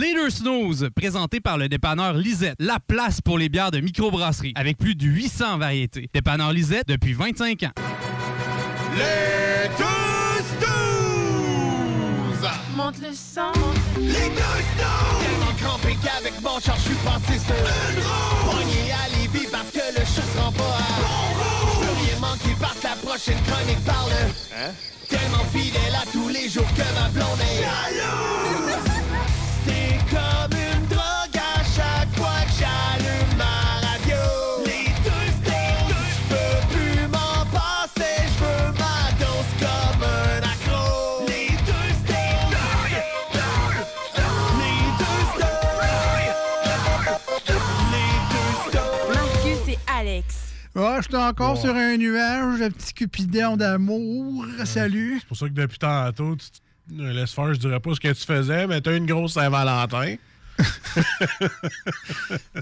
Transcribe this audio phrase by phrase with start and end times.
[0.00, 4.78] Leader Snooze, présenté par le dépanneur Lisette, la place pour les bières de microbrasserie, avec
[4.78, 6.08] plus de 800 variétés.
[6.12, 7.72] Dépanneur Lisette depuis 25 ans.
[8.96, 12.50] Les deux snooze!
[12.76, 13.52] Monte le sang.
[13.98, 15.20] Les deux snooze!
[15.20, 18.50] Tellement crampé qu'avec mon char, je suis passé sur une roue!
[18.50, 22.04] Pogné à Lévis parce que le chat se rend pas à bon roue!
[22.04, 24.10] Rien manquer parce que la prochaine chronique parle
[24.54, 24.72] Hein?
[25.08, 28.61] Tellement fidèle à tous les jours que ma blonde est!
[50.74, 54.44] Ah, je suis encore sur un nuage, un petit cupidon d'amour.
[54.64, 55.18] Salut.
[55.20, 58.12] C'est pour ça que depuis tantôt, tu te laisses faire, je dirais pas ce que
[58.12, 60.16] tu faisais, mais t'as une grosse Saint-Valentin.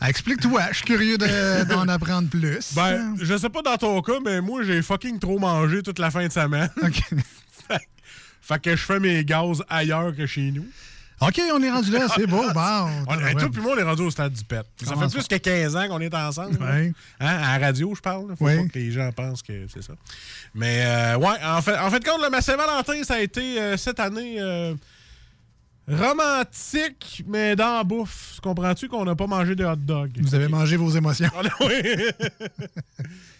[0.06, 2.74] Explique-toi, je suis curieux de- d'en apprendre plus.
[2.74, 6.10] Ben, je sais pas dans ton cas, mais moi, j'ai fucking trop mangé toute la
[6.10, 6.70] fin de semaine.
[7.68, 7.80] fait,
[8.40, 10.66] fait que je fais mes gaz ailleurs que chez nous.
[11.22, 12.42] OK, on est rendu là, c'est beau.
[12.54, 14.64] Bon, On, puis moi, on est rendu au stade du pet.
[14.78, 15.14] Ça Comment fait ça?
[15.18, 16.58] plus que 15 ans qu'on est ensemble.
[16.62, 18.28] Hein, À la radio, je parle.
[18.30, 18.36] là.
[18.36, 19.92] Faut pas que les gens pensent que c'est ça.
[20.54, 23.60] Mais euh, ouais, en fait, en fait de compte, le ma Saint-Valentin, ça a été
[23.60, 24.74] euh, cette année euh,
[25.88, 28.38] romantique, mais dans la bouffe.
[28.42, 30.10] Comprends-tu qu'on n'a pas mangé de hot dog?
[30.22, 31.30] Vous avez mangé vos émotions.
[31.60, 31.82] oui.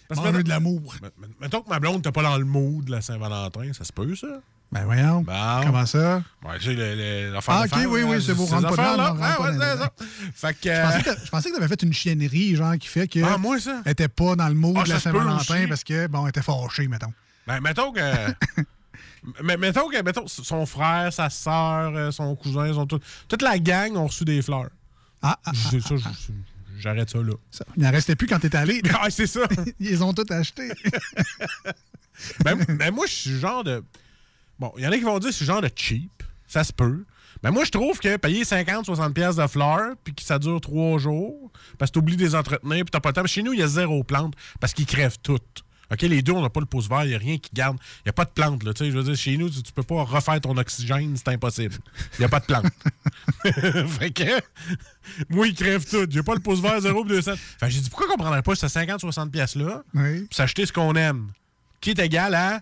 [0.08, 0.94] Parce que de l'amour.
[1.02, 1.08] met-
[1.40, 4.14] Mettons que ma blonde n'était pas dans le mood de la Saint-Valentin, ça se peut,
[4.16, 4.26] ça?
[4.72, 5.22] Ben voyons.
[5.22, 5.60] Bon.
[5.64, 6.22] Comment ça?
[6.44, 9.50] Ouais, tu sais, l'affaire Ah, ok, oui, oui, c'est beau, rentre pas dedans, Ah, pas
[9.50, 9.92] ouais, c'est ça.
[10.34, 10.68] Fait que...
[10.72, 13.18] Je pensais que- je pensais que tu avais fait une chiennerie, genre, qui fait que.
[13.24, 13.82] Ah, moi, ça?
[13.84, 16.42] Elle était pas dans le mood Ah, de la Saint-Valentin parce que, bon, elle était
[16.42, 17.12] fâchée, mettons.
[17.48, 18.00] Ben, mettons que.
[19.42, 23.58] mais mettons que mettons, son frère, sa soeur, euh, son cousin, son tout- toute la
[23.58, 24.70] gang ont reçu des fleurs.
[25.20, 26.32] Ah, ah, Je dis ça, je-
[26.78, 27.34] J'arrête ça là.
[27.50, 28.80] Ça, il n'en restait plus quand t'es allé.
[29.00, 29.40] Ah, c'est ça.
[29.80, 30.70] Ils ont tous achetés.
[32.44, 33.82] ben, ben, moi, je suis genre de.
[34.60, 36.22] Bon, il y en a qui vont dire le genre de cheap.
[36.46, 37.04] Ça se peut.
[37.42, 40.98] Mais moi, je trouve que payer 50-60$ piastres de fleurs, puis que ça dure trois
[40.98, 43.26] jours, parce que t'oublies de les entretenir, puis t'as pas le temps.
[43.26, 45.64] Chez nous, il y a zéro plante, parce qu'ils crèvent toutes.
[45.92, 47.76] OK, les deux, on n'a pas le pouce vert, il n'y a rien qui garde.
[48.00, 48.72] Il n'y a pas de plante, là.
[48.74, 51.28] Tu sais, je veux dire, chez nous, tu, tu peux pas refaire ton oxygène, c'est
[51.28, 51.74] impossible.
[52.14, 52.66] Il n'y a pas de plante.
[53.98, 54.40] fait que,
[55.30, 56.12] moi, ils crèvent toutes.
[56.12, 57.32] J'ai pas le pouce vert, 0 200.
[57.58, 60.20] Fait que j'ai dit, pourquoi qu'on prendrait pas ces 50-60$ piastres-là, Oui.
[60.26, 61.28] puis s'acheter ce qu'on aime,
[61.80, 62.60] qui est égal à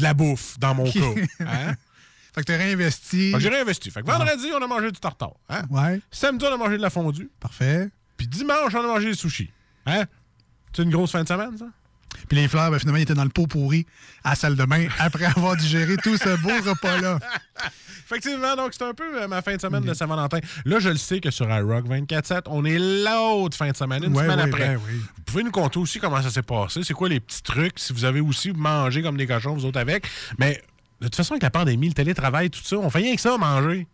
[0.00, 0.94] de la bouffe, dans mon Ok.
[0.94, 1.44] cas.
[1.46, 1.74] Hein?
[2.34, 3.30] Fait que t'as réinvesti.
[3.32, 3.90] Fait que j'ai réinvesti.
[3.90, 5.34] Fait que vendredi, on a mangé du tartare.
[5.48, 5.62] Hein?
[5.70, 6.00] Ouais.
[6.12, 7.28] Samedi, on a mangé de la fondue.
[7.40, 7.90] Parfait.
[8.16, 9.50] Puis dimanche, on a mangé des sushis.
[9.86, 10.04] Hein?
[10.72, 11.66] C'est une grosse fin de semaine, ça?
[12.28, 13.86] Puis les fleurs, ben, finalement, ils étaient dans le pot pourri
[14.24, 17.18] à la salle de bain après avoir digéré tout ce beau repas-là.
[18.04, 20.38] Effectivement, donc c'est un peu euh, ma fin de semaine de Saint-Valentin.
[20.64, 24.16] Là, je le sais que sur iRock 24-7, on est l'autre fin de semaine, une
[24.16, 24.68] Ouais, semaine ouais, après.
[24.74, 24.94] ben oui.
[25.16, 26.82] Vous pouvez nous conter aussi comment ça s'est passé.
[26.82, 29.78] C'est quoi les petits trucs, si vous avez aussi mangé comme des cochons, vous autres
[29.78, 30.06] avec.
[30.38, 30.60] Mais
[31.00, 33.38] de toute façon, avec la pandémie, le télétravail, tout ça, on fait rien que ça,
[33.38, 33.86] manger.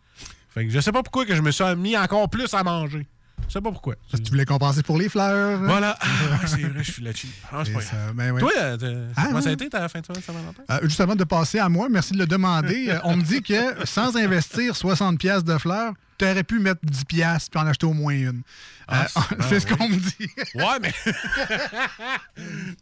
[0.53, 3.05] Fait que je sais pas pourquoi que je me suis mis encore plus à manger.
[3.47, 3.95] Je sais pas pourquoi.
[4.11, 5.59] Parce que tu voulais compenser pour les fleurs.
[5.59, 5.97] Voilà.
[6.39, 7.29] Ah, c'est vrai, je suis la cheap.
[7.51, 8.13] Ah, c'est pas ça, grave.
[8.15, 8.39] ben ouais.
[8.41, 10.63] Toi, euh, Ah, comment ça a été ta fin de semaine Saint-Valentin?
[10.69, 12.89] Euh, juste avant de passer à moi, merci de le demander.
[12.89, 16.81] euh, on me dit que sans investir 60 pièces de fleurs, tu aurais pu mettre
[16.83, 18.41] 10 pièces puis en acheter au moins une.
[18.87, 20.29] Ah, Euh, c'est- ce ah, qu'on me dit.
[20.55, 20.93] Ouais, mais.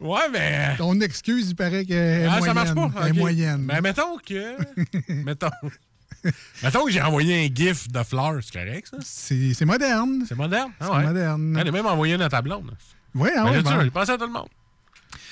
[0.00, 0.76] ouais, mais.
[0.76, 2.44] Ton excuse, il paraît est Ah, moyenne.
[2.46, 2.90] ça marche pas?
[3.02, 3.16] Elle est Ok.
[3.18, 3.62] moyenne.
[3.62, 4.56] Mais mettons que.
[5.24, 5.50] mettons.
[6.62, 8.98] mettons que j'ai envoyé un GIF de fleurs, c'est correct, ça?
[9.02, 10.24] C'est moderne.
[10.28, 10.72] C'est moderne?
[10.80, 11.56] Ah C'est moderne.
[11.58, 12.76] Elle est même envoyé une à ta blonde.
[13.14, 14.48] Oui, ah Ben, ouais, dit, j'ai pensé à tout le monde.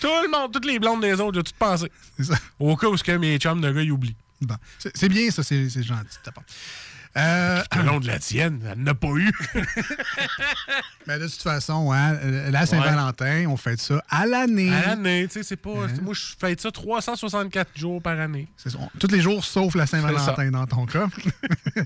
[0.00, 1.90] Tout le monde, toutes les blondes des autres, j'ai tout pensé.
[2.16, 2.34] C'est ça.
[2.58, 4.16] Au cas où ce que mes chums de gars, ils oublient.
[4.40, 4.56] Bon.
[4.78, 6.44] C'est bien, ça, c'est c'est gentil de ta part.
[7.16, 9.30] Euh, Le long de la tienne, elle n'a pas eu.
[11.06, 12.14] ben, de toute façon, hein,
[12.50, 14.72] la Saint-Valentin, on fait ça à l'année.
[14.74, 15.70] à l'année, tu sais, c'est pas.
[15.70, 15.94] Hein?
[16.02, 18.48] Moi, je fais ça 364 jours par année.
[18.56, 18.78] C'est ça.
[18.98, 21.06] Tous les jours, sauf la Saint-Valentin dans ton cas.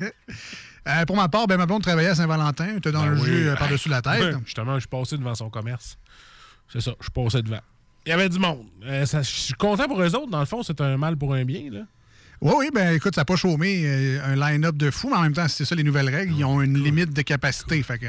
[0.87, 2.76] Euh, pour ma part, ben, ma blonde travaillait à Saint-Valentin.
[2.76, 3.26] était dans Ben le oui.
[3.26, 4.20] jus euh, par-dessus la tête.
[4.23, 5.99] Ben, justement, je suis passé devant son commerce.
[6.73, 7.61] C'est ça, je suis passé devant.
[8.06, 8.64] Il y avait du monde.
[8.85, 10.31] Euh, ça- je suis content pour eux autres.
[10.31, 11.70] Dans le fond, c'est un mal pour un bien.
[11.70, 11.81] Là.
[12.40, 15.23] Oui, oui, ben écoute, ça n'a pas chômé euh, un line-up de fou, mais en
[15.23, 16.35] même temps, c'est ça les nouvelles règles.
[16.37, 17.82] Ils ont une limite de capacité.
[17.82, 18.06] Fait que,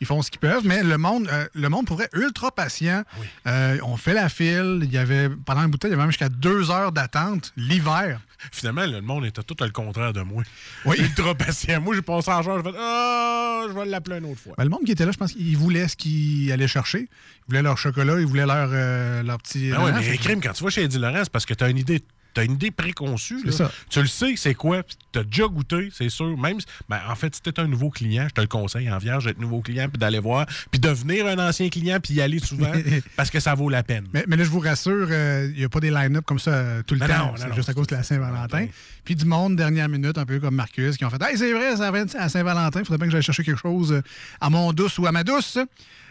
[0.00, 3.02] ils font ce qu'ils peuvent, mais le monde, euh, le monde pourrait ultra patient.
[3.48, 4.80] Euh, on fait la file.
[4.82, 6.92] Il y avait, pendant un bout de temps, il y avait même jusqu'à deux heures
[6.92, 8.20] d'attente l'hiver.
[8.50, 10.42] Finalement, le monde était tout le contraire de moi.
[10.84, 10.96] Oui.
[11.00, 11.80] Ultra patient.
[11.80, 14.54] Moi, j'ai passé en genre, j'ai fait Ah, je vais l'appeler une autre fois.
[14.58, 17.00] Ben, le monde qui était là, je pense qu'ils voulaient ce qu'ils allaient chercher.
[17.00, 19.70] Ils voulaient leur chocolat, ils voulaient leur, euh, leur petit.
[19.70, 21.68] Ben Hein, mais crimes, quand tu vas chez Eddie Laurent, c'est parce que tu as
[21.68, 22.00] une idée
[22.40, 23.42] as une idée préconçue.
[23.44, 23.52] Là.
[23.52, 23.70] ça.
[23.90, 24.82] Tu le sais, c'est quoi.
[25.12, 26.36] Tu as déjà goûté, c'est sûr.
[26.38, 26.58] Même
[26.88, 29.38] ben, en fait, si tu un nouveau client, je te le conseille en vierge d'être
[29.38, 32.72] nouveau client, puis d'aller voir, puis devenir un ancien client, puis y aller souvent,
[33.16, 34.06] parce que ça vaut la peine.
[34.12, 36.82] Mais, mais là, je vous rassure, il n'y a pas des line-up comme ça euh,
[36.82, 37.34] tout le Ben temps.
[37.36, 38.66] C'est juste à cause de la Saint-Valentin.
[39.04, 41.76] Puis du monde, dernière minute, un peu comme Marcus, qui ont fait Hey, c'est vrai,
[41.76, 44.02] ça va être à Saint-Valentin, il faudrait bien que j'aille chercher quelque chose euh,
[44.40, 45.58] à mon douce ou à ma douce.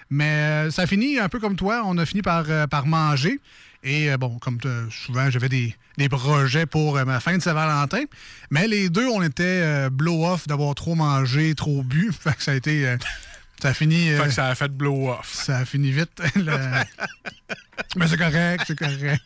[0.10, 0.26] Mais
[0.68, 3.40] euh, ça finit un peu comme toi, on a fini par, euh, par manger.
[3.84, 4.60] Et euh, bon, comme
[4.92, 8.04] souvent, j'avais des, des projets pour euh, ma fin de Saint-Valentin.
[8.52, 12.12] Mais les deux, on était euh, blow-off d'avoir trop mangé, trop bu.
[12.20, 12.96] Fait que ça a été.
[13.62, 14.10] ça a fini.
[14.10, 15.32] Fait que ça a fait blow-off.
[15.34, 16.22] ça a fini vite.
[16.36, 16.84] Le-
[17.96, 19.22] Mais c'est correct, c'est correct.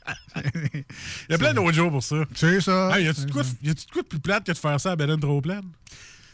[0.53, 0.83] Il
[1.31, 2.15] y a plein d'autres jours pour ça.
[2.33, 2.97] C'est ça.
[2.97, 5.41] Hey, y a-tu de, quoi de- plus plate que de faire ça à Belen trop
[5.41, 5.63] pleine?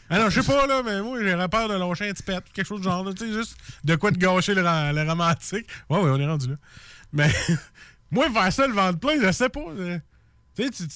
[0.08, 2.40] Ah non, je sais pas, là, mais moi, j'aurais peur de lâcher un petit pet,
[2.52, 5.66] quelque chose de genre, tu sais, juste de quoi de gâcher le, le romantique.
[5.88, 6.54] Ouais, ouais, on est rendu là.
[7.14, 7.30] Mais
[8.12, 9.60] moi, faire ça le ventre plein, je sais pas.
[10.54, 10.94] Tu sais, tu, tu,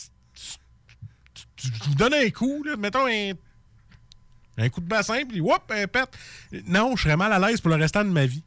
[1.35, 3.33] tu- tu- tu donnes un coup, là, mettons un,
[4.59, 6.07] un coup de bassin, puis whoop, un pet.
[6.67, 8.45] Non, je serais mal à l'aise pour le restant de ma vie.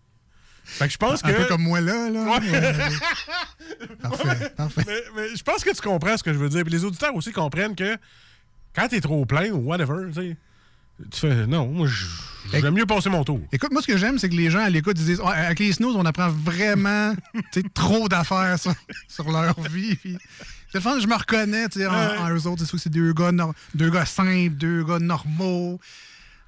[0.64, 1.38] Fait que je pense Un que.
[1.38, 2.10] peu comme moi là.
[2.12, 2.22] là.
[2.24, 2.40] Ouais.
[2.54, 2.90] Euh,
[4.02, 4.84] parfait, parfait.
[4.88, 6.64] Mais, mais je pense que tu comprends ce que je veux dire.
[6.64, 7.98] Puis les auditeurs aussi comprennent que
[8.76, 10.38] quand t'es trop plein ou whatever, tu sais,
[11.12, 12.06] tu fais non, moi, je-
[12.52, 13.40] j'aime mieux passer mon tour.
[13.52, 15.72] Écoute, moi, ce que j'aime, c'est que les gens à l'écoute disent Ouais, avec les
[15.74, 18.74] snooze, on apprend vraiment tu sais, trop d'affaires sur,
[19.08, 19.96] sur leur vie.
[19.96, 20.18] Puis,
[20.72, 22.66] c'est le fun, je me reconnais tu sais, en, eux autres.
[22.66, 23.32] C'est c'est deux gars,
[23.76, 25.80] deux gars simples, deux gars normaux.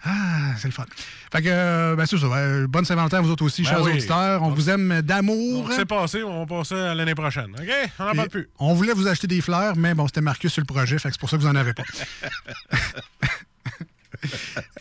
[0.03, 0.85] Ah, c'est le fun.
[1.31, 2.25] Fait que, euh, ben, c'est ça.
[2.25, 3.91] euh, bonne Saint-Valentin à vous autres aussi, Ben chers oui.
[3.91, 4.41] auditeurs.
[4.41, 5.69] On vous aime d'amour.
[5.75, 7.51] C'est passé, on va passer à l'année prochaine.
[7.55, 7.69] OK?
[7.99, 8.49] On n'en parle plus.
[8.57, 11.13] On voulait vous acheter des fleurs, mais bon, c'était Marcus sur le projet, fait que
[11.13, 11.83] c'est pour ça que vous n'en avez pas.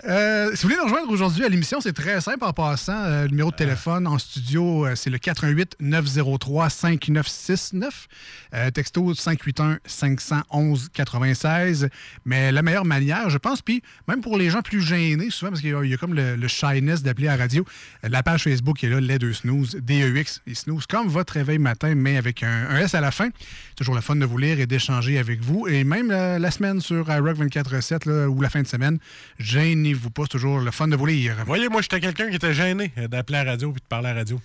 [0.07, 3.05] Euh, si vous voulez nous rejoindre aujourd'hui à l'émission, c'est très simple en passant.
[3.05, 8.09] Euh, le numéro de téléphone en studio, euh, c'est le 88 903 5969.
[8.55, 11.89] Euh, texto 581 511 96.
[12.25, 15.61] Mais la meilleure manière, je pense, puis même pour les gens plus gênés, souvent, parce
[15.61, 17.65] qu'il y, a- il y a comme le, le shyness d'appeler à la radio,
[18.05, 21.59] euh, la page Facebook est là, les deux snooze, D-E-X et snooze, comme votre réveil
[21.59, 23.29] matin, mais avec un, un S à la fin.
[23.77, 25.67] Toujours le fun de vous lire et d'échanger avec vous.
[25.69, 28.99] Et même euh, la semaine sur iRock 24-7 là, ou la fin de semaine,
[29.41, 31.37] gênez-vous pas, c'est toujours le fun de vous lire.
[31.47, 34.13] Voyez, moi, j'étais quelqu'un qui était gêné d'appeler à la radio puis de parler à
[34.13, 34.41] la radio.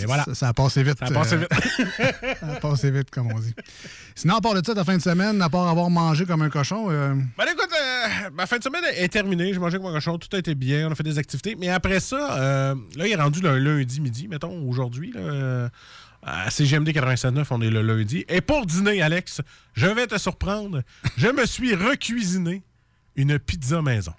[0.00, 0.24] Et voilà.
[0.24, 0.98] Ça, ça a passé vite.
[0.98, 1.48] Ça a passé euh, vite.
[2.40, 3.54] ça a passé vite, comme on dit.
[4.14, 6.48] Sinon, à part de ça, ta fin de semaine, à part avoir mangé comme un
[6.48, 9.52] cochon, euh, Ben écoute, euh, ma fin de semaine est terminée.
[9.52, 11.56] J'ai mangé avec mon cochon, tout a été bien, on a fait des activités.
[11.58, 15.12] Mais après ça, euh, là, il est rendu le lundi midi, mettons, aujourd'hui.
[16.24, 18.24] À CGMD 87.9, on est le lundi.
[18.28, 19.40] Et pour dîner, Alex,
[19.74, 20.82] je vais te surprendre.
[21.16, 22.62] Je me suis recuisiné
[23.16, 24.12] une pizza maison.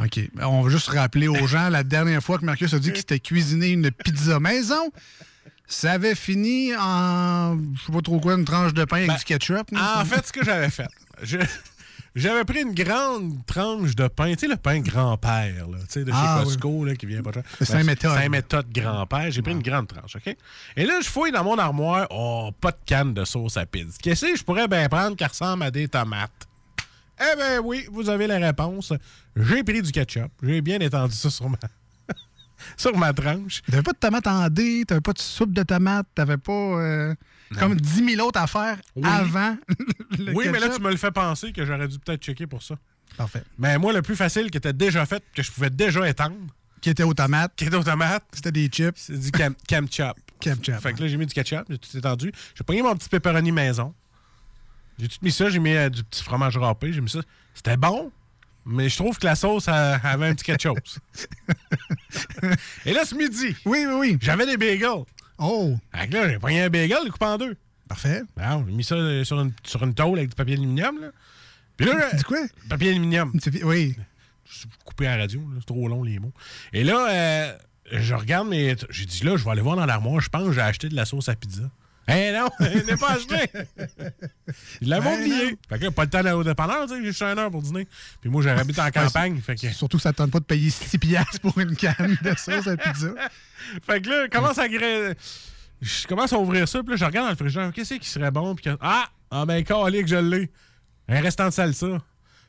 [0.00, 0.20] OK.
[0.42, 3.20] On va juste rappeler aux gens, la dernière fois que Marcus a dit qu'il s'était
[3.20, 4.92] cuisiné une pizza maison,
[5.66, 9.16] ça avait fini en, je sais pas trop quoi, une tranche de pain avec Ben,
[9.16, 9.70] du ketchup.
[9.72, 10.86] là, En fait, ce que j'avais fait,
[12.14, 16.04] j'avais pris une grande tranche de pain, tu sais, le pain grand-père, là, tu sais,
[16.04, 17.42] de chez Ah, Costco, là, qui vient pas cher.
[17.60, 18.12] Le Saint-Méthode.
[18.14, 19.30] Ben, Saint-Méthode grand-père.
[19.30, 20.36] J'ai pris une grande tranche, OK?
[20.76, 23.96] Et là, je fouille dans mon armoire, oh, pas de canne de sauce à pizza.
[24.02, 26.46] Qu'est-ce que je pourrais bien prendre qui ressemble à des tomates?
[27.20, 28.92] Eh ben oui, vous avez la réponse.
[29.34, 30.30] J'ai pris du ketchup.
[30.42, 31.56] J'ai bien étendu ça sur ma,
[32.76, 33.62] sur ma tranche.
[33.70, 37.14] T'avais pas de tomates en dés, t'avais pas de soupe de tomates, t'avais pas euh,
[37.58, 39.02] comme 10 000 autres affaires Oui.
[39.06, 39.56] avant
[40.18, 42.62] le oui, mais là, tu me le fais penser que j'aurais dû peut-être checker pour
[42.62, 42.74] ça.
[43.16, 43.42] Parfait.
[43.58, 46.36] Mais moi, le plus facile qui était déjà fait, que je pouvais déjà étendre,
[46.82, 50.18] Qui était aux tomates, qui était aux tomates, c'était des chips, c'est du cam, ketchup.
[50.38, 50.74] ketchup.
[50.80, 52.30] Fait que là, j'ai mis du ketchup, j'ai tout étendu.
[52.54, 53.94] J'ai pogné mon petit pepperoni maison.
[54.98, 57.20] J'ai tout mis ça, j'ai mis euh, du petit fromage râpé, j'ai mis ça.
[57.54, 58.10] C'était bon,
[58.64, 60.98] mais je trouve que la sauce euh, avait un petit quelque chose.
[62.86, 64.18] Et là, ce midi, Oui, oui, oui.
[64.20, 65.04] j'avais des bagels.
[65.38, 67.56] Oh, Fait que là, j'ai pogné un bagel, le coupé en deux.
[67.88, 68.22] parfait.
[68.36, 71.08] Bon, j'ai mis ça euh, sur une, sur une tôle avec du papier aluminium, là.
[71.76, 72.38] Puis là, Du quoi?
[72.70, 73.32] papier aluminium.
[73.64, 73.94] Oui.
[74.48, 76.32] Je coupé à la radio, là, c'est trop long les mots.
[76.72, 77.58] Et là, euh,
[77.92, 78.76] je regarde mes.
[78.90, 80.94] J'ai dit là, je vais aller voir dans l'armoire, je pense que j'ai acheté de
[80.94, 81.68] la sauce à pizza.
[82.08, 83.50] Eh non, je n'ai pas acheté!
[84.80, 85.50] Il l'avait Ben oublié.
[85.50, 85.56] non.
[85.68, 87.50] Fait que là, pas le temps d'aller au dépanneur, tu sais, j'ai juste une heure
[87.50, 87.88] pour dîner.
[88.20, 89.40] Puis moi, j'habite en campagne.
[89.40, 92.34] fait, que, Surtout, ça ne tente pas de payer 6 piastres pour une canne de
[92.36, 93.08] sauce à pizza.
[93.82, 97.30] fait que là, commence à Je commence à ouvrir ça, puis là, je regarde dans
[97.30, 98.54] le frigidaire, qu'est-ce qui serait bon?
[98.54, 99.06] Puis ah!
[99.30, 100.50] Ah ben, calé que je l'ai.
[101.08, 101.86] Un restant de salsa.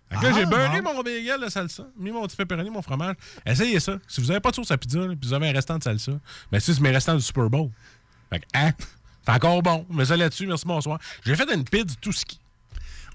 [0.10, 0.94] Fait que là, Ah, j'ai beurré bon.
[0.94, 3.16] mon bagel de salsa, mis mon petit pepperoni, mon fromage.
[3.46, 3.98] Essayez ça.
[4.08, 6.12] Si vous n'avez pas de sauce à pizza, puis vous avez un restant de salsa,
[6.52, 7.72] ben c'est mes restants du Super Bowl.
[8.30, 8.72] Fait que, hein?
[9.28, 9.86] C'est encore bon.
[9.92, 11.00] Mais ça là-dessus, merci, bonsoir.
[11.26, 12.40] J'ai fait une pizza tout ski.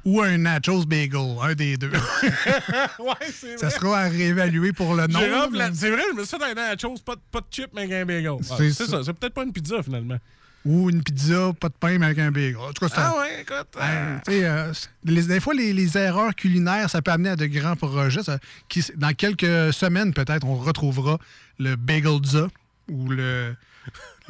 [0.04, 1.90] Ou un nachos bagel, un des deux.
[2.99, 5.21] ouais, c'est ça sera à réévaluer pour le nom.
[5.50, 7.83] Mais- C'est vrai, je me suis fait un nachos, pas de, pas de chip, mais
[7.85, 8.33] un bagel.
[8.50, 8.90] Ah, C'est C'est ça.
[8.99, 9.04] ça.
[9.04, 10.19] C'est peut-être pas une pizza, finalement.
[10.64, 12.57] ou une pizza, pas de pain, mais avec un bagel.
[12.57, 13.69] En tout cas, Ah ouais, écoute.
[13.81, 14.73] Euh, euh,
[15.04, 18.23] les- des fois, les, les erreurs culinaires, ça peut amener à de grands projets.
[18.25, 18.38] ça-
[18.69, 21.19] qui, dans quelques semaines, peut-être, on retrouvera
[21.61, 22.49] le Bagelza
[22.88, 23.54] ou le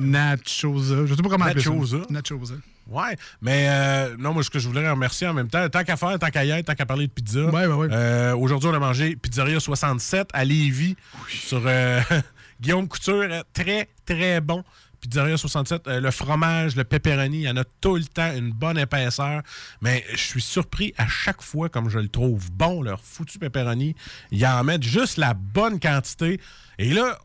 [0.03, 1.07] Nachoza.
[1.07, 1.71] Je sais pas comment appeler ça.
[2.11, 2.55] Nachoza.
[2.89, 5.97] Ouais, mais euh, non, moi, ce que je voulais remercier en même temps, tant qu'à
[5.97, 7.45] faire, tant qu'à y être, tant qu'à parler de pizza.
[7.45, 7.89] Ouais, ouais, ouais.
[7.93, 10.97] euh, Aujourd'hui, on a mangé Pizzeria 67 à Lévis
[11.29, 12.01] sur euh,
[12.61, 13.25] Guillaume Couture.
[13.53, 14.65] Très, très bon.
[15.01, 18.53] Pizzeria 67, euh, le fromage, le pepperoni, il y en a tout le temps une
[18.53, 19.43] bonne épaisseur.
[19.81, 23.95] Mais je suis surpris à chaque fois, comme je le trouve bon, leur foutu pepperoni.
[24.33, 26.41] Ils en mettent juste la bonne quantité.
[26.79, 27.19] Et là,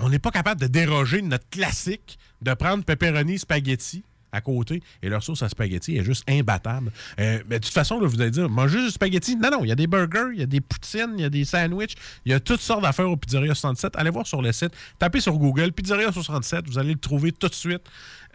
[0.00, 4.02] on n'est pas capable de déroger notre classique de prendre pepperoni spaghetti
[4.32, 6.92] à côté et leur sauce à spaghetti est juste imbattable.
[7.18, 9.36] Euh, mais de toute façon, là, vous allez dire, manger du spaghetti?
[9.36, 11.30] Non, non, il y a des burgers, il y a des poutines, il y a
[11.30, 13.94] des sandwichs, il y a toutes sortes d'affaires au Pizzeria 67.
[13.96, 17.48] Allez voir sur le site, tapez sur Google Pizzeria 67, vous allez le trouver tout
[17.48, 17.82] de suite.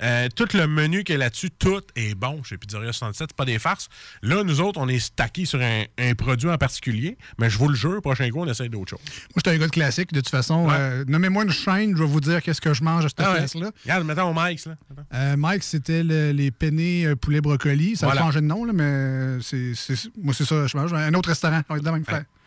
[0.04, 3.30] Euh, tout le menu qui est là-dessus, tout est bon chez Pizzeria 67.
[3.32, 3.88] C'est pas des farces.
[4.22, 7.70] Là, nous autres, on est stackés sur un, un produit en particulier, mais je vous
[7.70, 9.00] le jure, prochain coup, on essaie d'autre chose.
[9.06, 10.12] Moi, j'étais un gars de classique.
[10.12, 10.76] De toute façon, Ouais.
[10.78, 13.32] euh, nommez-moi une chaîne, je vais vous dire qu'est-ce que je mange à cette Ah
[13.32, 13.38] ouais.
[13.38, 13.72] place-là.
[13.84, 14.76] Regarde, mettons au Mike's, là.
[15.14, 17.96] Euh, Mike, c'était le- les penne euh, poulet brocoli.
[17.96, 18.22] Ça Voilà.
[18.22, 19.74] a changé de nom, là, mais c'est,
[20.22, 20.94] moi, c'est ça, je mange.
[20.94, 22.04] Un autre restaurant, on va être de la même.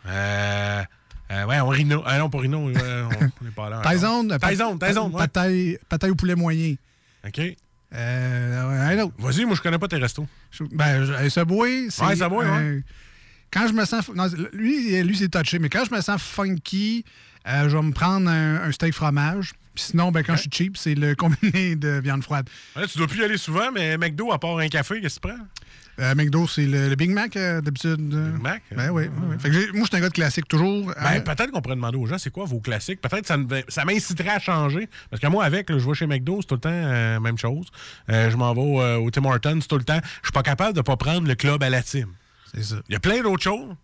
[0.07, 0.83] Euh,
[1.31, 2.03] euh, ouais, on Rino.
[2.05, 2.59] Ah non, pas Rino.
[2.59, 3.81] on n'est pas là.
[3.83, 4.37] Taizone.
[4.39, 5.11] Taizone, Taizone,
[5.89, 6.75] pataille au poulet moyen.
[7.27, 7.41] OK.
[7.93, 9.13] Euh, un autre.
[9.17, 10.27] Vas-y, moi, je connais pas tes restos.
[10.51, 12.05] Je- Ben, je- Subway, c'est.
[12.05, 12.81] Ouais, Subway, euh,
[13.51, 14.09] Quand je me sens.
[14.09, 17.03] non, lui, lui c'est touché, mais quand je me sens funky,
[17.47, 19.53] euh, je vais me prendre un, un steak fromage.
[19.73, 22.47] Puis sinon, ben, quand je suis cheap, c'est le combiné de viande froide.
[22.75, 25.27] Ouais, tu dois plus y aller souvent, mais McDo, à part un café, qu'est-ce que
[25.27, 25.45] tu prends?
[25.99, 28.13] Euh, McDo, c'est le, le Big Mac, euh, d'habitude.
[28.13, 28.31] euh.
[28.31, 28.63] Big Mac?
[28.71, 29.35] Ben oui, oui, oui.
[29.39, 30.93] Fait que j'ai- moi, je suis un gars de classique, toujours.
[31.01, 33.01] Ben, peut-être qu'on pourrait demander aux gens, c'est quoi vos classiques?
[33.01, 34.87] Peut-être que ça, m'inciterait à changer.
[35.09, 37.37] Parce que moi, avec, là, je vais chez McDo, c'est tout le temps euh, même
[37.37, 37.67] chose.
[38.09, 39.99] Euh, je m'en vais au, au Tim Hortons, c'est tout le temps.
[40.21, 42.07] Je suis pas capable de pas prendre le club à la team.
[42.53, 42.75] c'est ça.
[42.87, 43.75] Il y a plein d'autres choses.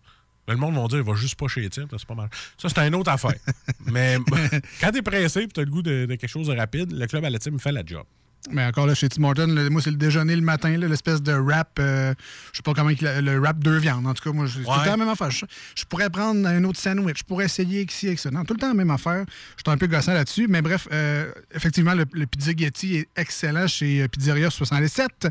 [0.48, 2.28] Le monde va dire, il va juste pas chez Tim, ça, c'est pas mal.
[2.56, 3.34] Ça, c'est une autre affaire.
[3.86, 4.16] Mais
[4.80, 7.24] quand t'es pressé et t'as le goût de, de quelque chose de rapide, le club
[7.24, 8.04] à la team fait la job.
[8.50, 11.32] Mais encore là, chez Tim Hortons, le- moi, c'est le déjeuner le matin, l'espèce de
[11.32, 11.78] wrap.
[11.78, 12.14] euh,
[12.52, 12.90] je sais pas comment.
[12.90, 14.06] il- Le wrap deux viandes.
[14.06, 15.30] En tout cas, moi, c'est tout le temps la même affaire.
[15.30, 15.44] Je,
[15.76, 17.18] je pourrais prendre un autre sandwich.
[17.18, 18.30] Je pourrais essayer avec ci, avec ça.
[18.30, 19.24] Non, tout le temps la même affaire.
[19.56, 20.46] Je suis un peu gossant là-dessus.
[20.48, 25.28] Mais bref, euh, effectivement, le, le pizza Getty est excellent chez euh, Pizzeria 67.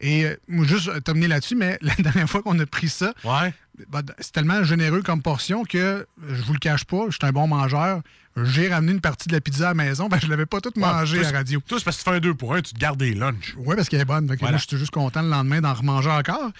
[0.00, 3.14] Et euh, moi, juste euh, terminer là-dessus, mais la dernière fois qu'on a pris ça,
[3.24, 3.52] Ouais.
[3.90, 7.32] Ben, c'est tellement généreux comme portion que je vous le cache pas, je suis un
[7.32, 8.00] bon mangeur.
[8.42, 10.76] J'ai ramené une partie de la pizza à la maison, ben je l'avais pas toute
[10.76, 11.60] mangée à c'est- radio.
[11.68, 13.54] C'est parce que tu fais un 2 pour 1, tu te gardes des lunchs.
[13.58, 14.26] Oui, parce qu'elle est bonne.
[14.26, 14.50] Voilà.
[14.52, 16.50] Moi, j'étais juste content le lendemain d'en remanger encore.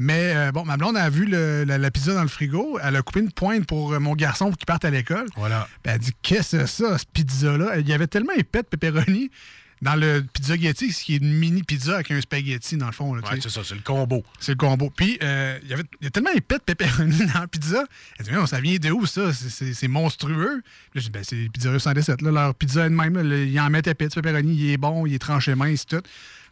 [0.00, 2.78] Mais euh, bon, ma blonde a vu le- la, la pizza dans le frigo.
[2.82, 5.26] Elle a coupé une pointe pour euh, mon garçon pour qu'il parte à l'école.
[5.36, 5.66] Voilà.
[5.82, 7.78] Puis elle a dit Qu'est-ce que c'est ça, cette pizza-là?
[7.80, 9.30] Il y avait tellement épais de pepperoni
[9.82, 12.92] dans le pizza Getty, ce qui est une mini pizza avec un spaghetti dans le
[12.92, 13.14] fond.
[13.14, 14.24] là, Ouais, c'est ça, c'est le combo.
[14.40, 14.90] C'est le combo.
[14.94, 15.70] Puis, euh, il
[16.02, 17.84] y a tellement épais de pepperoni dans la pizza.
[18.18, 19.32] Elle dit, Mais ça vient de où, ça?
[19.32, 20.62] C'est- monstrueux.
[20.90, 22.22] Puis là, j'ai dit, ben, c'est Pizzeria 117.
[22.22, 24.54] Là, leur pizza elle-même, ils en mettent épais de pepperoni.
[24.54, 26.02] Il est bon, il est tranché mince, tout.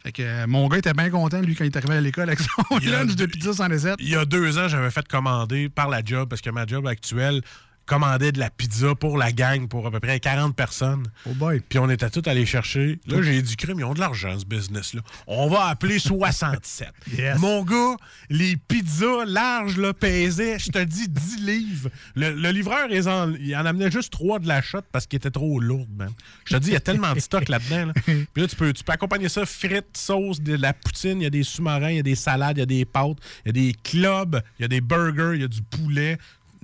[0.03, 2.29] Fait que euh, mon gars était bien content, lui, quand il est arrivé à l'école
[2.29, 3.95] avec son lunch de deux- pizza 117.
[3.99, 6.87] Il y a deux ans, j'avais fait commander par la job, parce que ma job
[6.87, 7.41] actuelle
[7.87, 11.07] commandait de la pizza pour la gang, pour à peu près 40 personnes.
[11.25, 11.61] Oh boy.
[11.67, 12.99] Puis on était tous allés chercher.
[13.07, 15.01] Là, j'ai dit, crime, ils ont de l'argent, ce business-là.
[15.25, 16.89] On va appeler 67.
[17.17, 17.39] Yes.
[17.39, 17.95] Mon gars,
[18.29, 21.89] les pizzas larges, là, pesaient, je te dis, 10 livres.
[22.15, 25.17] Le, le livreur, il en, il en amenait juste 3 de la shot parce qu'il
[25.17, 26.11] était trop lourd, man.
[26.45, 27.87] Je te dis, il y a tellement de stock là-dedans.
[27.87, 27.93] là.
[28.05, 31.27] Puis là, tu peux, tu peux accompagner ça frites, sauce, de la poutine, il y
[31.27, 33.49] a des sous-marins, il y a des salades, il y a des pâtes, il y
[33.49, 36.17] a des clubs, il y a des burgers, il y a du poulet.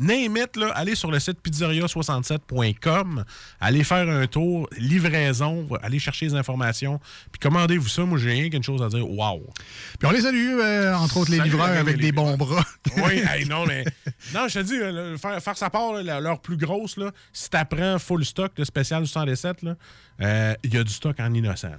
[0.04, 3.24] Name it, là, allez sur le site pizzeria67.com,
[3.62, 7.00] allez faire un tour, livraison, allez chercher les informations,
[7.32, 8.04] puis commandez-vous ça.
[8.04, 9.10] Moi, j'ai rien qu'une chose à dire.
[9.10, 9.48] Wow!
[9.98, 12.66] Puis on les salue, euh, entre autres, les Salut, livreurs les avec des bons bras.
[12.98, 13.86] Oui, hey, non, mais.
[14.34, 17.50] Non, je te dis, euh, faire, faire sa part, là, leur plus grosse, là, si
[17.50, 19.76] t'apprends full stock, le spécial du 117, là,
[20.22, 21.72] euh, il y a du stock en innocent.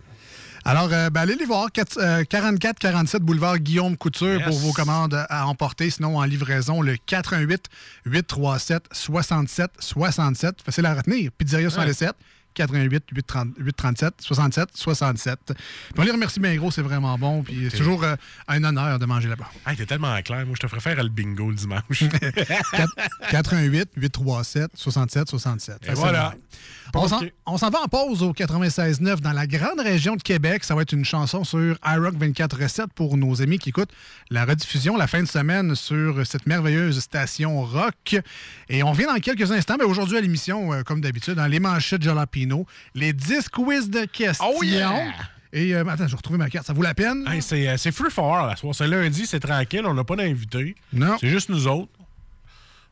[0.65, 1.69] Alors, euh, ben, allez les voir.
[1.69, 4.47] 44-47 boulevard Guillaume Couture Yes.
[4.49, 5.91] pour vos commandes à emporter.
[5.91, 7.67] Sinon, en livraison, le 88
[8.07, 10.63] 837 67 67.
[10.65, 11.31] Facile à retenir.
[11.37, 12.13] Pizzeria 67.
[12.55, 15.39] 88 837 67 67.
[15.47, 15.57] Puis
[15.99, 17.43] on les remercie bien gros, c'est vraiment bon.
[17.43, 18.15] Puis c'est toujours euh,
[18.47, 19.51] un honneur de manger là-bas.
[19.67, 20.47] Hey, t'es tellement clair.
[20.47, 22.05] Moi, je te ferais faire le bingo le dimanche.
[23.31, 25.77] 88 837 67 67.
[25.83, 26.35] Et Facile voilà.
[27.47, 30.65] On s'en- va en pause au 96.9 dans la grande région de Québec.
[30.65, 33.93] Ça va être une chanson sur iRock 24 recettes pour nos amis qui écoutent
[34.31, 38.17] la rediffusion la fin de semaine sur cette merveilleuse station rock.
[38.69, 41.61] Et on vient dans quelques instants, mais aujourd'hui à l'émission, euh, comme d'habitude, dans les
[41.61, 44.47] manchettes Jalapino, les 10 quiz de questions.
[44.57, 45.13] Oh yeah!
[45.53, 46.67] Et euh, attends, je vais retrouver ma carte.
[46.67, 47.25] Ça vaut la peine?
[47.29, 48.75] Hey, c'est euh, free for all la soirée.
[48.77, 49.83] C'est lundi, c'est tranquille.
[49.85, 50.75] On n'a pas d'invité.
[50.93, 51.17] Non.
[51.21, 51.93] C'est juste nous autres.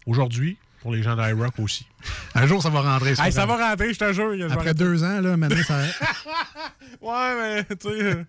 [0.07, 1.87] Aujourd'hui, pour les gens d'IROC aussi.
[2.35, 3.15] Un jour, ça va rentrer.
[3.19, 4.53] Hey, ça va rentrer, je te jure.
[4.53, 5.79] Après deux ans, là, maintenant, ça.
[7.01, 8.03] Ouais, mais tu sais.
[8.03, 8.25] euh,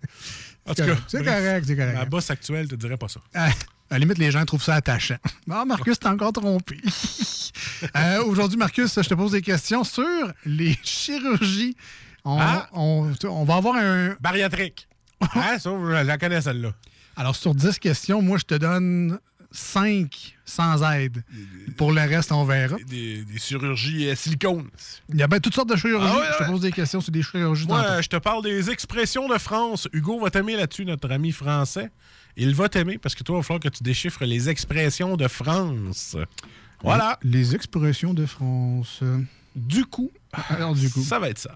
[0.66, 1.94] En tout C'est cas, correct, c'est correct, c'est correct.
[1.94, 3.20] Ma boss actuelle te dirait pas ça.
[3.34, 3.52] Ah, à
[3.90, 5.16] la limite, les gens trouvent ça attachant.
[5.50, 6.78] Ah, Marcus, t'es encore trompé.
[7.96, 10.04] Euh, Aujourd'hui, Marcus, je te pose des questions sur
[10.46, 11.76] les chirurgies.
[12.24, 12.68] On, Ah.
[12.72, 14.16] on- on va avoir un.
[14.20, 14.88] Bariatrique.
[15.34, 16.72] Hein, ça, je la connais celle-là.
[17.16, 19.18] Alors, sur 10 questions, moi, je te donne
[19.54, 21.22] 5 sans aide.
[21.76, 22.76] Pour le reste, on verra.
[22.88, 24.68] Des, des chirurgies euh, silicone.
[25.08, 26.08] Il y a bien toutes sortes de chirurgies.
[26.12, 28.02] Ah ouais, Je te pose des questions sur des chirurgies Moi, dentaires.
[28.02, 29.88] je te parle des expressions de France.
[29.92, 31.90] Hugo va t'aimer là-dessus, notre ami français.
[32.36, 35.28] Il va t'aimer parce que toi, il va falloir que tu déchiffres les expressions de
[35.28, 36.16] France.
[36.82, 37.18] Voilà.
[37.22, 39.00] Les expressions de France.
[39.54, 40.10] Du coup,
[40.50, 41.02] Alors, du coup.
[41.02, 41.54] ça va être ça.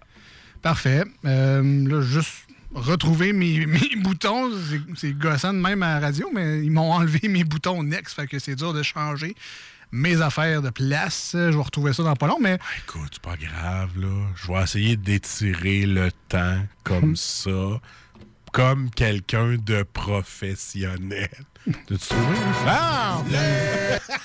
[0.62, 1.02] Parfait.
[1.24, 4.50] Euh, là, juste retrouver mes, mes boutons.
[4.96, 8.26] C'est- gossant de même à la radio, mais ils m'ont enlevé mes boutons Next, fait
[8.26, 9.34] que c'est dur de changer
[9.90, 11.30] mes affaires de place.
[11.34, 14.08] Je vais retrouver ça dans pas long, mais Écoute, c'est pas grave, là.
[14.36, 17.80] Je vais essayer d'étirer le temps comme ça,
[18.52, 21.30] comme quelqu'un de professionnel.
[21.86, 22.36] T'as-tu trouvé?
[22.66, 23.22] Ah!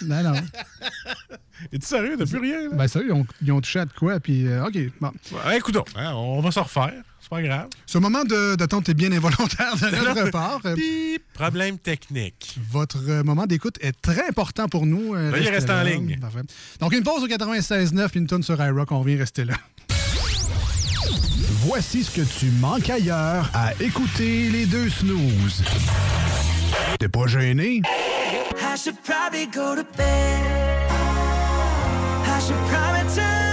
[0.05, 0.33] non, non.
[1.71, 2.15] Es-tu sérieux?
[2.17, 2.69] T'as plus rien, là?
[2.75, 5.11] Ben ça, ils ont, ils ont touché à de quoi, puis euh, OK, bon.
[5.45, 6.93] Ouais, écoutons, hein, on va s'en refaire.
[7.21, 7.67] C'est pas grave.
[7.85, 10.59] Ce moment de- d'attente est bien involontaire de notre part.
[10.75, 11.23] Bip!
[11.33, 12.57] Problème technique.
[12.69, 15.15] Votre moment d'écoute est très important pour nous.
[15.15, 16.19] Euh, Veuillez rester en ligne.
[16.19, 16.41] Parfait.
[16.81, 18.91] Donc, une pause au 96.9 puis une tonne sur iRock.
[18.91, 19.53] On revient rester là.
[21.65, 25.63] Voici ce que tu manques ailleurs à écouter les deux snooze.
[26.99, 27.81] T'es pas gêné?
[27.85, 30.89] I should probably go to bed.
[32.25, 33.52] I should probably turn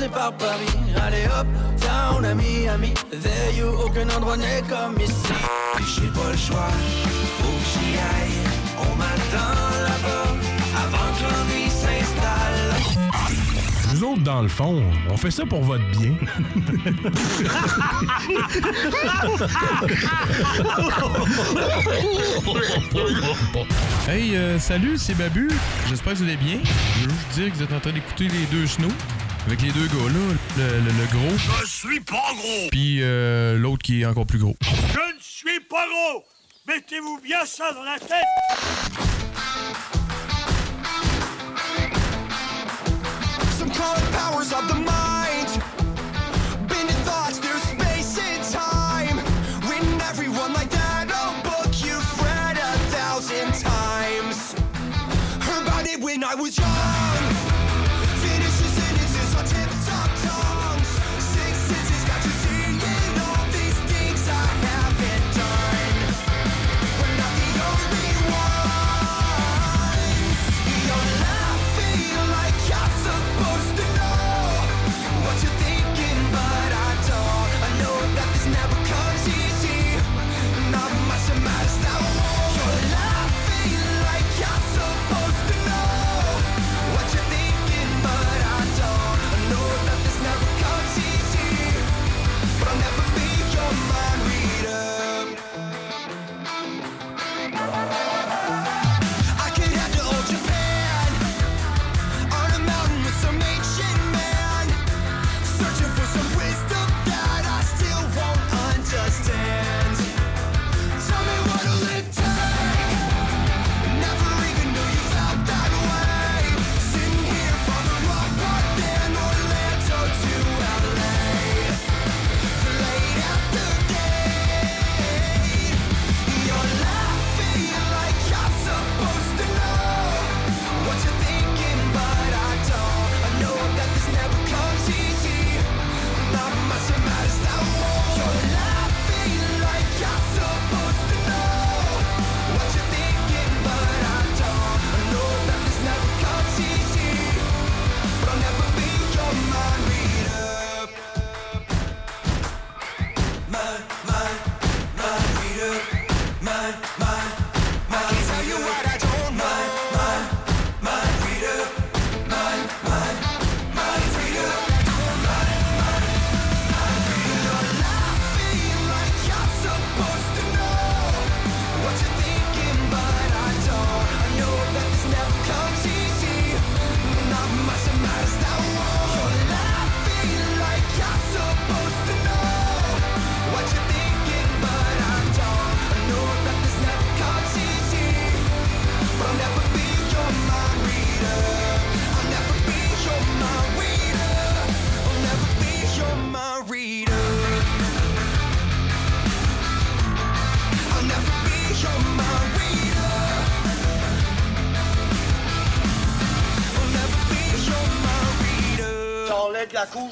[0.00, 0.66] Passer par Paris.
[1.06, 1.46] Aller up,
[1.80, 5.14] down à Miami, there you, aucun endroit n'est comme ici.
[5.94, 6.68] J'ai pas le choix,
[7.38, 8.40] faut que j'y aille.
[8.78, 10.28] On m'attend là-bas,
[10.76, 12.74] avant que l'ennui s'installe.
[13.92, 16.14] Nous autres, dans le fond, on fait ça pour votre bien.
[24.08, 25.50] Hey, euh, salut, c'est Babu.
[25.88, 26.58] J'espère que vous allez bien.
[27.00, 28.88] Je veux juste dire que vous êtes en train d'écouter les deux snows.
[29.46, 32.68] Avec les deux gars là, le, le- le gros, Je suis pas gros.
[32.70, 34.56] puis euh, l'autre qui est encore plus gros.
[34.62, 34.68] Je
[35.14, 36.24] ne suis pas gros.
[36.68, 39.30] Mettez-vous bien ça dans la tête.
[43.58, 45.19] Some powers of the mind.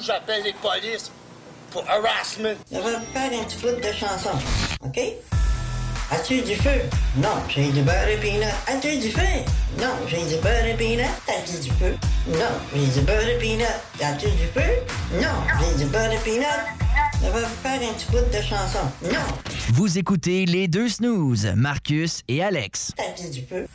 [0.09, 1.11] J'appelle les polices
[1.69, 2.55] pour harassment.
[2.71, 2.81] Je vais
[3.13, 4.31] faire un petit bout de chanson,
[4.83, 4.99] OK?
[6.11, 6.81] As-tu du feu?
[7.17, 8.47] Non, j'ai du beurre et peanut.
[8.67, 9.21] As-tu du feu?
[9.79, 11.05] Non, j'ai du beurre et peanut.
[11.27, 11.95] As-tu du feu?
[12.27, 13.67] Non, j'ai du beurre et peanut.
[14.01, 15.21] As-tu du feu?
[15.21, 16.47] Non, j'ai du beurre et peanut.
[17.21, 18.79] Je vais faire un petit bout de chanson.
[19.03, 19.19] Non,
[19.73, 22.93] Vous écoutez les deux snooze, Marcus et Alex.
[22.97, 23.67] as-tu du feu?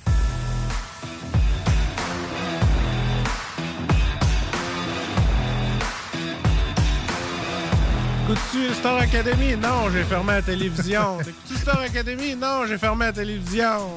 [8.35, 9.55] Écoutes-tu Star Academy?
[9.57, 11.21] Non, j'ai fermé la télévision.
[11.21, 12.35] Écoutes-tu Star Academy?
[12.35, 13.97] Non, j'ai fermé la télévision.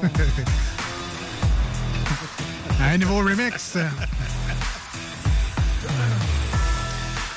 [2.80, 3.76] Un nouveau remix.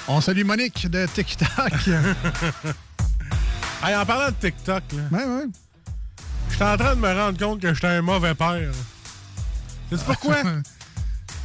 [0.07, 1.73] On salue Monique de TikTok.
[3.83, 5.01] hey, en parlant de TikTok, là.
[5.11, 5.45] Ouais, ouais.
[6.49, 8.71] Je suis en train de me rendre compte que j'étais un mauvais père.
[9.89, 10.43] Sais-tu pourquoi?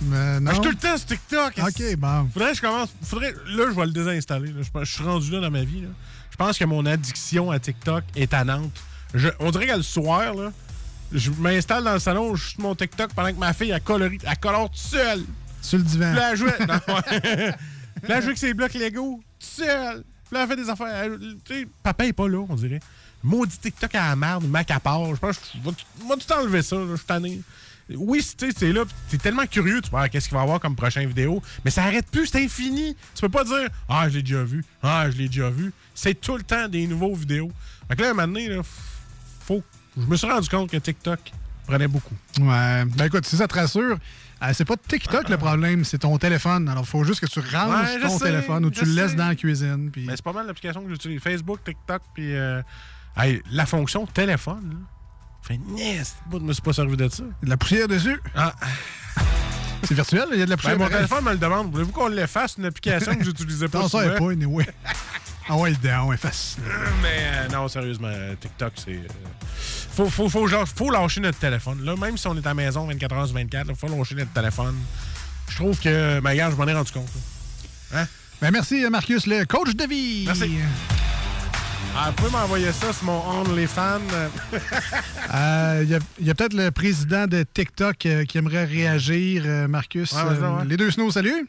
[0.03, 0.51] Mais non.
[0.51, 1.53] Je suis tout le temps sur TikTok.
[1.59, 2.29] OK, bon.
[2.33, 2.89] Faudrait que je commence.
[3.03, 4.53] Faudrait, là, je vais le désinstaller.
[4.53, 4.61] là.
[4.81, 5.81] Je, suis rendu là dans ma vie.
[5.83, 5.89] là.
[6.31, 8.73] Je pense que mon addiction à TikTok est tannante.
[9.15, 10.53] je- on dirait qu'à le soir, là,
[11.13, 14.19] je m'installe dans le salon, je suis mon TikTok pendant que ma fille, elle, colorie,
[14.23, 15.25] elle colore toute seule.
[15.63, 16.11] Sur le divan.
[16.13, 16.39] Puis là, elle
[16.95, 17.53] ouais.
[18.03, 20.03] Puis là, elle jouait avec ses blocs Lego, toute seule.
[20.29, 20.89] Puis là, elle fait des affaires.
[21.05, 22.81] Elle- tu sais, papa est pas là, on dirait.
[23.23, 25.15] Maudit TikTok à la merde, m'accapare.
[25.15, 27.41] Je pense que je vais tout- vais tout enlever ça, là, je suis tanné.
[27.95, 30.75] Oui, tu sais, c'est là, t'es tellement curieux, tu vois, qu'est-ce qu'il va avoir comme
[30.75, 32.97] prochaine vidéo, mais ça arrête plus, c'est infini.
[33.15, 35.73] Tu peux pas dire, ah, je l'ai déjà vu, ah, je l'ai déjà vu.
[35.95, 37.51] C'est tout le temps des nouveaux vidéos.
[37.89, 38.63] Fait que là, un moment donné, là,
[39.45, 39.63] faut.
[39.97, 41.21] Je me suis rendu compte que TikTok
[41.67, 42.15] prenait beaucoup.
[42.39, 42.85] Ouais.
[42.97, 43.97] Ben écoute, si ça te rassure,
[44.43, 46.69] euh, c'est pas TikTok le problème, c'est ton téléphone.
[46.69, 49.13] Alors, il faut juste que tu ranges Ouais, ton sais, téléphone ou tu le laisses
[49.13, 49.17] sais.
[49.17, 49.91] dans la cuisine.
[49.97, 51.21] Mais c'est pas mal l'application que j'utilise.
[51.21, 52.61] Facebook, TikTok, puis euh,
[53.51, 54.71] la fonction téléphone.
[54.71, 54.96] Là.
[55.47, 57.23] Fait yes, je me suis pas servi de ça.
[57.43, 58.21] De la poussière dessus?
[58.35, 58.55] Ah.
[59.85, 60.77] C'est virtuel, il y a de la poussière.
[60.77, 61.71] Ben, mon téléphone me le demande.
[61.71, 64.15] Voulez-vous qu'on l'efface, une application que j'utilisais pas Non, ça souvent?
[64.15, 64.67] est pas, anyway.
[65.49, 66.65] Ah ouais, dedans, ouais, facile.
[67.03, 68.91] Mais euh, non, sérieusement, euh, TikTok, c'est.
[68.97, 69.07] euh,
[69.95, 71.85] faut, faut, faut, genre, faut lâcher notre téléphone.
[71.85, 74.17] Là, même si on est à la maison 24 h sur 24, il faut lâcher
[74.17, 74.75] notre téléphone.
[75.49, 77.09] Je trouve que, ben, regarde, je m'en ai rendu compte.
[77.93, 78.01] là.
[78.01, 78.07] Hein?
[78.43, 80.25] Ben merci, Marcus, le coach de vie.
[80.27, 80.51] Merci.
[81.99, 84.01] Ah, vous pouvez m'envoyer ça sur mon OnlyFans.
[85.35, 88.65] Euh, Il y a, il y a peut-être le président de TikTok euh, qui aimerait
[88.65, 90.13] réagir, euh, Marcus.
[90.13, 90.65] Ouais, vas-y, ouais.
[90.67, 91.49] Les deux snows, salut.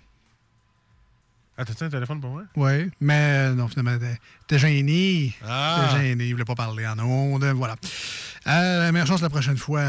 [1.57, 2.43] Ah, t'as-tu un téléphone pour moi?
[2.55, 5.35] Oui, mais non, finalement, t'es- t'es gêné.
[5.45, 5.89] Ah.
[5.91, 7.75] T'es gêné, il voulait pas parler en ondes, voilà.
[8.47, 9.81] Euh, meilleure chance la prochaine fois.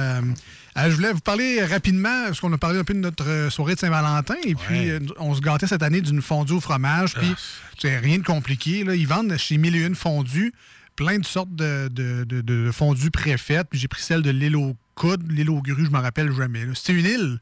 [0.77, 3.51] Euh, je voulais vous parler rapidement, parce qu'on a parlé un peu de notre euh,
[3.51, 7.15] soirée de Saint-Valentin, et puis euh, on se gâtait cette année d'une fondue au fromage,
[7.15, 7.35] puis
[7.79, 8.85] c'est rien de compliqué.
[8.85, 8.95] Là.
[8.95, 10.53] Ils vendent chez Mille et Une Fondues
[10.99, 14.57] plein de sortes de, de, de, de fondues préfaites, puis j'ai pris celle de l'île
[14.57, 16.67] aux coudes, l'île aux grues, je me rappelle jamais.
[16.75, 17.39] C'était une île,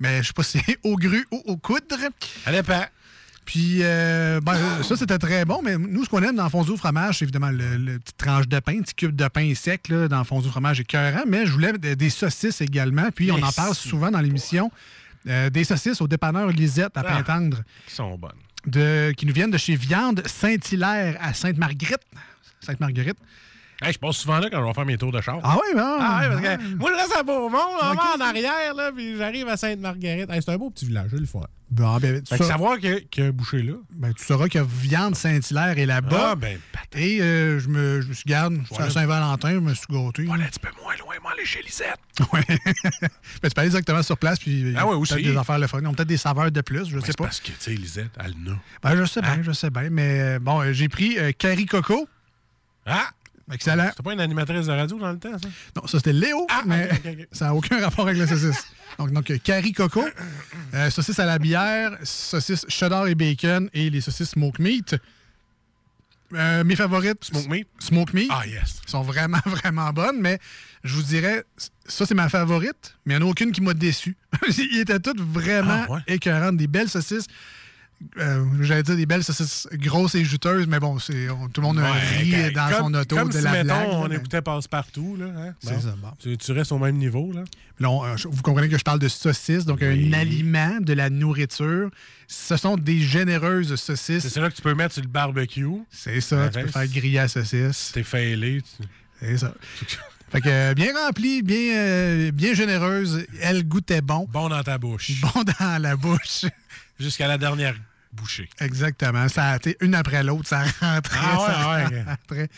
[0.00, 2.08] mais je sais pas si c'est aux grues ou aux coudres.
[2.50, 2.86] Dépend.
[3.46, 6.72] Puis, euh, ben, ça, c'était très bon, mais nous, ce qu'on aime dans le fondue
[6.72, 9.88] au fromage, c'est évidemment le, le petite tranche de pain, petit cube de pain sec
[9.88, 13.08] là, dans le fondue au fromage écœurant, mais je voulais des, des saucisses également.
[13.14, 14.70] Puis, on en parle souvent dans l'émission.
[15.28, 17.22] Euh, des saucisses au dépanneur Lisette à Ah.
[17.22, 18.30] Pintendre, Qui sont bonnes.
[18.66, 22.02] de, qui nous viennent de chez Viande Saint-Hilaire à Sainte-Marguerite.
[22.60, 23.16] Sainte-Marguerite.
[23.82, 25.38] Hey, je passe souvent là quand je vais faire mes tours de char.
[25.42, 26.56] Ah ouais, ben, Ah ouais, parce ouais.
[26.56, 27.96] que moi, je reste à Beaumont, on Ok.
[27.96, 30.30] va en arrière, là, puis j'arrive à Sainte-Marguerite.
[30.30, 31.38] Hey, c'est un beau petit village, je le fais.
[31.68, 33.72] Bon, ben, tu Fait que sauras- savoir que- qu'il y a un boucher là.
[33.90, 36.28] ben, tu sauras que Viande Saint-Hilaire est là-bas.
[36.30, 36.58] Ah, ben,
[36.94, 39.86] Et euh, je, me, je me suis garde, c'est à aller- Saint-Valentin, je me suis
[39.90, 40.24] gâté.
[40.26, 41.98] Voilà, un petit peu moins loin, moi, aller chez Lisette.
[42.32, 42.40] Ouais.
[42.48, 43.08] Ben,
[43.42, 45.22] tu peux aller directement sur place, puis a Ah ouais, peut-être aussi.
[45.24, 45.80] des affaires le fun.
[45.82, 47.24] Ils ont peut-être des saveurs de plus, je sais c'est pas.
[47.24, 48.56] parce que, tu sais, Lisette, elle n'a.
[48.82, 49.90] Ben, je sais bien, je sais bien.
[49.90, 52.08] Mais euh, bon, euh, j'ai pris euh, Carrie Coco.
[52.86, 53.10] Ah!
[53.52, 53.88] Excellent.
[53.90, 55.48] C'était pas une animatrice de radio dans le temps, ça?
[55.76, 57.28] Non, ça c'était Léo, mais ok, ok.
[57.32, 58.66] ça n'a aucun rapport avec la saucisse.
[58.98, 60.04] Donc, donc euh, Carrie Coco,
[60.74, 64.96] euh, saucisse à la bière, saucisse cheddar et bacon et les saucisses smoke meat.
[66.34, 67.24] Euh, mes favorites.
[67.24, 67.68] Smoke meat?
[67.78, 68.28] Smoke meat.
[68.32, 68.80] Ah, yes.
[68.86, 70.40] sont vraiment, vraiment bonnes, mais
[70.82, 71.44] je vous dirais,
[71.86, 74.16] ça, c'est ma favorite, mais il n'y en a aucune qui m'a déçu.
[74.48, 76.00] Ils étaient toutes vraiment Ah, ouais?
[76.08, 76.56] écœurantes.
[76.56, 77.26] Des belles saucisses.
[78.18, 81.66] Euh, J'allais dire des belles saucisses grosses et juteuses, mais bon, c'est on- tout le
[81.66, 83.88] monde a Ouais, ri comme- dans comme- son auto comme de si, la mettons, blague.
[83.92, 85.26] on mais- écoutait Passe-Partout, là.
[85.36, 85.54] Hein?
[85.62, 86.10] C'est ça, bon.
[86.18, 87.42] Tu, tu restes au même niveau, là?
[87.80, 91.08] Là, on- euh, vous comprenez que je parle de saucisses, donc un aliment, de la
[91.10, 91.90] nourriture.
[92.28, 94.28] Ce sont des généreuses C'est saucisses.
[94.28, 95.66] ça là que tu peux mettre sur le barbecue.
[95.90, 97.92] C'est ça, tu peux faire griller la saucisse.
[97.94, 98.62] T'es failé.
[98.62, 98.84] Tu...
[99.20, 99.54] C'est ça.
[100.28, 103.24] Fait que euh, bien remplie, bien, euh, bien généreuse.
[103.40, 104.26] Elle goûtait bon.
[104.30, 105.20] Bon dans ta bouche.
[105.20, 106.46] Bon dans la bouche.
[106.98, 107.74] Jusqu'à la dernière
[108.12, 108.48] bouchée.
[108.60, 109.28] Exactement.
[109.28, 111.18] Ça a été une après l'autre, ça rentrait.
[111.22, 111.46] Ah ouais,
[111.90, 112.02] ça ouais.
[112.02, 112.48] rentrait.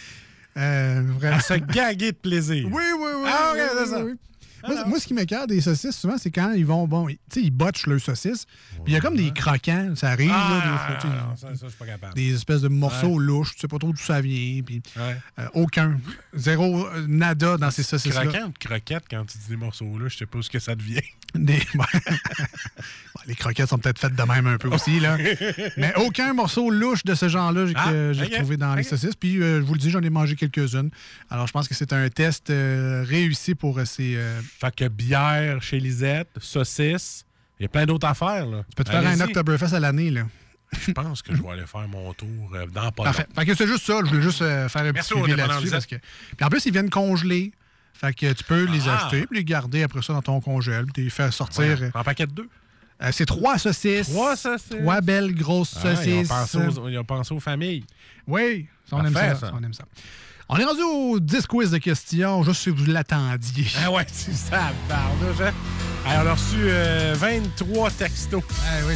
[0.56, 1.36] Euh, vraiment.
[1.36, 2.66] À se gaguer de plaisir.
[2.70, 3.28] Oui, oui, oui.
[3.30, 4.04] Ah, oui, c'est oui, ça.
[4.04, 4.12] oui.
[4.66, 7.40] Moi, moi, ce qui m'écarte des saucisses, souvent, c'est quand ils vont, bon, tu sais,
[7.42, 8.44] ils botchent leurs saucisses.
[8.84, 11.14] Puis il y a comme des croquants, ça arrive, là, des fois, Ah, tu sais,
[11.14, 12.14] non, ça, ça, je suis pas capable.
[12.14, 15.16] des espèces de morceaux louches, tu sais pas trop d'où ça vient, puis Ouais.
[15.38, 16.00] euh, aucun,
[16.34, 18.26] zéro, euh, nada dans ces saucisses-là.
[18.26, 20.74] Croquant ou croquette quand tu dis des morceaux là, je sais pas ce que ça
[20.74, 21.02] devient.
[21.34, 21.62] Des-
[23.26, 25.18] les croquettes sont peut-être faites de même un peu aussi, là.
[25.76, 29.14] Mais aucun morceau louche de ce genre-là que Ah, j'ai ok, retrouvé dans les saucisses.
[29.14, 30.90] Puis, euh, je vous le dis, j'en ai mangé quelques-unes.
[31.30, 34.18] Alors, je pense que c'est un test euh, réussi pour euh, ces...
[34.60, 37.24] Fait que bière chez Lisette, saucisse,
[37.60, 38.46] il y a plein d'autres affaires.
[38.46, 38.64] Là.
[38.68, 40.22] tu peux te faire un Oktoberfest à l'année, là.
[40.86, 43.26] Je pense que je vais aller faire mon tour dans pas Parfait.
[43.34, 44.00] Fait que c'est juste ça.
[44.04, 45.70] Je voulais juste faire un Merci petit suivi là-dessus.
[45.70, 45.96] Parce que...
[45.96, 47.52] Puis en plus, ils viennent congeler.
[47.94, 48.96] Fait que tu peux les Ah.
[49.06, 50.86] acheter puis les garder après ça dans ton congèle.
[50.92, 51.80] Puis les fais sortir.
[51.80, 52.48] Ouais, En paquet de deux?
[53.02, 54.08] Euh, c'est trois saucisses.
[54.10, 54.68] Trois saucisses.
[54.80, 56.28] Trois belles grosses Ah, ils, ont saucisses.
[56.28, 57.84] pensé aux, ils ont pensé aux familles.
[58.26, 59.52] Oui, ça, on aime ça, ça.
[59.54, 59.84] on aime ça.
[60.48, 63.66] On est rendu au 10 quiz de questions, juste si vous l'attendiez.
[63.84, 65.42] Ah ouais, c'est ça, pardon.
[65.42, 65.52] Hein?
[66.06, 68.42] Hey, on a reçu euh, 23 textos.
[68.64, 68.94] Ah oui.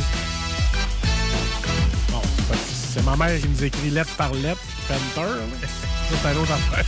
[2.11, 2.23] Bon,
[2.73, 5.29] c'est ma mère qui nous écrit lettre par lettre, puis Panther.
[6.11, 6.85] Ça, c'est une autre affaire.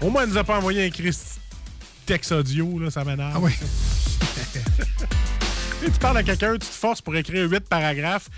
[0.00, 1.40] Au moins, elle nous a pas envoyé un Christ
[2.06, 3.32] texte audio, là, ça m'énerve.
[3.36, 3.52] Ah oui.
[5.82, 8.28] Tu parles à quelqu'un, tu te forces pour écrire huit paragraphes,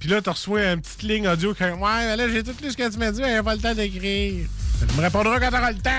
[0.00, 2.70] puis là, tu reçois une petite ligne audio qui Ouais, mais là, j'ai tout lu
[2.70, 4.46] ce que tu m'as dit, mais j'ai pas le temps d'écrire.
[4.88, 5.90] Tu me répondras quand t'auras le temps.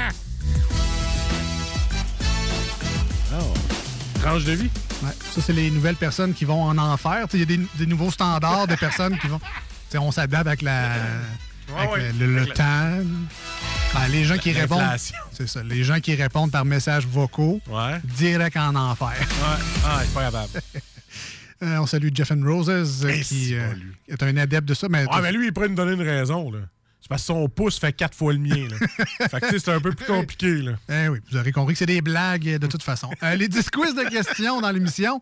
[3.40, 3.54] Oh.
[4.22, 4.70] Tranche de vie.
[5.04, 7.28] Ouais, ça, c'est les nouvelles personnes qui vont en enfer.
[7.34, 9.40] Il y a des, des nouveaux standards de personnes qui vont.
[9.40, 9.46] Tu
[9.92, 10.92] sais, on s'adapte avec, la,
[11.78, 12.12] avec ouais.
[12.14, 13.04] le, le- le Avec la- temps.
[13.94, 14.84] Ben, les gens qui répondent.
[15.32, 15.64] C'est ça.
[15.64, 18.00] Les gens qui répondent par messages vocaux, Ouais.
[18.04, 19.08] direct en enfer.
[19.20, 19.58] Ouais.
[19.86, 20.50] Ah, pas capable.
[21.62, 23.74] Euh, on salue Jeff and Roses, euh, qui euh,
[24.08, 24.88] est un adepte de ça.
[24.90, 26.60] Mais, Ouais, mais lui, il pourrait nous donner une raison, là.
[27.02, 28.78] C'est parce que son pouce fait quatre fois le mien, là.
[29.30, 30.72] fait que, c'est un peu plus compliqué, là.
[30.88, 33.10] Eh oui, vous aurez compris que c'est des blagues de toute façon.
[33.24, 35.22] Euh, les 10 quiz de questions dans l'émission,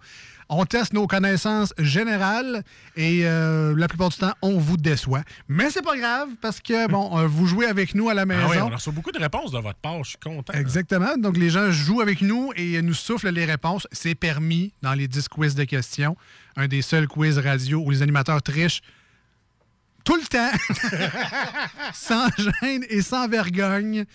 [0.49, 2.63] on teste nos connaissances générales
[2.95, 5.21] et euh, la plupart du temps, on vous déçoit.
[5.47, 8.41] Mais c'est pas grave parce que, bon, euh, vous jouez avec nous à la maison.
[8.45, 10.53] Ah oui, on a reçu beaucoup de réponses de votre part, je suis content.
[10.53, 11.17] Exactement.
[11.17, 13.87] Donc, les gens jouent avec nous et nous soufflent les réponses.
[13.91, 16.15] C'est permis dans les 10 quiz de questions.
[16.55, 18.81] Un des seuls quiz radio où les animateurs trichent
[20.03, 20.51] tout le temps,
[21.93, 24.05] sans gêne et sans vergogne.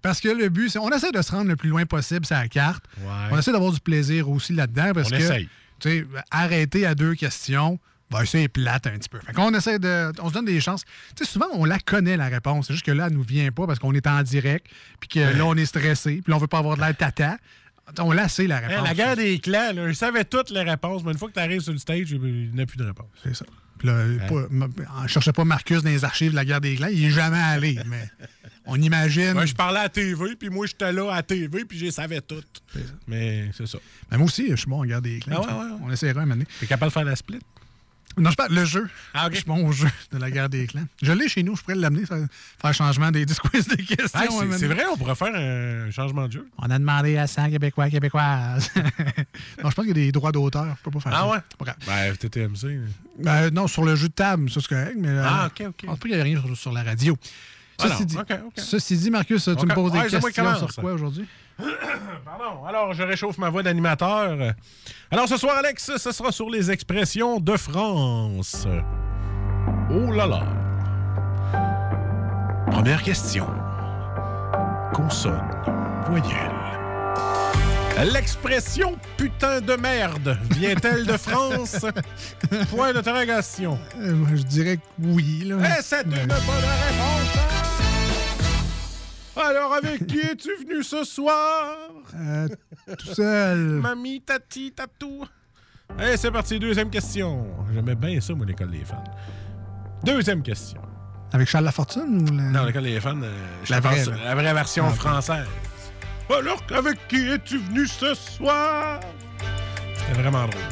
[0.00, 2.34] Parce que le but, c'est on essaie de se rendre le plus loin possible sur
[2.34, 2.84] la carte.
[2.98, 3.06] Ouais.
[3.30, 4.92] On essaie d'avoir du plaisir aussi là-dedans.
[4.94, 5.48] Parce On que, essaye.
[5.82, 7.78] Tu sais, arrêter à deux questions,
[8.10, 9.18] ben, c'est plate un petit peu.
[9.20, 10.12] Fait qu'on essaie de.
[10.20, 10.84] On se donne des chances.
[11.16, 12.66] Tu sais, souvent, on la connaît, la réponse.
[12.66, 14.66] C'est juste que là, elle nous vient pas parce qu'on est en direct,
[15.00, 17.36] puis que là, on est stressé, puis là, on veut pas avoir de l'air tata.
[17.98, 18.86] On la sait, la réponse.
[18.86, 21.40] la guerre des clans, là, je savais toutes les réponses, mais une fois que tu
[21.40, 23.08] arrives sur le stage, il n'y a plus de réponse.
[23.24, 23.44] C'est ça.
[23.78, 24.68] Puis là, pas-
[25.02, 26.88] on cherchait pas Marcus dans les archives de la guerre des clans.
[26.92, 28.08] Il est jamais allé, mais
[28.66, 29.32] on imagine.
[29.32, 32.20] Moi, je parlais à TV, puis moi, j'étais là à TV, puis je les savais
[32.20, 32.62] toutes.
[33.06, 33.78] Mais c'est ça.
[34.10, 35.44] Mais moi aussi, je suis bon en guerre des clans.
[35.48, 35.78] Ah ouais, ouais, ouais.
[35.84, 36.44] On essaiera un moment.
[36.60, 37.40] T'es capable de faire la split?
[38.18, 38.86] Non, je parle le jeu.
[39.14, 39.28] Ah.
[39.30, 40.84] Je suis bon au jeu de la guerre des clans.
[41.00, 44.06] Je l'ai chez nous, je pourrais l'amener, faire changement des quiz des questions.
[44.12, 44.26] Ah,
[44.58, 46.46] c'est- vrai, on pourrait faire un changement de jeu.
[46.58, 48.70] On a demandé à 100 Québécois, Québécoises.
[49.64, 50.66] non, je pense qu'il y a des droits d'auteur.
[50.78, 51.28] Je peux pas faire Ah ça.
[51.30, 51.38] ouais?
[51.48, 51.76] C'est pas grave.
[51.86, 52.80] Ben, TTMC.
[53.18, 55.08] Ben, non, sur le jeu de table, ça c'est correct, mais.
[55.08, 55.86] euh, Ah, ok, ok.
[55.86, 57.16] Pense pas qu'il y a rien sur, sur la radio.
[57.80, 58.52] Ceci, dit, ok, ok.
[58.56, 61.26] ceci dit, Marcus, tu me poses des Ouais, questions sur quoi aujourd'hui?
[62.24, 62.64] Pardon.
[62.66, 64.54] Alors, je réchauffe ma voix d'animateur.
[65.10, 68.66] Alors, ce soir, Alex, ce sera sur les expressions de France.
[69.90, 70.42] Oh là là.
[72.70, 73.46] Première question.
[74.94, 75.50] Consonne.
[76.06, 76.50] Voyelle.
[78.12, 81.76] L'expression putain de merde vient-elle de France?
[82.70, 83.78] Point d'interrogation.
[84.00, 85.44] Euh, moi, je dirais que oui.
[85.44, 85.78] Là.
[85.78, 87.61] Et c'est une bonne réponse.
[89.36, 91.76] Alors, avec qui es-tu venu ce soir?
[92.14, 92.48] Euh,
[92.98, 93.58] tout seul.
[93.80, 95.24] Mamie, tati, tatou.
[95.98, 96.58] Allez, c'est parti.
[96.58, 97.46] Deuxième question.
[97.72, 99.02] J'aimais bien ça, moi, l'école des fans.
[100.04, 100.80] Deuxième question.
[101.32, 102.42] Avec Charles Lafortune ou la...
[102.44, 103.32] Non, l'école des fans, euh,
[103.70, 104.04] La vraie,
[104.42, 105.46] la version Ah, française.
[106.28, 109.00] Alors, avec qui es-tu venu ce soir?
[109.96, 110.62] C'était vraiment drôle.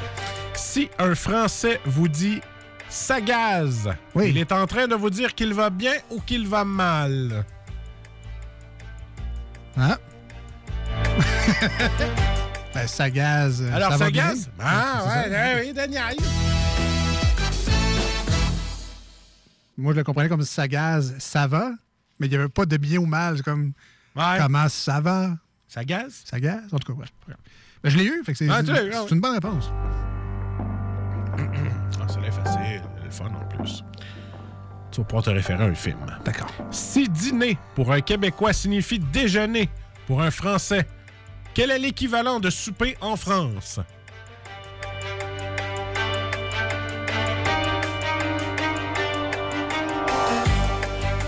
[0.55, 2.41] Si un Français vous dit
[2.89, 4.31] Sagaz, Oui.
[4.31, 7.45] il est en train de vous dire qu'il va bien ou qu'il va mal.
[9.77, 9.99] Ah.
[12.75, 13.61] ben, Sagaz.
[13.63, 14.33] euh, Alors, ça va bien?
[14.59, 15.29] Ah, ouais, ça.
[15.31, 16.17] ouais, oui, Daniel.
[19.77, 21.71] Moi, je le comprenais comme Sagaz, ça va,
[22.19, 23.37] mais il n'y avait pas de bien ou mal.
[23.39, 23.73] C'est comme
[24.17, 24.37] Ouais.
[24.39, 25.31] comment ça va?
[25.69, 26.23] Sagaz?
[26.25, 26.63] Sagaz?
[26.73, 27.07] En tout cas, ouais.
[27.83, 28.91] Ben, je l'ai eu, fait que c'est Ah, ah ouais.
[29.11, 29.71] une bonne réponse.
[32.03, 33.83] Ah, ça l'est facile, le fun en plus.
[34.91, 35.99] Tu vas pouvoir te référer à un film.
[36.25, 36.53] D'accord.
[36.71, 39.69] Si dîner pour un Québécois signifie déjeuner
[40.07, 40.87] pour un Français,
[41.55, 43.81] quel est l'équivalent de souper en France?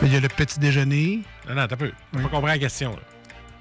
[0.04, 1.22] Il y a le petit déjeuner.
[1.48, 1.92] Non, non, t'as peu.
[2.12, 2.90] T'as pas compris la question.
[2.90, 3.02] là.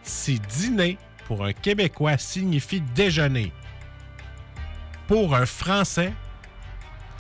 [0.04, 0.98] Si dîner
[1.28, 3.52] pour un Québécois signifie déjeuner
[5.08, 6.14] pour un Français,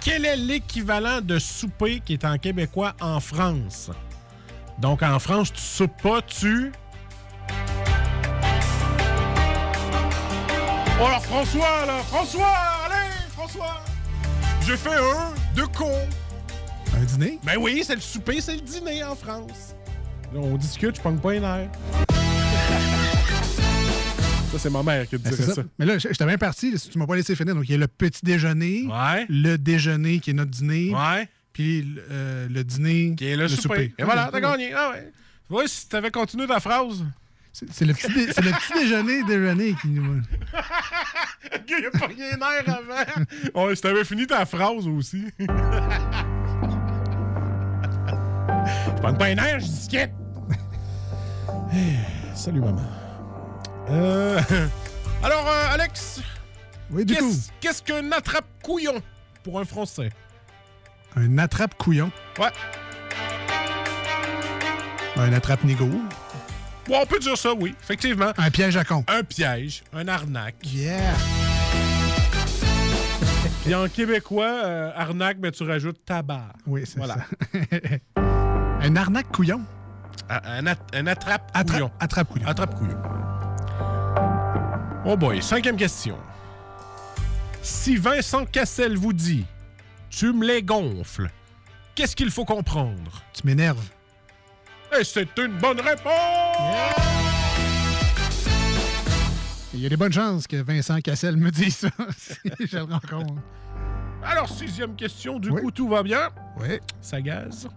[0.01, 3.91] quel est l'équivalent de souper qui est en québécois en France?
[4.79, 6.71] Donc, en France, tu soupes pas, tu...
[10.99, 11.99] Oh, alors, François, là!
[11.99, 12.53] François!
[12.85, 13.81] Allez, François!
[14.65, 15.91] J'ai fait un de con!
[16.95, 17.39] Un dîner?
[17.43, 19.75] Ben oui, c'est le souper, c'est le dîner en France.
[20.33, 21.69] Là, on discute, je pogne pas un air.
[24.51, 25.53] Ça, c'est ma mère qui Ben, dirait ça.
[25.55, 25.63] ça.
[25.79, 27.55] Mais là, je- j'étais bien parti, si tu m'as pas laissé finir.
[27.55, 29.25] Donc, il y a le petit déjeuner, Ouais.
[29.29, 31.29] le déjeuner qui est notre dîner, Ouais.
[31.53, 33.93] puis le, euh, le dîner Qui est le, souper.
[33.97, 34.73] Et Ok, voilà, t'as gagné.
[34.73, 35.11] Ah ouais.
[35.47, 37.05] Tu vois, si t'avais continué ta phrase.
[37.53, 40.21] C'est le, petit dé- le petit déjeuner, déjeuner qui nous.
[41.67, 42.63] Il a pas rien d'air
[43.53, 43.65] avant.
[43.67, 45.25] Ouais, si t'avais fini ta phrase aussi.
[45.39, 45.45] je
[49.01, 50.13] pogne pas un air, je disquette.
[52.35, 52.81] Salut, maman.
[53.91, 54.39] Euh,
[55.23, 56.21] Alors, euh, Alex,
[56.89, 59.01] Oui, du coup, qu'est-ce qu'est-ce qu'un attrape-couillon
[59.43, 60.09] pour un Français?
[61.15, 62.09] un attrape-couillon.
[62.39, 62.47] Ouais.
[65.17, 65.87] Un attrape-nigo.
[66.87, 68.31] Bon, on peut dire ça, oui, effectivement.
[68.37, 69.03] Un piège à con.
[69.07, 70.55] Un piège, un arnaque.
[70.65, 71.13] Yeah!
[73.63, 76.53] Puis en québécois, euh, arnaque, mais tu rajoutes tabac.
[76.65, 77.17] Oui, c'est Voilà.
[77.17, 77.59] ça.
[78.81, 79.61] un arnaque-couillon?
[80.29, 81.87] Un, at- un attrape-couillon.
[81.87, 82.47] Attrape- Attrape-couillon.
[82.47, 82.97] Attrape-couillon.
[85.05, 86.17] Oh boy, cinquième question.
[87.61, 89.45] Si Vincent Cassel vous dit
[90.09, 91.29] «Tu me les gonfles»,
[91.95, 93.23] qu'est-ce qu'il faut comprendre?
[93.33, 93.89] Tu m'énerves.
[94.99, 96.95] Et c'est une bonne réponse!
[99.73, 102.35] Il y a des bonnes chances que Vincent Cassel me dise ça si
[102.67, 103.41] je le rencontre.
[104.23, 105.61] Alors, sixième question, du Oui.
[105.61, 106.29] coup, tout va bien?
[106.59, 106.79] Oui.
[107.01, 107.67] Ça gaze.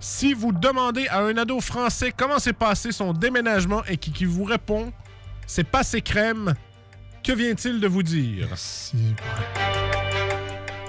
[0.00, 4.24] Si vous demandez à un ado français comment s'est passé son déménagement et qui, qui
[4.26, 4.92] vous répond
[5.52, 6.54] «C'est passé crème»,
[7.24, 8.46] que vient-il de vous dire?
[8.54, 8.96] Si-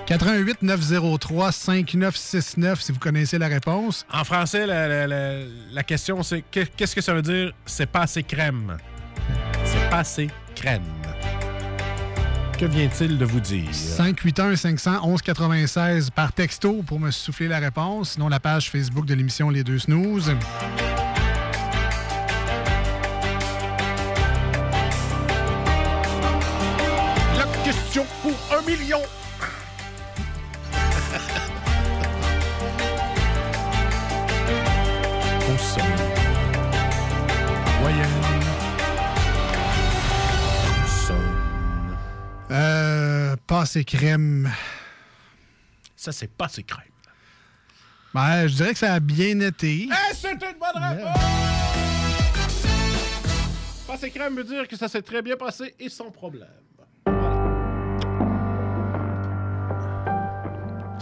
[0.06, 4.06] 88 903 5969 si vous connaissez la réponse.
[4.14, 5.40] En français, la, la- la-
[5.72, 8.78] la question, c'est que- qu'est-ce que ça veut dire «c'est pas assez crème»
[9.66, 10.84] C'est pas assez crème.
[12.60, 13.74] Que vient-il de vous dire?
[13.74, 18.12] 581 511 96 par texto pour me souffler la réponse.
[18.12, 20.36] Sinon, la page Facebook de l'émission Les Deux Snooze.
[27.92, 29.02] Question pour un million!
[35.42, 35.82] Au son.
[37.82, 38.08] Voyelle.
[41.06, 41.14] Son.
[42.52, 44.50] Euh, pâte crème.
[45.98, 46.86] Ça, c'est pas assez crème.
[48.14, 49.90] Ben, je dirais que ça a bien été.
[49.92, 51.18] Eh, c'est une bonne réponse!
[53.86, 56.48] Passer crème veut dire que ça s'est très bien passé et sans problème.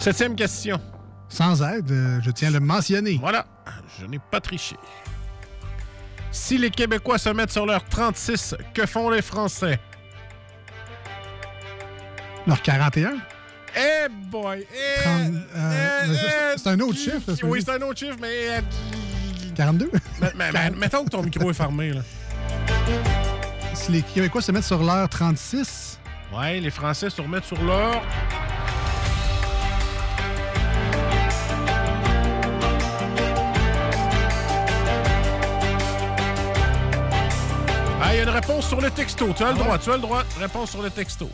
[0.00, 0.80] Septième question.
[1.28, 3.18] Sans aide, euh, je tiens à le mentionner.
[3.20, 3.46] Voilà,
[4.00, 4.76] je n'ai pas triché.
[6.32, 9.78] Si les Québécois se mettent sur leur 36, que font les Français?
[12.46, 13.12] Leur 41?
[13.76, 14.66] Eh boy!
[14.72, 16.14] Eh, 30, eh, euh,
[16.54, 18.48] eh, c'est un autre chiffre, Oui, c'est un autre chiffre, mais...
[18.48, 18.60] euh,
[19.54, 19.90] 42?
[20.20, 22.00] mais- mais- mais- mettons que ton micro est fermé, là.
[23.74, 25.98] si les Québécois se mettent sur l'heure 36,
[26.34, 28.02] Ouais, les Français se remettent sur l'or.
[38.10, 39.32] Ah, il y a une réponse sur le texto.
[39.36, 40.24] Tu as le droit, tu as le droit.
[40.36, 41.30] Réponse sur le texto.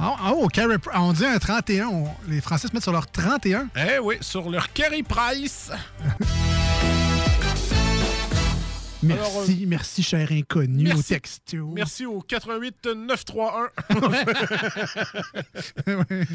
[0.00, 1.86] Ah, ah, oh, carry pr- on dit un 31.
[1.86, 3.68] on- les Français se mettent sur leur 31.
[3.76, 5.70] Eh oui, sur leur Carey Price.
[9.02, 10.98] Merci, Alors, euh, merci, cher inconnu, merci.
[10.98, 11.70] au texto.
[11.74, 13.70] Merci au 88 931.
[15.86, 16.26] Ouais.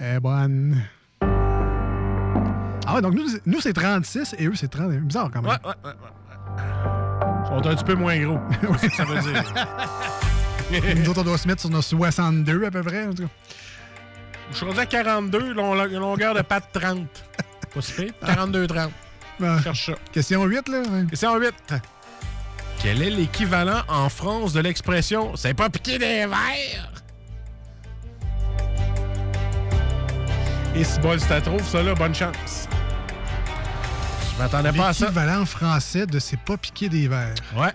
[0.00, 0.80] Eh, bonne.
[1.20, 5.00] Ah ouais, donc nous, nous c'est 36 et eux, c'est 31.
[5.00, 5.50] Bizarre quand même.
[5.50, 5.90] Ouais, ouais, ouais.
[5.90, 6.97] ouais.
[7.58, 8.38] Ils sont un petit peu moins gros.
[8.80, 9.44] C'est ce que ça veut dire.
[10.96, 13.06] Nous autres, on doit se mettre sur nos 62 à peu près.
[13.06, 13.28] En tout cas.
[14.50, 17.06] Je suis rendu à 42, long- longueur de patte 30.
[17.74, 18.12] Pas si pire.
[18.24, 18.88] 42-30.
[19.40, 19.92] Ben, Cherche ça.
[20.12, 20.78] question 8, là.
[20.80, 21.06] ouais.
[21.10, 21.54] Question 8.
[22.80, 26.92] Quel est l'équivalent en France de l'expression «c'est pas piqué des verres»
[30.76, 32.68] Et si bol, si t'as trouves ça là, bonne chance.
[34.38, 35.06] Je m'attendais pas à ça.
[35.06, 37.34] L'équivalent français de c'est pas piquer des verres.
[37.56, 37.72] Ouais.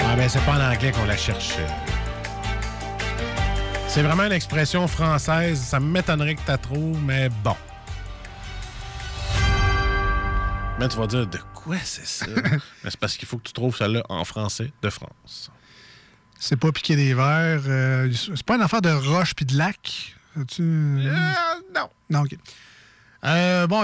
[0.00, 1.54] Ah ben c'est pas en anglais qu'on la cherche.
[3.86, 5.60] C'est vraiment une expression française.
[5.60, 7.54] Ça m'étonnerait que tu la trouves, mais bon.
[10.88, 12.26] Tu vas dire de quoi c'est ça?
[12.84, 15.50] Mais c'est parce qu'il faut que tu trouves ça là en français de France.
[16.38, 17.62] C'est pas piquer des verres.
[17.66, 20.14] euh, c'est pas une affaire de roche puis de lac?
[20.38, 21.88] As-tu- non.
[22.10, 22.36] Non, OK.
[23.24, 23.82] Euh, bon,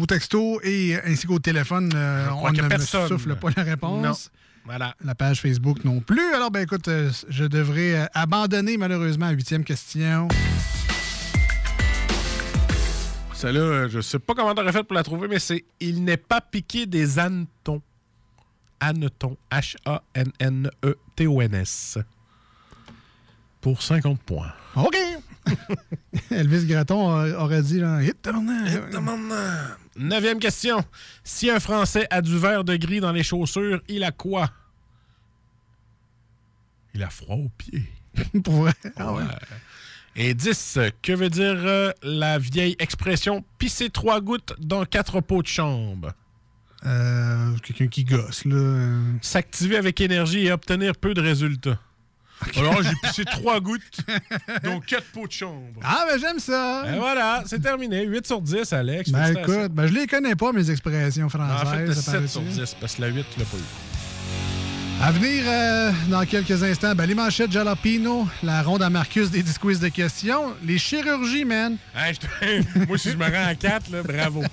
[0.00, 3.08] au texto et ainsi qu'au téléphone, euh, on ne personne.
[3.08, 4.02] souffle pas la réponse.
[4.02, 4.14] Non.
[4.64, 4.94] Voilà.
[5.04, 6.32] La page Facebook non plus.
[6.34, 10.28] Alors, ben écoute, euh, je devrais euh, abandonner malheureusement la huitième question.
[13.42, 16.16] Celle-là, euh, je sais pas comment t'aurais fait pour la trouver, mais c'est Il n'est
[16.16, 17.82] pas piqué des hannetons.
[18.78, 19.36] Hannetons.
[19.50, 21.98] H-A-N-N-E-T-O-N-S.
[23.60, 24.52] Pour 50 points.
[24.76, 24.96] OK!
[26.30, 28.24] Elvis Gratton a- aurait dit, là, hit
[29.96, 30.84] Neuvième question.
[31.24, 34.50] Si un Français a du verre de gris dans les chaussures, il a quoi?
[36.94, 37.90] Il a froid aux pieds.
[38.44, 38.72] Pour vrai?
[38.96, 39.24] Ah ouais.
[40.14, 45.42] Et 10, que veut dire euh, la vieille expression pisser trois gouttes dans quatre pots
[45.42, 46.12] de chambre?
[46.84, 48.56] Euh, Quelqu'un qui gosse, là.
[48.56, 49.12] euh.
[49.22, 51.78] S'activer avec énergie et obtenir peu de résultats.
[52.56, 54.00] Alors, j'ai pissé trois gouttes
[54.64, 55.80] dans quatre pots de chambre.
[55.82, 56.84] Ah, ben j'aime ça.
[56.92, 58.04] Et voilà, c'est terminé.
[58.04, 59.10] 8 sur 10, Alex.
[59.12, 61.86] Ben écoute, ben, je les connais pas, mes expressions En françaises.
[61.86, 62.28] fait, ça 7 paraît-tu?
[62.28, 63.60] sur 10, parce que la 8, tu l'as pas eu.
[65.04, 69.42] À venir euh, dans quelques instants, ben, les manchettes Jalapino, la ronde à Marcus des
[69.42, 71.76] 10 quiz de questions, les chirurgies, man.
[71.92, 74.44] Hey, je Moi, si je me rends à 4, là, bravo.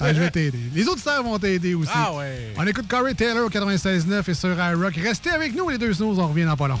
[0.00, 0.58] Ah, je vais t'aider.
[0.74, 1.92] Les autres stars vont t'aider aussi.
[1.94, 2.54] Ah ouais.
[2.56, 4.94] On écoute Corey Taylor au 96.9 et sur iRock.
[4.96, 6.80] Restez avec nous, les deux snooze, on revient dans pas long.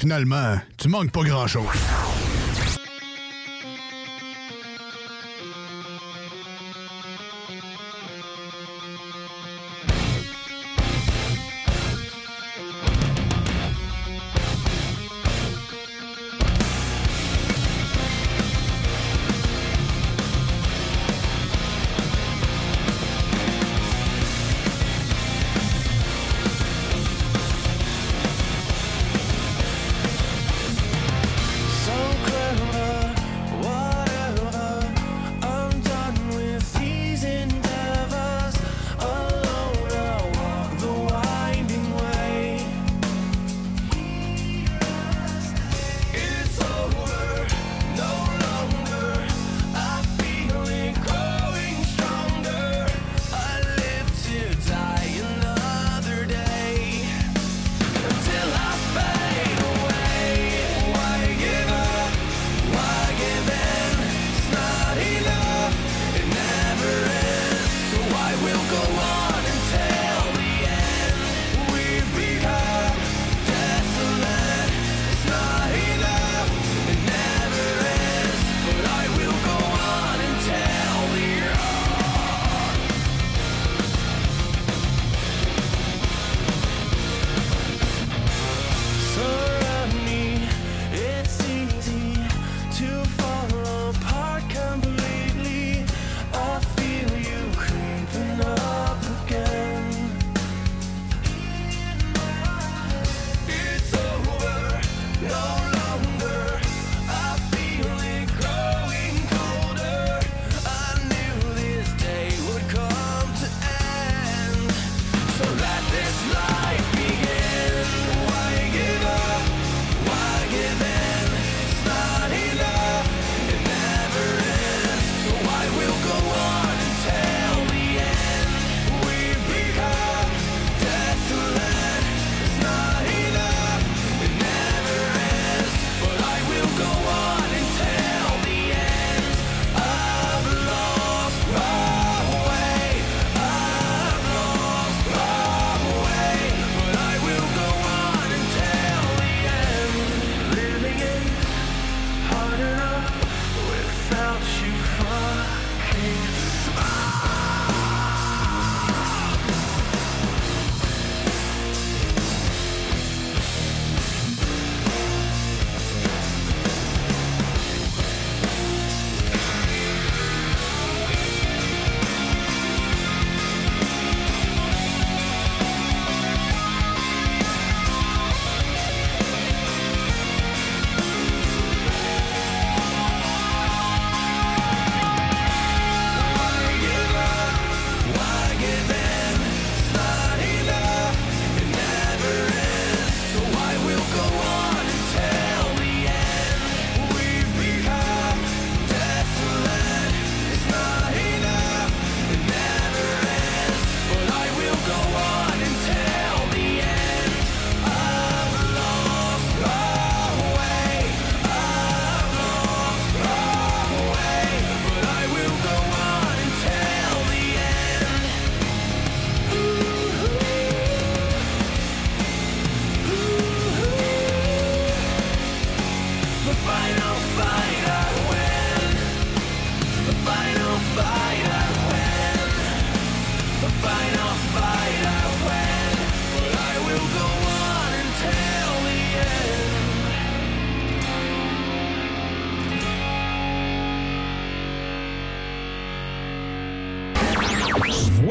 [0.00, 1.99] finalement, tu manques pas grand-chose.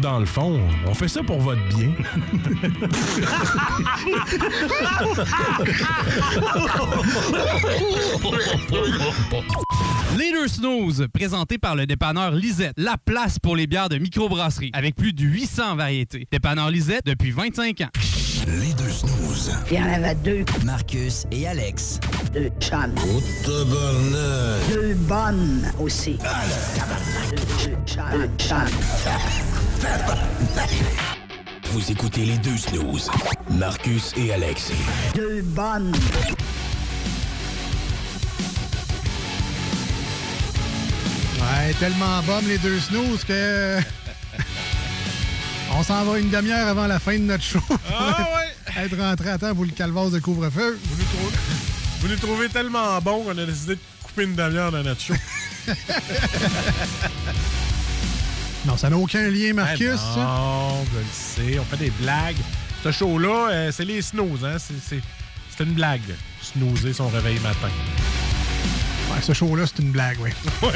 [0.00, 1.92] Dans le fond, on fait ça pour votre bien.
[10.18, 14.70] Les deux snooze, présenté par le dépanneur Lisette, la place pour les bières de microbrasserie,
[14.72, 16.26] avec plus de 800 variétés.
[16.30, 17.90] Dépanneur Lisette depuis 25 ans.
[18.46, 19.52] Les deux snooze.
[19.70, 20.44] Il y en avait deux.
[20.64, 22.00] Marcus et Alex.
[22.32, 22.94] Deux chums.
[23.44, 26.16] Deux bonnes aussi.
[27.64, 27.76] Deux.
[28.08, 28.28] Deux.
[31.72, 33.10] Vous écoutez les deux snooze.
[33.50, 34.72] Marcus et Alex.
[35.14, 35.92] Deux bonnes.
[41.38, 43.78] Ouais, tellement bombe les deux snooze que.
[45.72, 47.62] On s'en va une demi-heure avant la fin de notre show.
[47.90, 48.84] Ah ouais!
[48.84, 50.78] Être rentré à temps pour le calvaire de couvre-feu.
[50.84, 51.36] Vous nous, trouvez,
[52.00, 55.14] vous nous trouvez tellement bon qu'on a décidé de couper une demi-heure dans notre show.
[58.66, 59.98] Non, ça n'a aucun lien, Marcus.
[60.16, 61.04] Eh non, je le
[61.52, 61.58] sais.
[61.58, 62.36] On fait des blagues.
[62.82, 64.56] Ce show-là, euh, c'est les snooze, hein?
[64.58, 65.00] C'est,
[65.64, 66.00] une blague.
[66.40, 67.68] Snoozer son réveil matin.
[69.10, 70.30] Ouais, ce show-là, c'est une blague, oui.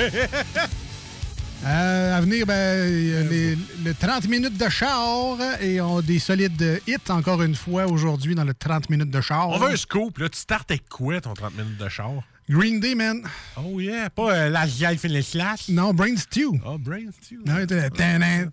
[1.67, 2.85] Euh, à venir, ben,
[3.31, 7.87] les- le 30 minutes de char et on a des solides hits encore une fois
[7.87, 9.49] aujourd'hui dans le 30 minutes de char.
[9.49, 10.29] On veut un scoop, là.
[10.29, 12.11] Tu startes avec quoi, ton 30 minutes de char?
[12.49, 13.23] Green Day, man.
[13.57, 15.69] Oh yeah, pas euh, la vieille fin les slash.
[15.69, 16.61] Non, Brain Stew.
[16.65, 17.39] Oh, Brain Stew.
[17.47, 18.51] Non, c'était- Tanan.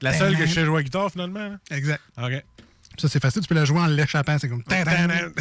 [0.00, 1.48] La seule que je sais jouer à guitare, finalement.
[1.50, 1.58] là?
[1.70, 2.00] Exact.
[2.20, 2.42] OK.
[2.98, 3.42] Ça, c'est facile.
[3.42, 4.36] Tu peux la jouer en l'échappant.
[4.38, 4.62] C'est comme.
[4.64, 5.32] Tanan,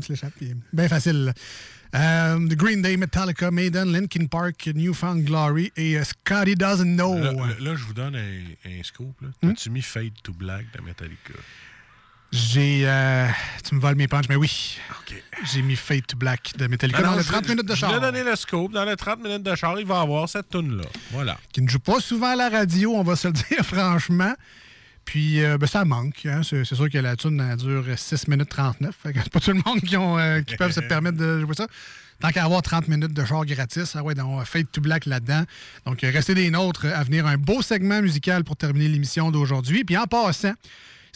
[0.00, 0.32] tu l'échappes.
[0.72, 1.24] Bien facile.
[1.26, 1.32] là.
[1.94, 7.16] Euh, The Green Day, Metallica, Maiden, Linkin Park, Newfound Glory et euh, Scotty Doesn't Know.
[7.18, 9.14] Là, je vous donne un, un scoop.
[9.22, 9.28] Là.
[9.42, 9.50] Hmm?
[9.50, 11.32] As-tu mis Fade to Black de Metallica?
[12.36, 12.82] J'ai.
[12.84, 13.26] euh,
[13.66, 14.78] tu me voles mes punches, mais oui.
[15.52, 17.74] J'ai mis Fade to Black de Metallica Ah dans non, le je- 30 minutes de
[17.74, 17.92] Je char.
[17.92, 18.72] vais donner le scoop.
[18.72, 21.38] Dans le 30 minutes de char, il va avoir cette tune là Voilà.
[21.52, 24.34] Qui ne joue pas souvent à la radio, on va se le dire franchement.
[25.04, 26.24] Puis euh, ben, ça manque.
[26.26, 26.40] hein.
[26.42, 28.94] C'est sûr que la tune elle dure 6 minutes 39.
[29.02, 31.40] Fait que c'est pas tout le monde qui, ont, euh, qui peuvent se permettre de
[31.40, 31.66] jouer ça.
[32.20, 35.42] Tant qu'à avoir 30 minutes de char gratis, ah ouais, donc Fade to Black là-dedans.
[35.84, 39.84] Donc, restez des nôtres à venir un beau segment musical pour terminer l'émission d'aujourd'hui.
[39.84, 40.54] Puis en passant,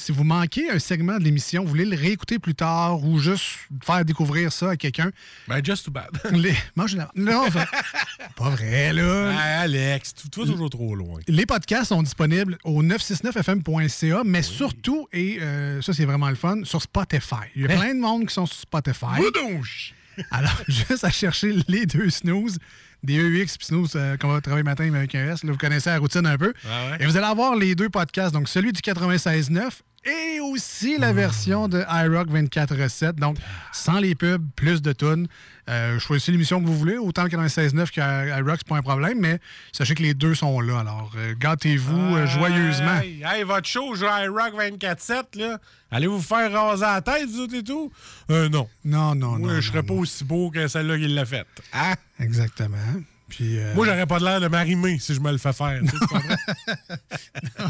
[0.01, 3.45] si vous manquez un segment de l'émission, vous voulez le réécouter plus tard ou juste
[3.85, 5.11] faire découvrir ça à quelqu'un.
[5.49, 6.09] Ben, just too bad.
[6.33, 6.55] Les...
[6.77, 7.65] Mangez la- Non, enfin,
[8.37, 9.33] pas vrai, là.
[9.39, 11.21] Ah, Alex, tu vas toujours trop loin.
[11.29, 16.65] Les podcasts sont disponibles au 969fm.ca, mais surtout, et euh, ça c'est vraiment le fun,
[16.65, 17.37] sur Spotify.
[17.57, 17.79] Il y a Hein?
[17.79, 19.07] plein de monde qui sont sur Spotify.
[19.17, 19.95] Boudouche!
[20.31, 22.59] Alors, juste à chercher les deux snooze,
[23.03, 25.45] des EUX puis snooze euh, qu'on va travailler matin avec un S.
[25.45, 26.53] Là, vous connaissez la routine un peu.
[26.65, 26.97] Ah ouais?
[27.01, 29.71] Et vous allez avoir les deux podcasts, donc celui du 96.9
[30.05, 33.13] et aussi la version de iRock 24.7.
[33.17, 33.37] Donc,
[33.73, 35.29] sans les pubs, plus de tunes.
[35.69, 39.19] Euh, choisissez l'émission que vous voulez, autant le 96.9 que iRock, c'est pas un problème,
[39.21, 39.39] mais
[39.73, 40.81] sachez que les deux sont là.
[40.81, 43.01] Alors, euh, gâtez-vous euh, joyeusement.
[43.01, 45.59] Hey, hey, votre show, je Rock 24-7, là.
[45.91, 47.91] Allez vous faire raser la tête, vous autres et tout?
[48.30, 48.68] Euh, non.
[48.84, 49.61] Non, non, Moi, non.
[49.61, 50.01] je serais non, pas non.
[50.01, 51.47] aussi beau que celle-là qui l'a faite.
[51.72, 51.95] Hein?
[52.20, 52.76] Exactement.
[53.28, 55.80] Puis, euh, Moi, j'aurais pas de l'air de m'arrimer si je me le fais faire.
[55.82, 57.64] tu sais?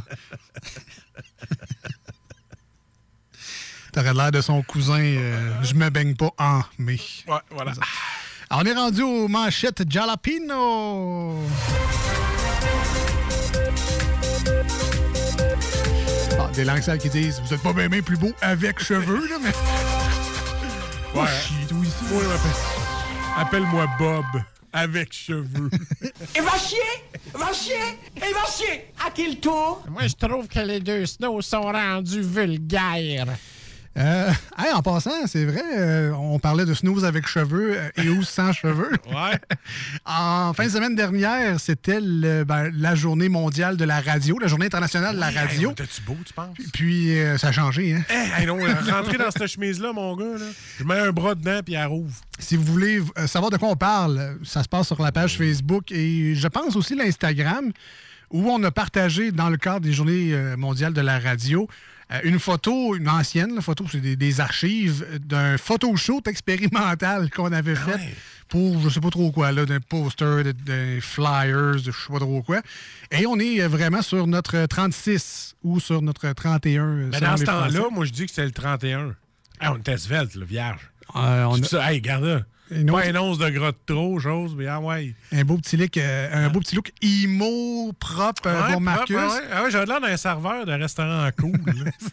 [3.93, 6.97] T'aurais l'air de son cousin, euh, je me baigne pas en mais.
[7.27, 7.73] ouais, voilà.
[8.49, 11.37] Alors, on est rendu aux manchettes Jalapino.
[16.55, 19.53] Des langues sales qui disent Vous êtes pas bien plus beau avec cheveux, là, mais.
[21.13, 21.27] Ouais.
[21.69, 22.05] Toi, ici.
[22.13, 22.37] Ouais, ouais,
[23.37, 24.25] Appelle-moi Bob
[24.73, 25.71] avec cheveux.
[26.37, 26.79] Et va chier!
[27.35, 27.99] Va chier!
[28.17, 28.85] Et va chier!
[29.05, 29.83] À qui le tour?
[29.89, 33.27] Moi, je trouve que les deux snows sont rendus vulgaires.
[33.99, 38.09] Euh, hey, en passant, c'est vrai, euh, on parlait de snooze avec cheveux euh, et
[38.09, 38.91] ou sans cheveux.
[39.11, 39.39] Ouais.
[40.07, 44.67] En fin de semaine dernière, c'était ben, la journée mondiale de la radio, la journée
[44.67, 45.73] internationale de la radio.
[45.73, 46.57] T'es-tu beau, tu penses?
[46.73, 48.05] Puis euh, ça a changé, hein?
[48.09, 50.47] Eh, hey, non, rentrer dans cette chemise-là, mon gars, là.
[50.79, 52.15] Je mets un bras dedans, puis elle rouvre.
[52.39, 55.91] Si vous voulez savoir de quoi on parle, ça se passe sur la page Facebook
[55.91, 57.73] et je pense aussi l'Instagram,
[58.31, 61.69] où on a partagé, dans le cadre des Journées euh, mondiales de la radio,
[62.13, 67.53] euh, une photo, une ancienne la photo, c'est des, des archives d'un photoshoot expérimental qu'on
[67.53, 67.99] avait fait
[68.49, 72.13] pour je sais pas trop quoi, là, d'un poster, de- des flyers, de je sais
[72.13, 72.61] pas trop quoi.
[73.13, 76.83] Et on est euh, vraiment sur notre 36 ou sur notre 31.
[76.85, 79.15] euh, Mais dans ce temps-là, moi, je dis que c'est le 31.
[79.61, 80.81] Ah, on était svelte, le vierge.
[81.15, 82.41] Euh, on a- ça, hey, regarde là.
[82.71, 85.15] Une Pas autre- une once de gras de trop, chose, mais ah ouais.
[85.33, 89.17] Un beau petit look, euh, un beau petit look emo, propre euh, Ouais, pour Marcus.
[89.17, 89.49] propre, ouais.
[89.53, 91.59] Ah ouais, j'avais l'air d'un serveur de restaurant cool.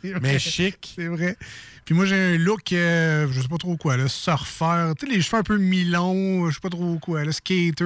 [0.21, 0.93] mais chic.
[0.95, 1.37] C'est vrai.
[1.85, 4.93] Puis moi, j'ai un look, euh, je sais pas trop quoi, là, surfeur.
[4.95, 7.85] Tu sais, les cheveux un peu mi-longs, je sais pas trop quoi, là, skater.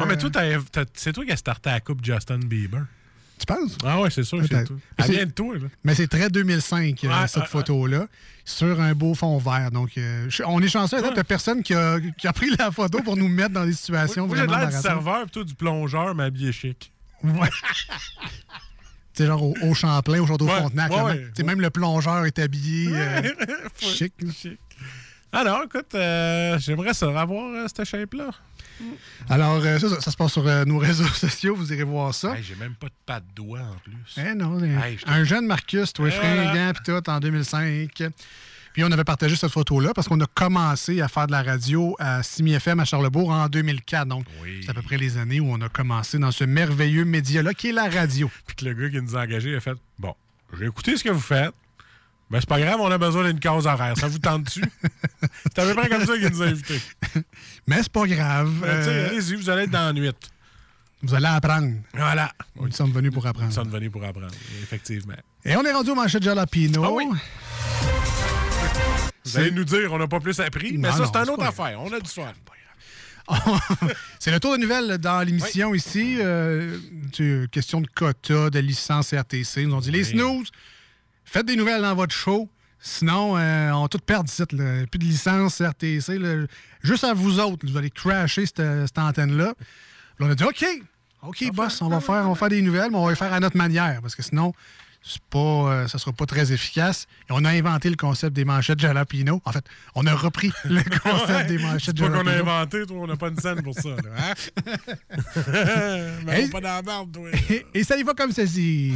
[0.00, 2.82] Ah, mais euh, toi, c'est toi qui as starté la coupe Justin Bieber.
[3.40, 3.78] Tu penses?
[3.82, 4.54] Ah ouais, c'est sûr c'est
[4.98, 5.66] Elle c'est- vient de toi, là.
[5.82, 8.06] Mais c'est très 2005, euh, Ouais, cette ouais, photo-là,
[8.44, 9.70] sur un beau fond vert.
[9.70, 13.00] Donc, euh, on est chanceux, y a personne qui a, qui a pris la photo
[13.02, 16.24] pour nous mettre dans des situations j'ai vraiment l'air du serveur, toi, du plongeur, mais
[16.24, 16.92] habillé chic.
[17.24, 17.48] Ouais.
[19.14, 21.44] Tu sais, genre au, au Champlain, au Château Ouais, ouais, là, ouais.
[21.44, 23.34] même, le plongeur est habillé euh, Ouais,
[23.80, 24.12] chic.
[24.38, 24.58] chic.
[25.32, 28.30] Alors, écoute, euh, j'aimerais ça avoir euh, cette shape-là.
[29.28, 32.14] Alors, euh, ça, ça, ça se passe sur euh, nos réseaux sociaux, vous irez voir
[32.14, 32.36] ça.
[32.36, 33.94] Hey, j'ai même pas de pas de doigts en plus.
[34.16, 38.02] Eh non, un, Hey, je te- un jeune Marcus, toi, fringant, puis tout, en 2005.
[38.72, 41.96] Puis on avait partagé cette photo-là parce qu'on a commencé à faire de la radio
[41.98, 44.06] à Simi FM à Charlebourg en 2004.
[44.06, 44.24] Donc,
[44.62, 47.70] c'est à peu près les années où on a commencé dans ce merveilleux média-là qui
[47.70, 48.30] est la radio.
[48.46, 50.14] Puis que le gars qui nous a engagés a fait Bon,
[50.56, 51.52] j'ai écouté ce que vous faites.
[52.30, 53.96] Mais c'est pas grave, on a besoin d'une cause horaire.
[53.98, 54.62] Ça vous tente-tu?
[55.52, 56.80] c'est à peu près comme ça qu'il nous a invités.
[57.66, 58.52] Mais c'est pas grave.
[58.60, 60.10] Ben, euh, Allez-y, vous allez être dans la nuit.
[61.02, 61.74] vous allez apprendre.
[61.92, 62.30] Voilà.
[62.54, 63.48] Nous sommes venus pour apprendre.
[63.48, 64.28] Nous sommes venus pour apprendre,
[64.62, 65.14] effectivement.
[65.44, 66.84] Et on est rendu au manchette Jalapino.
[66.84, 67.04] Ah oui.
[69.24, 71.80] Vous allez nous dire, on n'a pas plus appris, mais ça, c'est une autre affaire.
[71.80, 72.32] On a du fun.
[74.18, 76.16] C'est le tour de nouvelles dans l'émission ici.
[76.18, 76.76] Euh,
[77.52, 79.62] question de quota, de licence RTC.
[79.62, 80.50] Ils nous ont dit les snooze,
[81.24, 82.48] faites des nouvelles dans votre show.
[82.82, 84.42] Sinon, euh, on va tout perdre ici.
[84.52, 84.86] là.
[84.90, 86.18] Plus de licence RTC.
[86.18, 86.46] là.
[86.82, 89.54] Juste à vous autres, vous allez crasher cette, cette antenne-là.
[90.18, 90.64] On a dit OK,
[91.22, 93.32] OK, boss, on va, faire, on va faire des nouvelles, mais on va les faire
[93.32, 94.00] à notre manière.
[94.00, 94.52] Parce que sinon,
[95.30, 97.06] pas, euh, ça sera pas très efficace.
[97.28, 99.40] Et on a inventé le concept des manchettes Jalapino.
[99.44, 99.64] En fait,
[99.94, 101.44] on a repris le concept Ouais.
[101.44, 103.90] des manchettes C'est pas qu'on a inventé, toi, on n'a pas une scène pour ça.
[103.90, 104.34] Là, hein?
[106.24, 106.44] mais Hey.
[106.46, 107.28] on pas dans la barbe, toi.
[107.50, 108.94] Et, et ça y va comme ceci.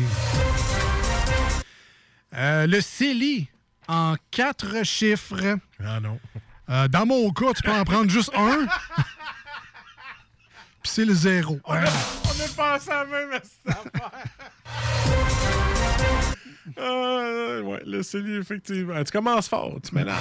[2.37, 3.49] Euh, le CELI
[3.87, 5.59] en quatre chiffres.
[5.85, 6.19] Ah non.
[6.69, 8.67] Euh, dans mon cas, tu peux en prendre juste un.
[10.83, 11.61] Puis c'est le zéro.
[11.65, 14.11] On a, on a pensé à même à cette affaire.
[16.77, 19.03] Ah, ouais, le celui, effectivement.
[19.05, 20.19] Tu commences fort, tu mélanges.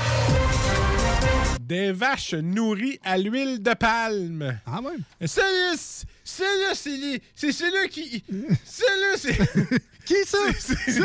[1.61, 4.59] Des vaches nourries à l'huile de palme.
[4.65, 4.93] Ah ouais?
[5.25, 5.75] Celui-là,
[6.23, 8.23] celui-là, c'est c'est celui qui.
[8.65, 9.39] Celui-là, c'est.
[10.05, 10.37] Qui ça?
[10.59, 11.01] C'est.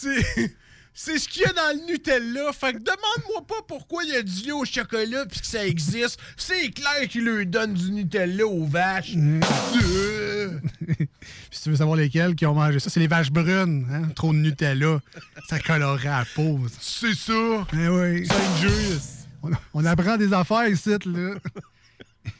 [0.00, 0.54] C'est.
[0.96, 2.52] C'est ce qu'il y a dans le Nutella.
[2.52, 5.66] Fait que demande-moi pas pourquoi il y a du lait au chocolat puis que ça
[5.66, 6.20] existe.
[6.36, 9.14] C'est clair qu'il leur donne du Nutella aux vaches.
[9.16, 10.50] Euh.
[10.86, 11.08] Puis
[11.50, 13.84] si tu veux savoir lesquels qui ont mangé ça, c'est les vaches brunes.
[13.90, 14.08] hein?
[14.14, 15.00] Trop de Nutella.
[15.48, 16.60] Ça colorait la peau.
[16.80, 17.66] C'est ça.
[17.72, 18.28] Eh oui.
[18.28, 19.26] Dangerous.
[19.42, 21.34] On, on apprend des affaires ici, là.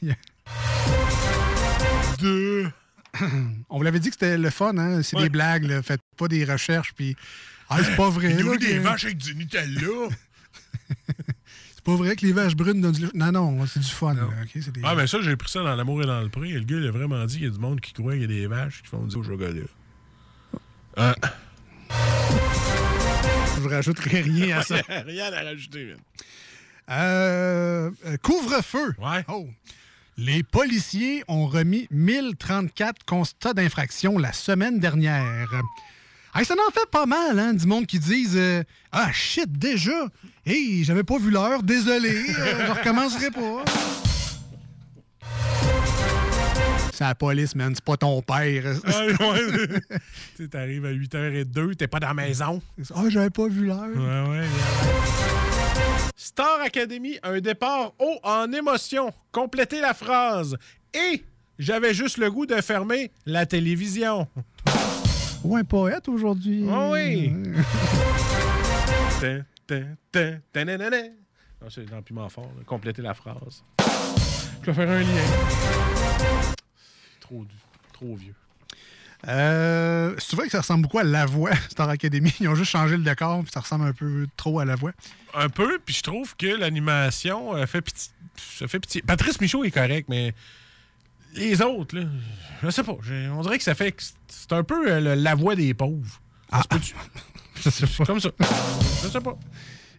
[2.19, 2.71] Deux.
[3.69, 5.01] On vous l'avait dit que c'était le fun, hein?
[5.03, 5.81] C'est des blagues, là.
[5.81, 7.15] Faites pas des recherches, puis.
[7.69, 8.35] Ah, c'est pas vrai.
[8.37, 9.79] Il là, des que- vaches avec du Nutella.
[11.75, 13.05] C'est pas vrai que les vaches brunes donnent du.
[13.13, 14.15] Non, non, c'est du fun.
[14.15, 14.23] là,
[14.55, 14.81] des...
[14.83, 16.51] Ah, mais ça, j'ai pris ça dans l'amour et dans le prix.
[16.51, 18.21] Et le gars, il a vraiment dit qu'il y a du monde qui croit qu'il
[18.21, 19.51] y a des vaches qui font du chocolat.
[20.97, 21.13] Hein?
[23.61, 24.77] Je rajouterai rien à ça.
[25.05, 25.97] Rien à rajouter, man.
[26.89, 28.93] Euh, euh, Couvre-feu.
[28.99, 29.23] Ouais.
[29.27, 29.47] Oh.
[30.17, 35.51] Les policiers ont remis 1034 constats d'infraction la semaine dernière.
[36.33, 38.63] Hey, ça en fait pas mal, hein, du monde qui disent euh,
[38.93, 40.07] Ah shit, déjà!
[40.45, 43.65] Hey, j'avais pas vu l'heure, désolé, euh, je recommencerai pas.
[46.93, 48.63] C'est la police, man, c'est pas ton père.
[48.85, 49.67] Ah, ouais.
[50.37, 52.61] tu sais, t'arrives à 8h02, t'es pas dans la maison.
[52.95, 53.89] Ah, j'avais pas vu l'heure.
[53.93, 54.47] Ouais, ouais.
[56.15, 59.11] Star Academy, un départ haut en émotion.
[59.31, 60.57] Complétez la phrase.
[60.93, 61.23] Et
[61.59, 64.27] j'avais juste le goût de fermer la télévision.
[65.43, 66.65] Ou un poète aujourd'hui.
[66.71, 67.31] Ah oui.
[70.51, 70.97] Tananana.
[71.61, 72.51] Non, c'est dans Piment Fort.
[72.57, 72.63] là.
[72.65, 73.63] Compléter la phrase.
[74.61, 76.53] Je vais faire un lien.
[77.19, 77.45] Trop,
[77.93, 78.35] trop vieux.
[79.27, 82.33] Euh, c'est vrai que ça ressemble beaucoup à La Voix, Star Academy.
[82.39, 84.91] Ils ont juste changé le décor, puis ça ressemble un peu trop à La Voix.
[85.33, 88.11] Un peu, puis je trouve que l'animation euh, fait pitié.
[88.37, 89.01] Ça fait pitié.
[89.01, 90.33] Patrice Michaud est correct, mais
[91.35, 92.03] les autres, là,
[92.63, 92.95] je sais pas.
[93.33, 93.95] On dirait que ça fait.
[94.27, 96.21] C'est un peu euh, le- la voix des pauvres.
[96.61, 96.95] Se peut-tu?
[97.63, 98.05] Je sais pas.
[98.05, 98.29] Comme ça.
[99.03, 99.37] Je sais pas.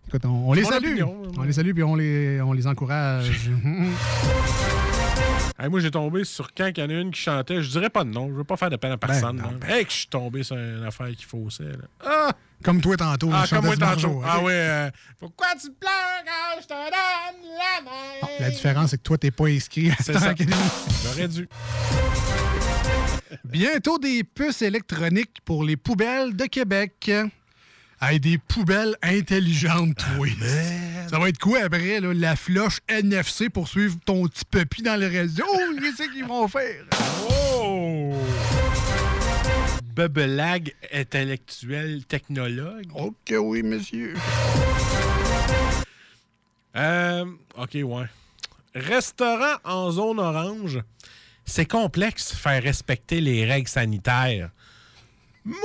[0.06, 0.86] Écoute, on, on les salue.
[0.88, 3.50] opinion, On les salue, puis on les, on les encourage.
[5.58, 7.62] Hey, moi, j'ai tombé sur quand il y en a une qui chantait.
[7.62, 8.28] Je dirais pas de nom.
[8.28, 9.36] Je veux pas faire de peine à personne.
[9.36, 9.74] non, là.
[9.78, 11.64] Hey, que je suis tombé sur une affaire qui faussait.
[11.64, 11.78] Là.
[12.04, 12.32] Ah!
[12.62, 13.30] Comme toi tantôt.
[13.32, 13.84] Ah, comme moi tantôt.
[13.86, 14.52] Margeau, Ah ouais.
[14.52, 18.28] euh, Pourquoi tu pleures quand je te donne la main?
[18.40, 20.12] La différence, c'est que toi, t'es pas inscrit à ça.
[21.04, 21.48] J'aurais dû.
[23.44, 27.10] Bientôt des puces électroniques pour les poubelles de Québec.
[28.08, 30.28] Hey, des poubelles intelligentes, toi.
[31.10, 34.94] ça va être quoi après, là, la floche NFC pour suivre ton petit puppy dans
[34.94, 35.44] le réseau?
[35.80, 36.84] Qu'est-ce qu'ils vont faire?
[37.28, 38.14] Oh!
[39.96, 42.86] Bubelag intellectuel technologue.
[42.94, 44.14] Ok, oui, monsieur.
[46.76, 47.24] Euh,
[47.56, 48.06] ok, ouais.
[48.76, 50.78] Restaurant en zone orange,
[51.44, 54.50] c'est complexe faire respecter les règles sanitaires.
[55.44, 55.58] Moi,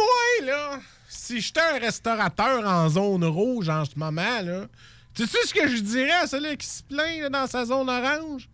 [0.43, 0.79] là,
[1.23, 4.65] si j'étais un restaurateur en zone rouge en ce moment, là,
[5.13, 7.87] tu sais ce que je dirais à celui qui se plaint là, dans sa zone
[7.89, 8.49] orange?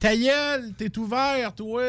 [0.00, 1.82] Ta gueule, t'es ouvert, toi!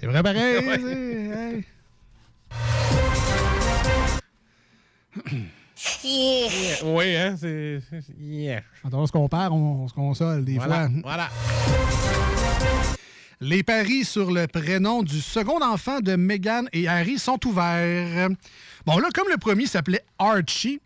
[0.00, 1.64] C'est vrai pareil.
[6.04, 6.78] Ouais.
[6.84, 7.80] Oui, hein, c'est...
[7.88, 8.62] c'est- Yeah.
[8.82, 11.00] Quand on se compare, on, on se console des Voilà, fois.
[11.02, 11.28] voilà.
[13.40, 18.28] Les paris sur le prénom du second enfant de Meghan et Harry sont ouverts.
[18.84, 20.80] Bon, là, comme le premier s'appelait Archie,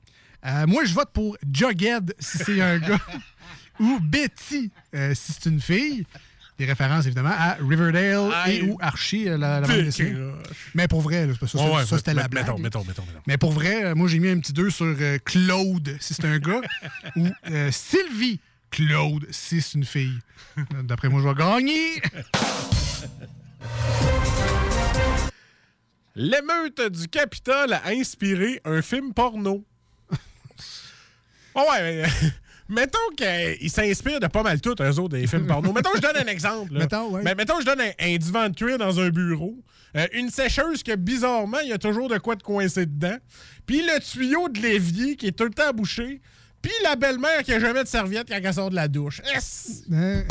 [0.44, 3.00] euh, moi, je vote pour Jughead si c'est un gars
[3.80, 6.04] ou Betty euh, si c'est une fille.
[6.58, 8.56] Des références, évidemment, à Riverdale Aïe.
[8.56, 10.14] et ou Archie, euh, la, la bande dessinée.
[10.74, 12.44] Mais pour vrai, là, ça, ouais, ça, c'était la blague.
[12.44, 13.02] mettons, mettons, mettons.
[13.26, 16.38] Mais pour vrai, moi, j'ai mis un petit 2 sur euh, Claude, si c'est un
[16.38, 16.60] gars,
[17.16, 17.26] ou
[17.70, 18.40] Sylvie
[18.72, 20.18] Claude, si c'est une fille.
[20.84, 22.02] D'après moi, je vais gagner.
[26.14, 29.64] L'émeute du Capitole a inspiré un film porno.
[31.54, 32.08] Oh ouais, mais,
[32.68, 35.72] mettons qu'ils s'inspirent de pas mal tout, eux autres, des films porno.
[35.72, 36.72] Mettons que je donne un exemple.
[36.74, 36.80] là.
[36.80, 37.22] Mettons, ouais.
[37.22, 39.54] Mais mettons que je donne un, un divan de cuir dans un bureau.
[39.96, 43.16] euh, une sécheuse que, bizarrement, il y a toujours de quoi de coincer dedans.
[43.66, 46.20] Puis le tuyau de l'évier qui est tout le temps bouché.
[46.62, 49.20] Puis la belle-mère qui a jamais de serviette quand elle sort de la douche.
[49.26, 49.82] Yes!
[49.92, 50.22] Hein?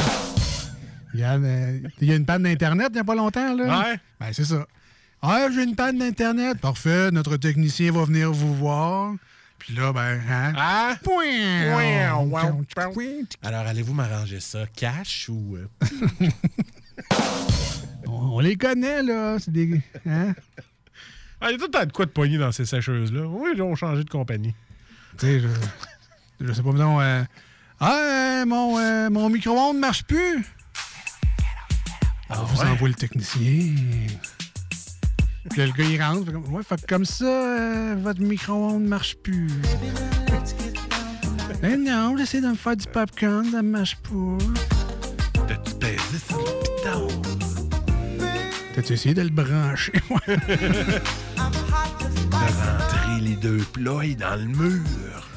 [1.14, 3.54] Il y, a, euh, il y a une panne d'Internet il n'y a pas longtemps,
[3.54, 3.82] là?
[3.82, 4.00] Ouais.
[4.20, 4.66] Ben, c'est ça.
[5.22, 6.58] Ah, j'ai une panne d'Internet.
[6.60, 9.14] Parfait, notre technicien va venir vous voir.
[9.60, 10.54] Puis là, ben, hein?
[10.58, 10.96] Ah!
[11.04, 12.08] Point.
[13.44, 15.58] Alors, allez-vous m'arranger ça cash ou.
[15.58, 15.68] euh?
[18.08, 19.38] On, on les connaît, là.
[19.40, 19.80] C'est des.
[20.08, 20.34] Hein?
[21.40, 23.26] Ah, il y a tout le temps de quoi de poigner dans ces sécheuses-là.
[23.28, 24.54] Oui, ils ont changé de compagnie.
[25.18, 25.48] Tu sais, je,
[26.42, 27.00] je sais pas, mettons.
[27.02, 27.24] euh,
[27.80, 30.46] ah, euh, mon, euh, mon micro-ondes marche plus.
[32.30, 33.76] Alors, vous envoie le technicien.
[35.50, 36.26] Puis là, le gars, il rentre.
[36.26, 39.50] Fait comme, ouais, fait que comme ça, euh, votre micro-ondes marche plus.
[41.64, 44.38] Eh non, j'essaie de me faire du popcorn, ça marche pas.
[45.48, 47.08] T'as-tu baisé sur le piton?
[48.74, 49.92] T'as-tu essayé de le brancher?
[50.28, 50.36] De
[52.38, 55.28] rentrer les deux ploys dans le mur.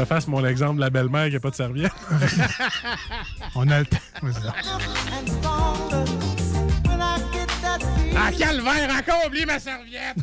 [0.00, 1.92] Te fasses mon exemple de la belle-mère qui n'a pas de serviette.
[3.54, 3.98] On a le temps.
[8.16, 10.16] Ah, calvaire, encore oublié ma serviette!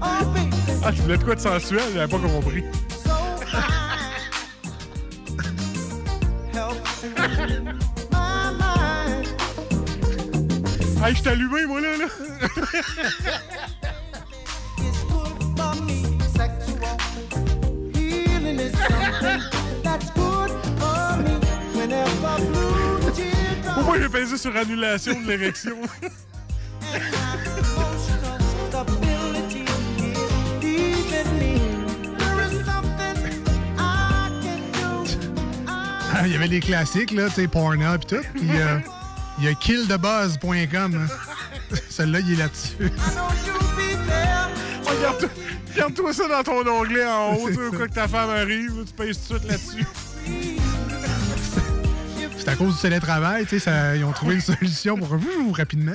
[0.00, 1.82] ah, tu voulais de quoi de sensuel?
[1.94, 2.64] J'avais pas compris.
[11.04, 12.06] Hey, je t'ai allumé, moi, là, là.
[23.74, 25.76] Pourquoi j'ai pesé sur annulation de l'érection?
[36.14, 38.22] Ah, Il y avait les classiques, là, tu sais, Pornhub et tout.
[38.34, 38.78] Puis euh,
[39.38, 41.06] il y a killthebuzz.com.
[41.08, 41.76] hein.
[41.90, 42.92] Celui-là, il est là-dessus.
[44.86, 45.28] Regarde-toi
[45.76, 49.18] regarde-toi ça dans ton onglet en haut, tu quoi que ta femme arrive, tu pèses
[49.26, 49.86] tout de suite là-dessus.
[52.38, 55.52] C'est à cause du télétravail, tu sais, ça- ils ont trouvé une solution pour vous
[55.52, 55.92] rapidement.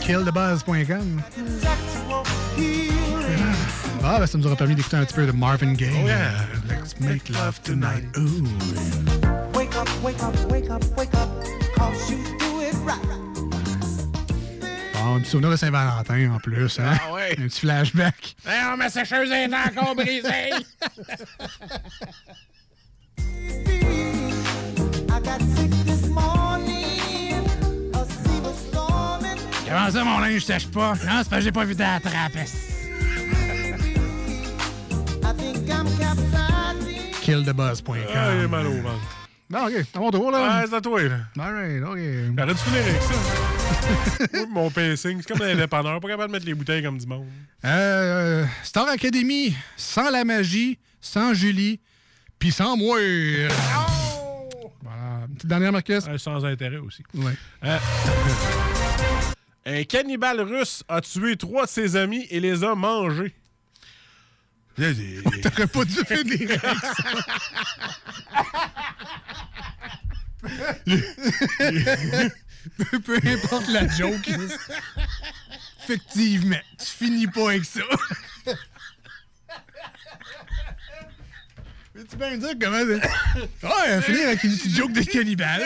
[0.00, 1.22] Killthebuzz.com.
[4.06, 5.90] Ah, ben ça nous aura permis d'écouter un petit peu de Marvin Gaye.
[6.02, 6.32] Oh, yeah.
[6.68, 8.04] Let's make love tonight.
[8.18, 8.44] Ooh.
[9.54, 11.28] Wake up, wake up, wake up, wake up,
[11.78, 12.18] cause you
[15.14, 16.94] un petit souvenir de Saint-Valentin en plus, hein?
[17.00, 17.34] Ah ouais.
[17.38, 18.36] Un petit flashback.
[18.46, 20.50] Hey, ma sécheuse est encore brisée!
[29.66, 30.94] Comment ça, mon linge sèche pas?
[30.94, 32.44] Non, c'est parce que j'ai pas vu capsizing.
[37.22, 37.96] Killthebuzz.com.
[38.14, 39.13] Ah, il est mal au ventre.
[39.50, 40.60] Non, OK, à mon tour, là.
[40.60, 41.18] Ouais, c'est à toi, là.
[41.38, 41.98] All right, OK.
[42.36, 43.14] J'aurais dû finir avec ça.
[44.32, 46.96] Moi, mon pacing, c'est comme dans les dépanneurs, pas capable de mettre les bouteilles comme
[46.96, 47.26] du monde.
[47.64, 51.80] Euh, Star Academy, sans la magie, sans Julie,
[52.38, 52.98] puis sans moi.
[54.82, 55.26] Voilà.
[55.28, 56.04] Une petite dernière, Marcus?
[56.08, 57.02] Euh, sans intérêt aussi.
[57.14, 57.32] Ouais.
[57.64, 57.78] Euh,
[59.66, 63.34] un cannibale russe a tué trois de ses amis et les a mangés.
[65.42, 67.04] T'aurais pas dû finir avec ça.
[73.04, 74.28] Peu importe la joke.
[75.82, 77.80] Effectivement, tu finis pas avec ça.
[81.94, 82.78] Veux-tu bien me dire comment...
[82.78, 85.62] c'est- Ouais, finir avec une petite joke de cannibale.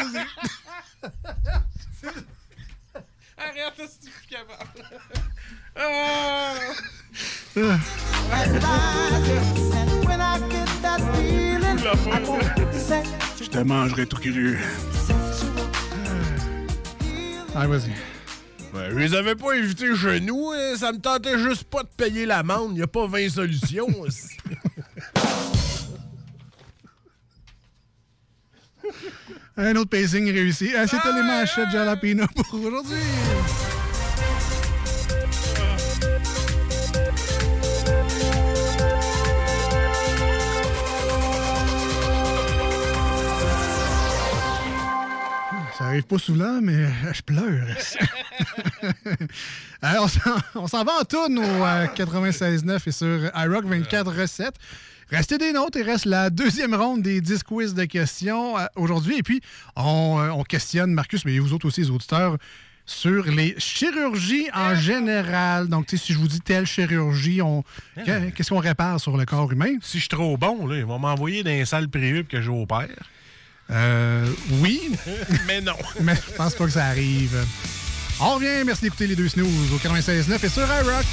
[3.38, 4.84] Arrête, si tu es capable.
[5.76, 6.54] Ah!
[13.40, 14.58] Je te mangerai tout cru.
[17.54, 17.90] Ah, vas-y.
[18.74, 21.88] Ouais, je les avais pas invités chez nous, hein, ça me tentait juste pas de
[21.88, 23.88] payer l'amende, y a pas 20 solutions.
[24.00, 24.36] aussi.
[29.56, 30.70] Un autre pacing réussi.
[30.76, 32.96] Ah, C'était les manchettes Jalapino pour aujourd'hui.
[45.98, 47.66] Ça arrive pas souvent, mais je pleure.
[49.82, 50.08] Alors,
[50.54, 54.54] on s'en- va en tourne au euh, 96.9 et sur iRock 24 recettes.
[55.10, 59.18] Restez des notes, il reste la deuxième ronde des 10 quiz de questions euh, aujourd'hui.
[59.18, 59.40] Et puis,
[59.76, 62.36] on, euh, on questionne Marcus, mais vous autres aussi, les auditeurs,
[62.84, 65.68] sur les chirurgies en général.
[65.68, 67.64] Donc, tu sais, si je vous dis telle chirurgie, on...
[68.04, 69.76] qu'est- qu'est-ce qu'on répare sur le corps humain?
[69.82, 72.88] si je suis trop bon, là, ils vont m'envoyer dans les salles privées que j'opère.
[73.70, 74.26] Euh,
[74.62, 74.92] oui,
[75.46, 75.74] Mais non.
[76.00, 77.36] mais je pense pas que ça arrive.
[78.20, 81.04] On revient, merci d'écouter les deux snooze au 96.9 et sur iRock.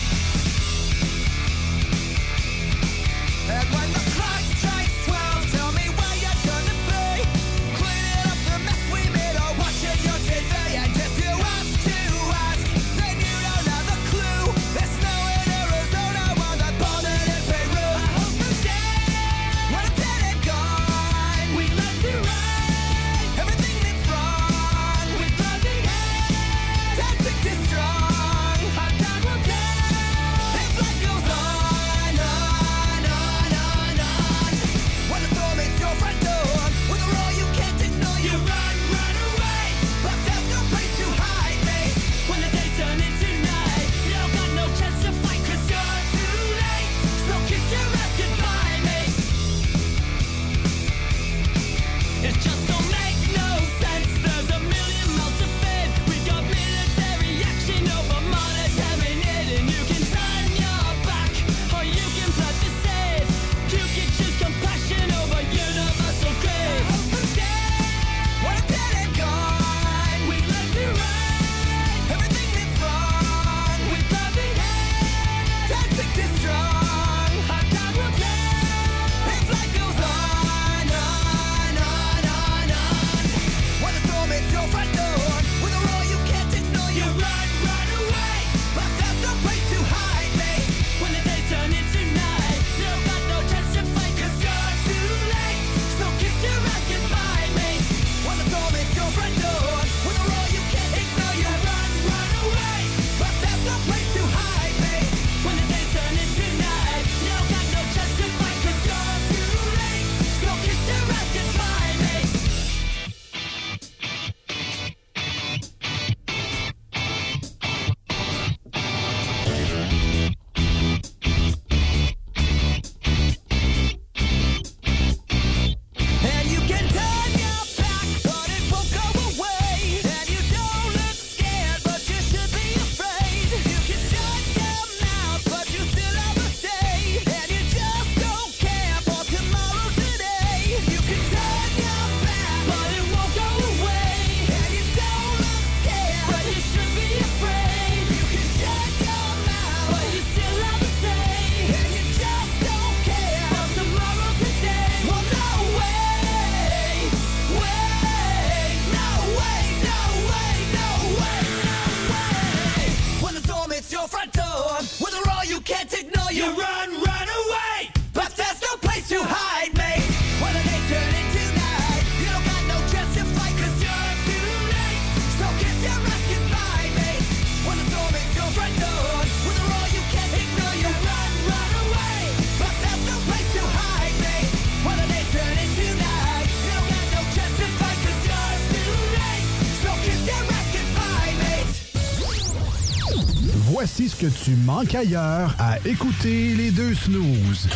[194.45, 197.67] Tu manques ailleurs à écouter les deux snooze.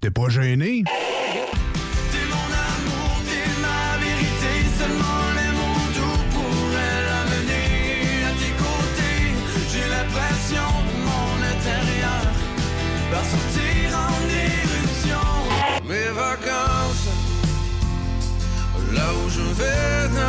[0.00, 0.84] T'es pas gêné?
[0.84, 4.52] T'es mon amour, t'es ma vérité.
[4.78, 9.34] Seulement les mots doux pourraient l'amener à tes côtés.
[9.72, 12.22] J'ai l'impression que mon intérieur
[13.10, 15.26] va sortir en éruption.
[15.88, 17.08] Mes vacances,
[18.94, 20.20] là où je vais,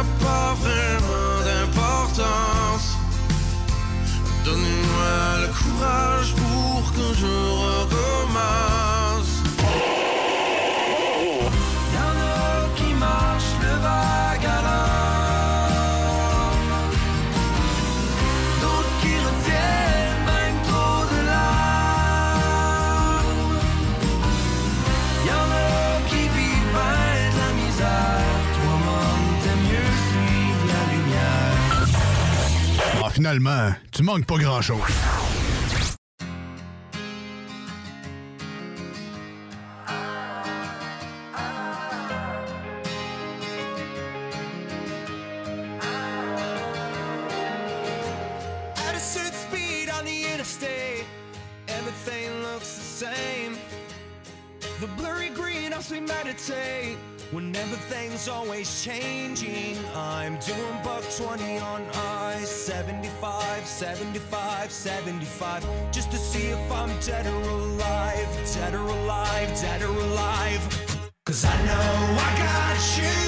[6.38, 7.36] Pour que je
[7.66, 9.32] recommence.
[11.94, 12.22] Y'en a
[12.76, 13.74] qui marchent le
[14.66, 16.52] l'heure.
[18.62, 23.26] D'autres qui retiennent même trop de l'art.
[25.28, 25.64] Y'en a
[26.10, 28.38] qui vivent bien de la misère.
[28.56, 29.08] Toi, mon,
[29.42, 31.88] t'aimes mieux suivre la lumière.
[33.04, 34.94] Ah, finalement, tu manques pas grand-chose.
[63.74, 69.82] 75, 75, 75, just to see if I'm dead or alive, dead or alive, dead
[69.82, 70.62] or alive.
[71.26, 73.23] Cause I know I got you,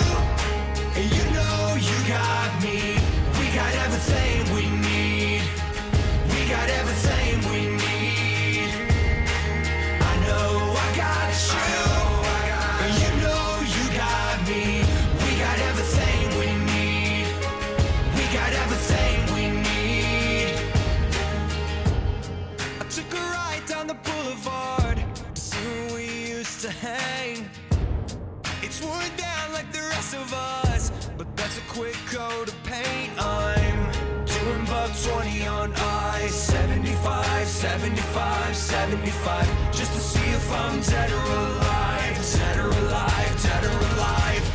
[37.65, 43.63] 75, 75, 75, just to see if I'm dead or alive, dead or alive, dead
[43.63, 44.45] or alive.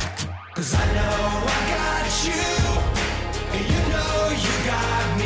[0.55, 2.47] Cause I know I got you,
[3.51, 5.20] and you know you got me.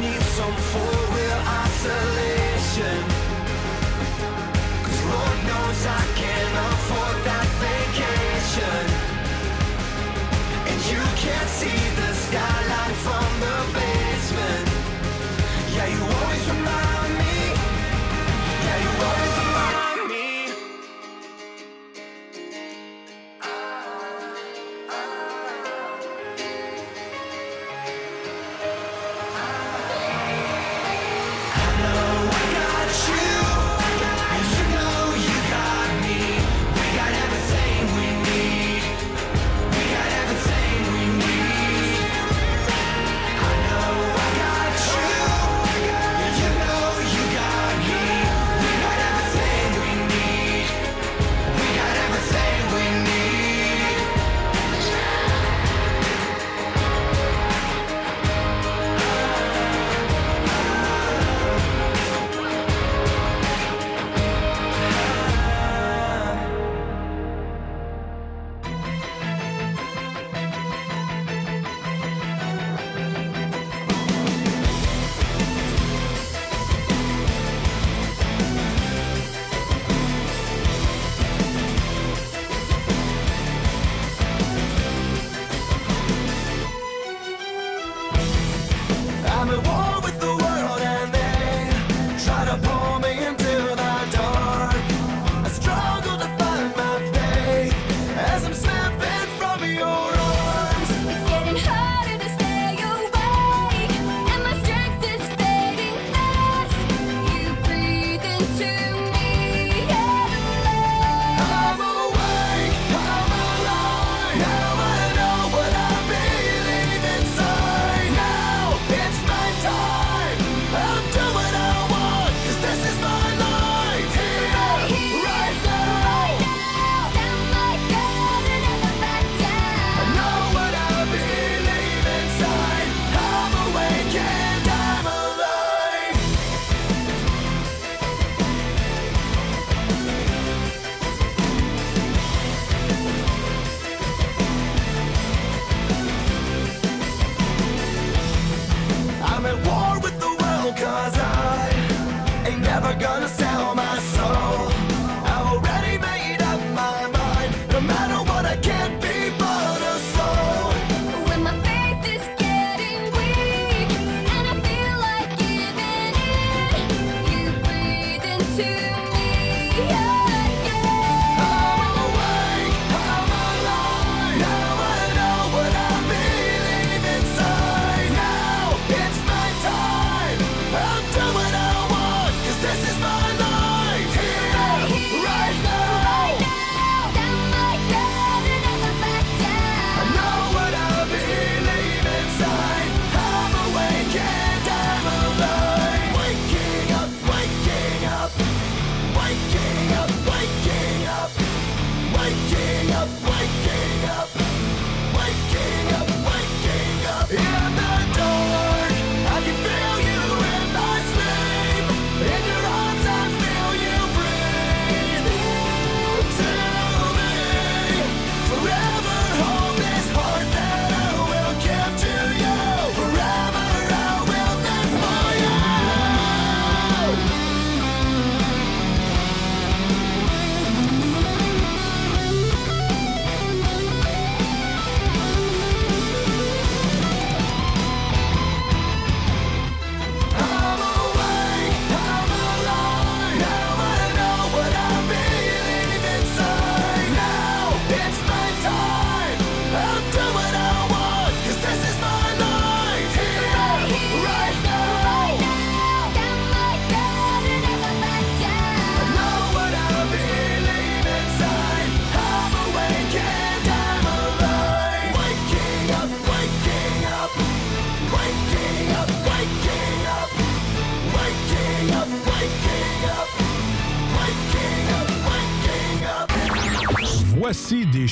[0.00, 2.98] Need some four-wheel isolation.
[4.84, 8.84] Cause Lord knows I can't afford that vacation.
[10.68, 12.94] And you can't see the skyline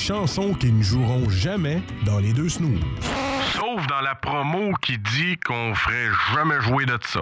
[0.05, 2.79] chansons qui ne joueront jamais dans les deux snooze.
[3.53, 7.21] Sauf dans la promo qui dit qu'on ferait jamais jouer de ça.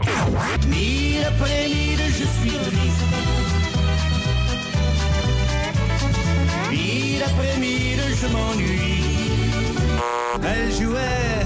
[0.68, 3.05] Mille après mille, je suis triste.
[6.69, 9.05] Mille après mille, je m'ennuie.
[10.43, 11.45] Elle jouait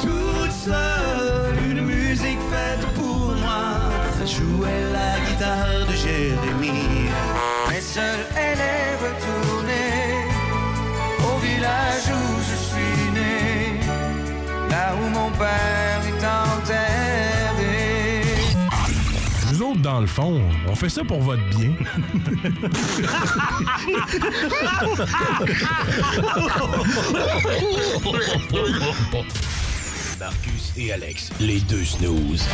[0.00, 3.90] toute seule une musique faite pour moi.
[4.22, 7.10] Elle jouait la guitare de Jérémie.
[7.68, 9.47] Mais seule, elle est retournée
[15.18, 18.22] mon père est enterré.
[19.50, 21.72] Nous autres, dans le fond, on fait ça pour votre bien.
[30.18, 32.44] Marcus et Alex, les deux snooze.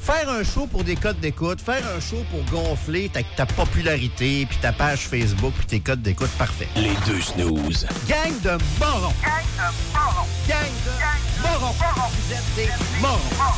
[0.00, 4.46] Faire un show pour des codes d'écoute, faire un show pour gonfler ta, ta popularité,
[4.46, 6.68] puis ta page Facebook, puis tes codes d'écoute, parfait.
[6.76, 7.86] Les deux snooze.
[8.08, 9.14] Gang de morons!
[9.22, 10.26] Gang de morons!
[10.48, 11.74] Gang de morons!
[12.10, 13.54] Vous êtes des morons!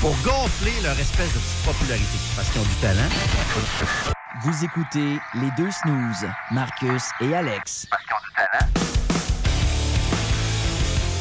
[0.00, 3.08] Pour gonfler leur espèce de petite popularité, parce qu'ils ont du talent.
[4.44, 7.86] Vous écoutez les deux snooze, Marcus et Alex.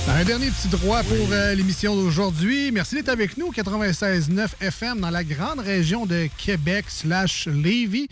[0.09, 2.71] Un dernier petit droit pour euh, l'émission d'aujourd'hui.
[2.71, 8.07] Merci d'être avec nous, 96.9 FM dans la grande région de Québec slash Lévis.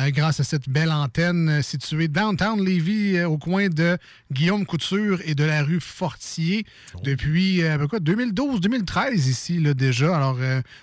[0.00, 3.98] Euh, grâce à cette belle antenne euh, située downtown Lévis, euh, au coin de
[4.32, 6.64] Guillaume Couture et de la rue Fortier,
[7.04, 10.16] depuis ben quoi, 2012-2013 ici là, déjà.
[10.16, 10.38] Alors,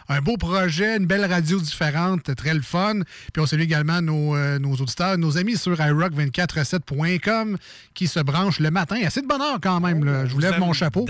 [0.10, 3.02] un beau projet, une belle radio différente, très le fun.
[3.34, 7.58] Puis on salue également nos, nos auditeurs, nos amis sur iRock247.com
[7.94, 8.98] qui se branchent le matin.
[9.06, 10.04] Assez de bonheur quand même.
[10.04, 10.26] là.
[10.26, 11.06] Je vous lève mon chapeau.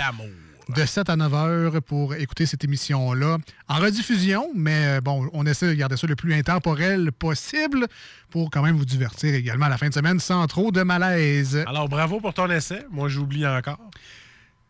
[0.75, 3.37] De 7 à 9 heures pour écouter cette émission-là.
[3.69, 7.87] En rediffusion, mais euh, bon, on essaie de garder ça le plus intemporel possible
[8.29, 11.63] pour quand même vous divertir également à la fin de semaine sans trop de malaise.
[11.67, 12.85] Alors, bravo pour ton essai.
[12.91, 13.79] Moi, j'oublie encore.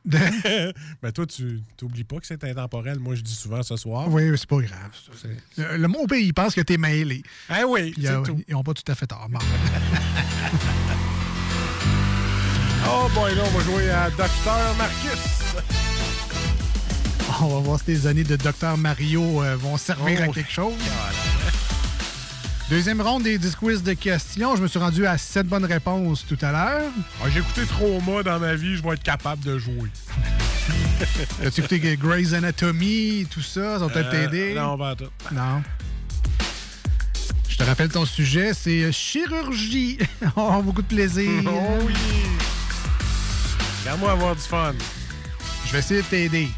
[0.05, 0.31] ben,
[1.15, 2.99] toi, tu t'oublies pas que c'est intemporel.
[2.99, 4.07] Moi, je dis souvent ce soir.
[4.09, 4.91] Oui, c'est pas grave.
[5.57, 7.23] Le, le monde pays pense que t'es mêlé.
[7.49, 8.39] Ah oui, Ils, euh, tout.
[8.47, 9.27] ils ont pas tout à fait tort.
[9.29, 9.39] Bon.
[12.89, 15.19] Oh boy, là, on va jouer à Docteur Marcus.
[17.41, 20.31] On va voir si les années de Dr Mario euh, vont servir à Oh.
[20.31, 20.73] quelque chose.
[22.69, 24.55] Deuxième ronde des 10 quiz de questions.
[24.57, 26.91] Je me suis rendu à 7 bonnes réponses tout à l'heure.
[27.23, 29.89] Ah, J'ai écouté Trauma dans ma vie, je vais être capable de jouer.
[31.45, 33.79] As-tu écouté Grey's Anatomy, tout ça?
[33.79, 34.53] Ça va peut-être Euh, t'aider?
[34.53, 35.05] Non, pas tout.
[35.31, 35.61] Non.
[37.47, 39.97] Je te rappelle ton sujet, c'est chirurgie.
[40.35, 41.41] oh, beaucoup de plaisir.
[41.47, 41.93] Oh oui!
[43.81, 44.73] Regarde-moi avoir du fun.
[45.65, 46.49] Je vais essayer de t'aider.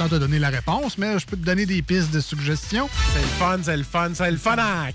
[0.00, 2.88] Sans te donner la réponse, mais je peux te donner des pistes de suggestions.
[3.12, 4.94] C'est le fun, c'est le fun, c'est le funac!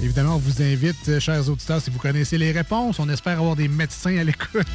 [0.00, 3.00] Évidemment, on vous invite, euh, chers auditeurs, si vous connaissez les réponses.
[3.00, 4.68] On espère avoir des médecins à l'écoute.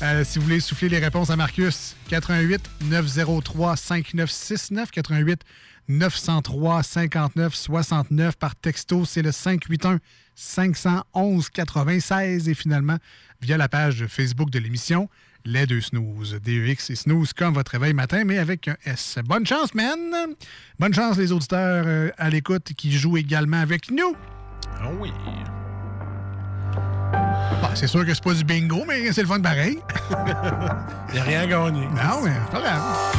[0.00, 5.40] Euh, si vous voulez souffler les réponses à Marcus, 88 903 5969 88
[5.88, 9.98] 903 59 69 par texto, c'est le 581
[10.36, 12.98] 511 96 et finalement
[13.40, 15.08] via la page Facebook de l'émission
[15.44, 19.18] Les deux snooze, DEX et snooze comme votre réveil matin mais avec un S.
[19.24, 19.98] Bonne chance man.
[20.78, 24.14] Bonne chance les auditeurs euh, à l'écoute qui jouent également avec nous.
[24.80, 25.10] Ah oui.
[27.60, 29.78] Bon, c'est sûr que c'est pas du bingo, mais c'est le fun pareil.
[31.08, 31.86] Il n'y a rien gagné.
[31.86, 33.14] Non, mais c'est pas grave.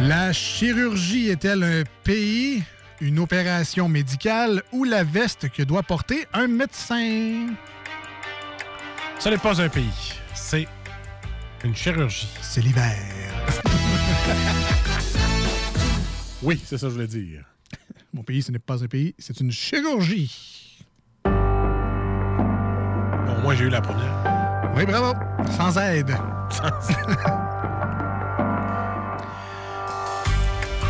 [0.00, 2.62] La chirurgie est-elle un pays,
[3.00, 7.48] une opération médicale ou la veste que doit porter un médecin?
[9.20, 10.68] Ce n'est pas un pays, c'est
[11.64, 12.28] une chirurgie.
[12.40, 12.94] C'est l'hiver.
[16.40, 17.42] Oui, c'est ça que je voulais dire.
[18.14, 20.78] Mon pays, ce n'est pas un pays, c'est une chirurgie.
[21.24, 21.32] Bon,
[23.42, 24.72] moi, j'ai eu la première.
[24.76, 25.14] Oui, bravo.
[25.56, 26.16] Sans aide.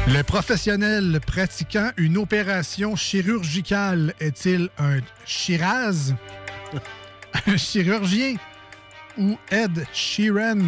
[0.06, 6.12] Le professionnel pratiquant une opération chirurgicale est-il un chiraz,
[7.46, 8.36] un chirurgien
[9.16, 10.60] ou Ed Sheeran?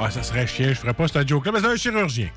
[0.00, 2.28] Ah, ça serait chien, je ferais pas cette joke-là, mais c'est un chirurgien.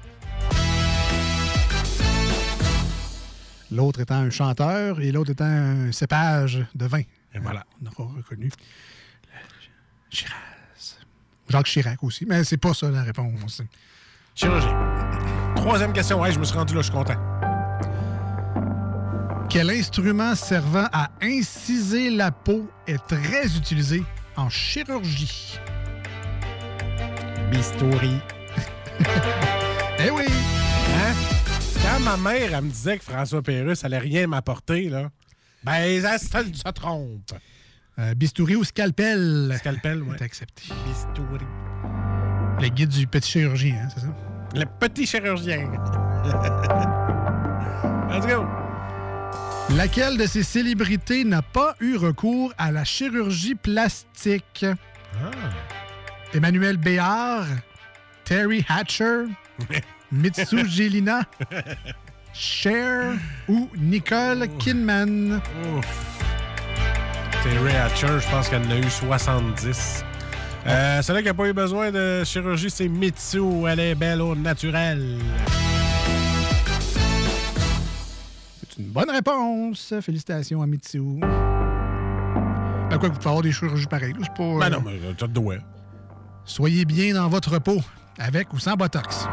[3.71, 7.01] L'autre étant un chanteur et l'autre étant un cépage de vin.
[7.33, 7.65] Et voilà.
[7.81, 8.51] On aura reconnu.
[8.51, 10.97] Le Shiraz.
[11.49, 13.63] Jacques Chirac aussi, mais c'est pas ça la réponse.
[14.35, 15.53] Chirurgien.
[15.55, 16.21] Troisième question.
[16.21, 17.34] Ouais, je me suis rendu là, je suis content.
[19.55, 24.03] Quel instrument servant à inciser la peau est très utilisé
[24.35, 25.57] en chirurgie?
[27.49, 28.19] Bistouri.
[29.99, 30.25] eh oui!
[30.27, 31.13] Hein?
[31.81, 35.07] Quand ma mère, elle me disait que François Pérusse allait rien m'apporter, là,
[35.63, 37.31] ben, ça, ça, ça trompe.
[37.97, 39.55] Euh, bistouri ou scalpel?
[39.57, 40.17] Scalpel, oui.
[40.19, 40.63] Accepté.
[40.85, 41.45] Bistouri.
[42.59, 44.13] Le guide du petit chirurgien, hein, c'est ça?
[44.53, 45.71] Le petit chirurgien.
[48.11, 48.45] Let's go.
[49.71, 54.65] Laquelle de ces célébrités n'a pas eu recours à la chirurgie plastique?
[55.15, 55.31] Ah.
[56.33, 57.45] Emmanuel Béard,
[58.23, 59.25] Terry Hatcher,
[60.11, 61.21] Mitsu Gelina,
[62.33, 63.13] Cher
[63.47, 65.41] ou Nicole Kidman?
[67.43, 70.03] Terry Hatcher, je pense qu'elle en a eu 70.
[70.67, 73.39] Euh, Celle-là qui n'a pas eu besoin de chirurgie, c'est Mitsu.
[73.67, 75.19] Elle est belle au naturel.
[78.75, 79.93] C'est une bonne réponse.
[80.01, 80.99] Félicitations à Mitsu.
[81.21, 84.13] Ben quoi, vous pouvez avoir des chirurgies pareilles.
[84.19, 85.55] C'est pas, Ben euh, non, mais t'as de doigt.
[86.43, 87.81] Soyez bien dans votre peau,
[88.19, 89.27] avec ou sans Botox.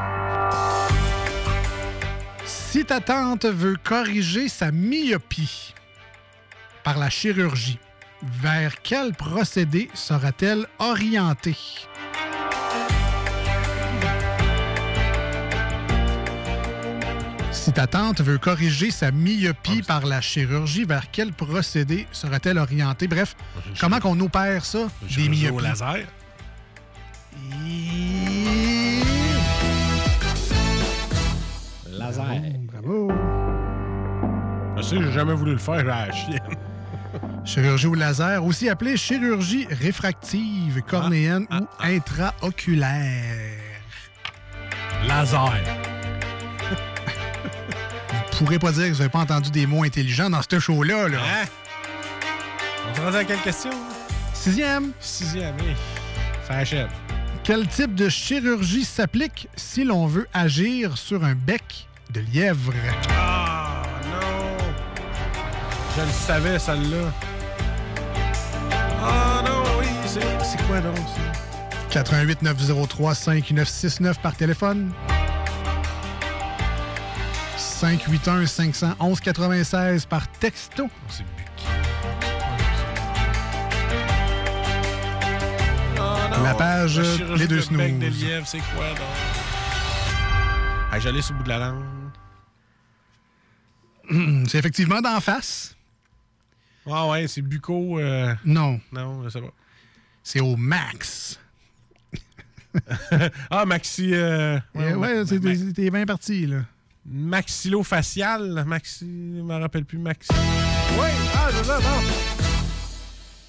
[2.44, 5.74] Si ta tante veut corriger sa myopie
[6.85, 7.78] par la chirurgie,
[8.23, 11.56] vers quel procédé sera-t-elle orientée?
[17.63, 23.07] Si ta tante veut corriger sa myopie par la chirurgie, vers quel procédé sera-t-elle orientée?
[23.07, 23.37] Bref,
[23.79, 25.69] comment qu'on opère ça, des Chirurgie au myopies?
[25.69, 25.97] laser.
[31.89, 32.43] Laser.
[32.65, 33.13] Bravo.
[34.77, 36.41] Je sais, j'ai jamais voulu le faire, j'ai la chienne.
[37.45, 43.61] Chirurgie au laser, aussi appelée chirurgie réfractive, cornéenne ou intraoculaire.
[45.07, 45.53] Laser.
[48.43, 51.06] Vous pourrez pas dire que vous n'avez pas entendu des mots intelligents dans ce show-là.
[51.06, 51.19] Là.
[51.19, 51.47] Hein?
[52.90, 53.70] On se à quelle question?
[54.35, 54.90] Sixième.
[54.98, 55.77] Sixième, oui.
[56.48, 56.89] Ça achève.
[57.44, 62.73] Quel type de chirurgie s'applique si l'on veut agir sur un bec de lièvre?
[63.10, 64.59] Ah, non!
[65.97, 67.12] Je le savais, celle-là.
[69.05, 71.40] Ah, non, oui, c'est c'est quoi donc, ça?
[71.90, 74.90] 88 903 5969 par téléphone.
[77.83, 80.89] 581 511 96 par texto.
[81.09, 81.25] C'est
[86.45, 88.23] La page La Les Deux de de Snooze.
[88.23, 88.99] lièvre, c'est quoi, donc?
[90.93, 91.85] Ah, j'allais sur le bout de la langue.
[94.49, 95.75] C'est effectivement d'en face.
[96.89, 97.99] Ah ouais, c'est bucco...
[97.99, 98.81] euh, Non.
[98.93, 99.53] Non, je sais pas.
[100.23, 101.41] C'est au max.
[103.51, 104.11] ah, maxi...
[104.15, 106.59] euh, Ouais, ouais, c'est- t'es t'es bien parti, là.
[107.07, 108.65] Maxillofacial.
[108.66, 109.07] Maxi...
[109.37, 109.99] Je me rappelle plus.
[109.99, 110.29] Maxi...
[110.33, 111.85] Oui, ah, c'est ça, non.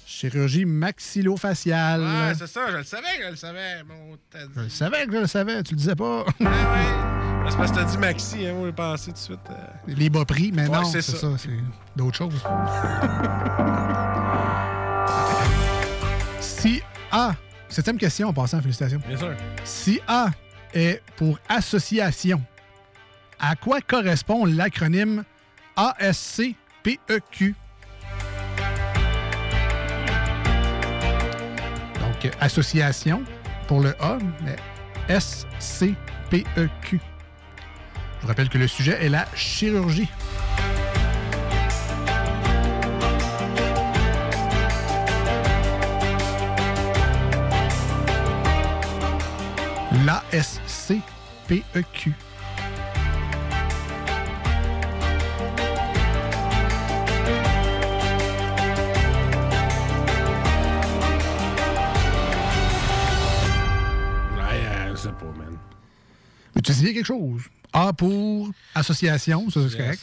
[0.06, 2.04] Chirurgie maxillofaciale.
[2.06, 3.82] Ah, c'est ça, je le savais, je le savais.
[3.86, 4.16] Bon,
[4.56, 6.24] je le savais que je le savais, tu le disais pas.
[6.44, 9.40] Ah, C'est parce que t'as dit maxi, hein, moi j'ai pensé tout de suite.
[9.50, 9.54] euh,
[9.88, 11.18] Les bas prix, mais Ouais, non, c'est c'est ça.
[11.18, 11.50] ça, c'est
[11.96, 12.34] d'autres choses.
[16.40, 17.34] si A,
[17.68, 19.00] septième question en passant, félicitations.
[19.06, 19.34] Bien sûr.
[19.64, 20.28] Si A
[20.72, 22.40] est pour association,
[23.40, 25.24] à quoi correspond l'acronyme
[25.76, 27.54] ASCPEQ?
[32.00, 33.24] Donc, association
[33.66, 34.56] pour le A, mais
[35.20, 36.00] SCPEQ.
[36.90, 40.08] Je vous rappelle que le sujet est la chirurgie.
[50.04, 51.04] L'ASCPEQ.
[66.64, 67.42] Peux-tu essayer quelque chose?
[67.72, 70.00] A pour association, ça c'est correct.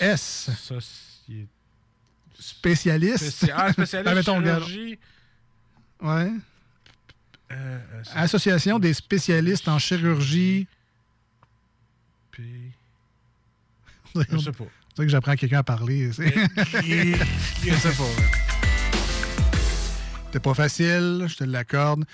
[0.00, 1.48] S, Société.
[2.38, 3.24] spécialiste.
[3.24, 4.98] Spéci- Ah, spécialiste mettons, chirurgie.
[6.00, 6.30] Ouais.
[7.50, 10.66] Euh, euh, Association des spécialistes en chirurgie.
[12.30, 12.72] Puis-
[14.30, 14.64] Je sais pas.
[14.96, 16.10] C'est que j'apprends quelqu'un à parler.
[16.12, 18.04] Je sais pas.
[20.26, 22.04] C'était pas facile, je te l'accorde.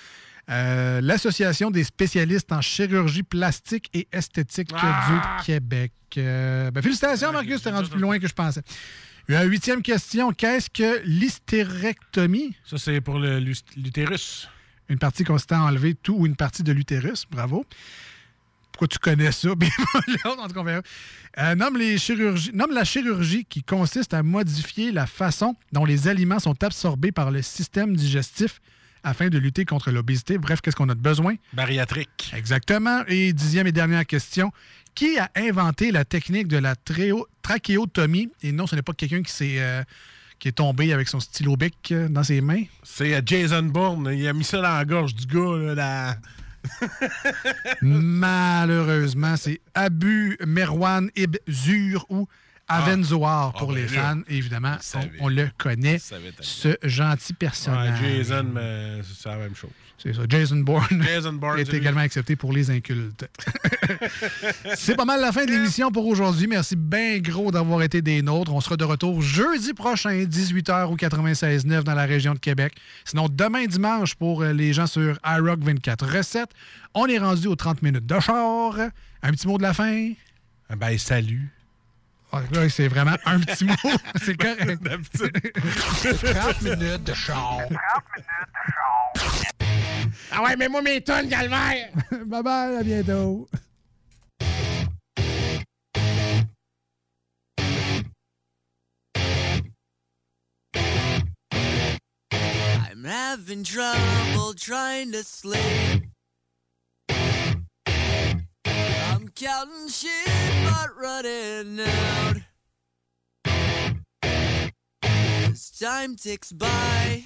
[0.51, 5.37] Euh, L'Association des spécialistes en chirurgie plastique et esthétique Ah!
[5.39, 5.93] du Québec.
[6.17, 8.61] Euh, ben, félicitations, Marcus, t'es rendu plus loin que je pensais.
[9.29, 10.33] Une huitième question.
[10.33, 12.55] Qu'est-ce que l'hystérectomie?
[12.65, 14.49] Ça, c'est pour l'utérus.
[14.89, 17.25] Une partie consistant à enlever tout ou une partie de l'utérus.
[17.31, 17.65] Bravo.
[18.73, 19.49] Pourquoi tu connais ça?
[20.25, 20.81] En tout cas.
[21.37, 26.09] Euh, nomme, les chirurgies, nomme la chirurgie qui consiste à modifier la façon dont les
[26.09, 28.59] aliments sont absorbés par le système digestif
[29.03, 30.37] afin de lutter contre l'obésité.
[30.37, 31.35] Bref, qu'est-ce qu'on a de besoin?
[31.53, 32.31] Bariatrique.
[32.35, 33.03] Exactement.
[33.07, 34.51] Et dixième et dernière question.
[34.95, 36.75] Qui a inventé la technique de la
[37.41, 38.29] trachéotomie?
[38.43, 39.55] Et non, ce n'est pas quelqu'un qui s'est...
[39.59, 39.83] euh,
[40.39, 42.63] qui est tombé avec son stylo bic euh, dans ses mains.
[42.83, 44.09] C'est euh, Jason Bourne.
[44.11, 45.55] Il a mis ça dans la gorge du gars.
[45.57, 46.17] Là, la-
[47.81, 52.27] Malheureusement, c'est Abu Merwan Ibn Zur ou
[52.71, 54.21] Avenzoar Ah, pour ben les là, fans.
[54.27, 54.75] Évidemment,
[55.19, 55.99] on, le connaît,
[56.41, 57.99] ce gentil Ouais, personnage.
[58.01, 59.71] Jason, mais c'est la même chose.
[59.97, 60.21] C'est ça.
[60.27, 61.77] Jason Bourne, Jason Bourne, est lui.
[61.77, 63.29] également accepté pour les incultes.
[64.75, 66.47] c'est pas mal la fin de l'émission pour aujourd'hui.
[66.47, 68.51] Merci bien gros d'avoir été des nôtres.
[68.51, 72.73] On sera de retour jeudi prochain, 18h ou 96.9 dans la région de Québec.
[73.05, 76.51] Sinon, demain dimanche pour euh, les gens sur iRock 24 recettes.
[76.95, 78.75] On est rendu aux 30 minutes de char.
[79.21, 80.13] Un petit mot de la fin?
[80.77, 81.51] Ben, salut.
[82.33, 83.73] Ah, là, c'est vraiment un petit mot.
[84.23, 84.81] c'est correct.
[86.23, 87.59] 30 minutes de char.
[90.31, 91.89] Ah ouais, mais moi, mes tonnes, Calvaire!
[92.25, 93.49] bye bye, à bientôt.
[102.89, 106.00] I'm having trouble trying to sleep.
[109.41, 110.11] Counting sheep,
[110.63, 112.35] but running out.
[115.01, 117.23] As time ticks by,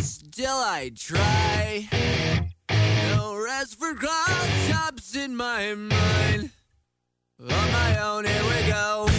[0.00, 1.88] still I try.
[2.70, 6.50] No rest for cross in my mind.
[7.38, 9.13] On my own, here we go.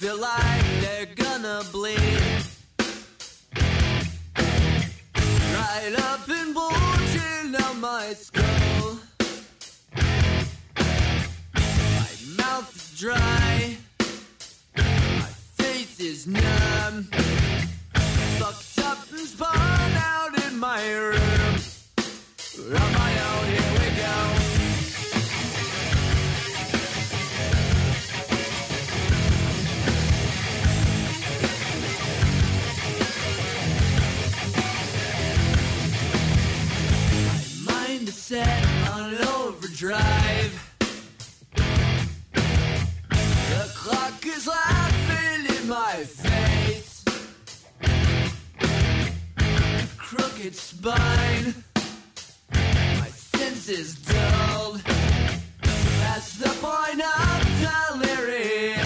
[0.00, 1.98] Feel like they're gonna bleed.
[5.54, 8.98] Right up and bulging down my skull.
[11.94, 13.76] My mouth is dry.
[14.74, 17.02] My face is numb.
[18.40, 21.56] Fucked up and spun out in my room.
[38.30, 39.12] Set on
[39.42, 40.52] overdrive.
[43.50, 47.04] The clock is laughing in my face.
[49.96, 51.54] Crooked spine,
[52.54, 54.80] my senses dulled.
[56.02, 58.79] That's the point of delirium.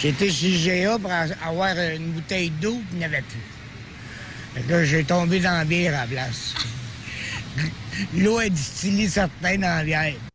[0.00, 4.62] J'étais chez GA pour avoir une bouteille d'eau, puis il n'y avait plus.
[4.66, 6.54] Fait j'ai tombé dans la bière à la place.
[8.16, 10.29] L'eau est distillée certains dans la bière.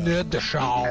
[0.00, 0.81] Minutes de char.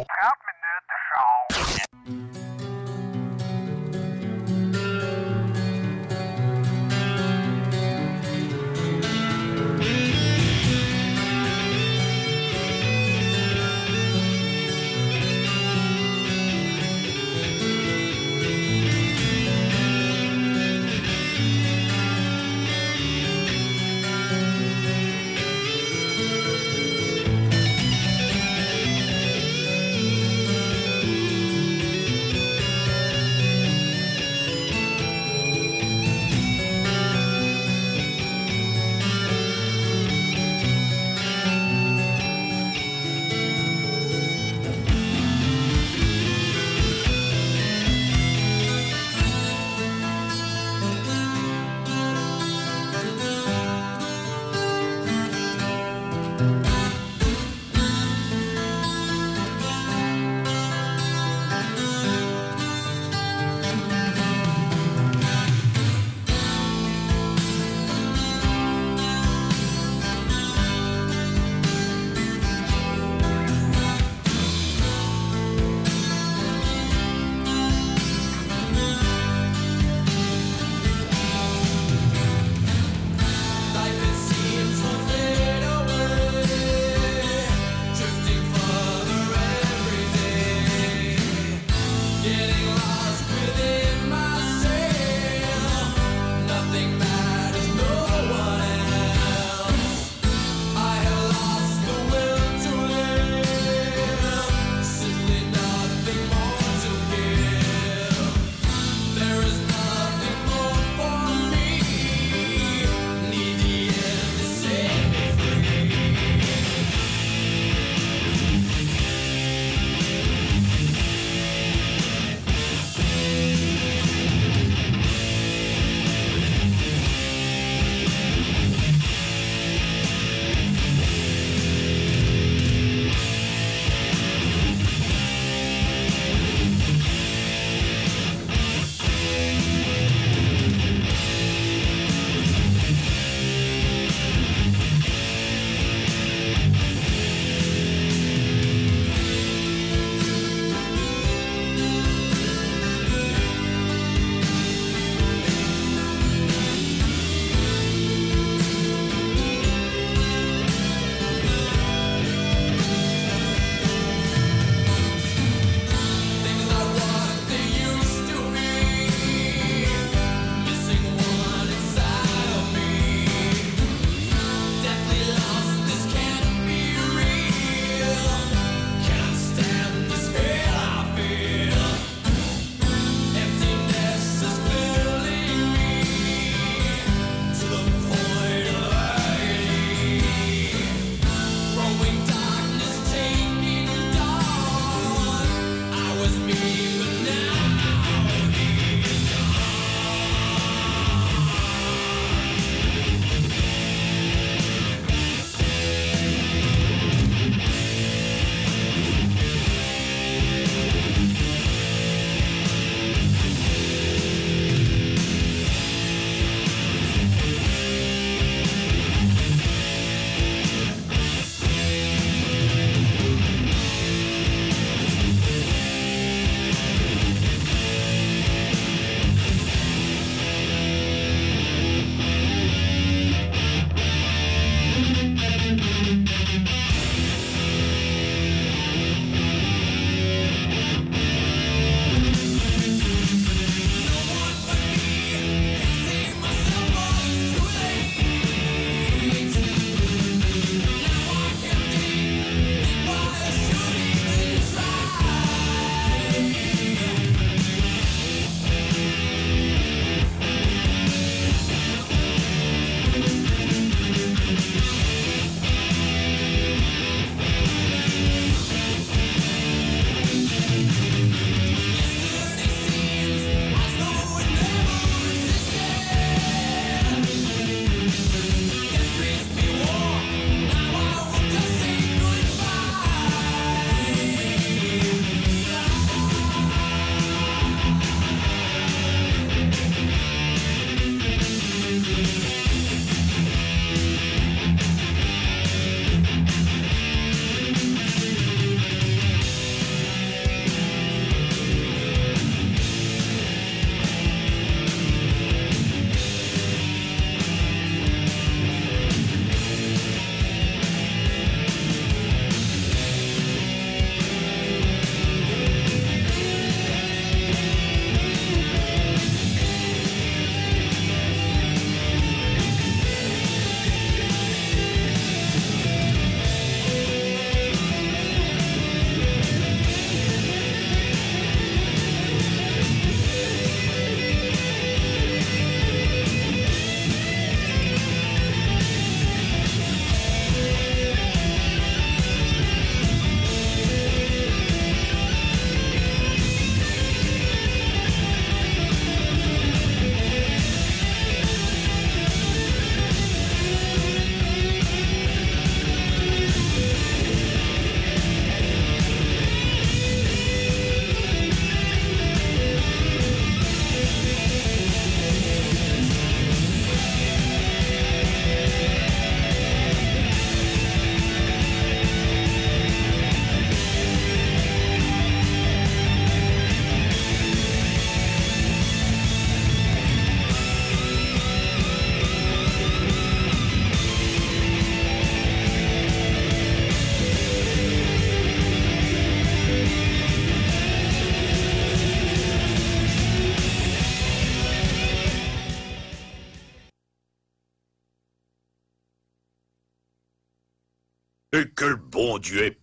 [402.41, 402.81] Dieu est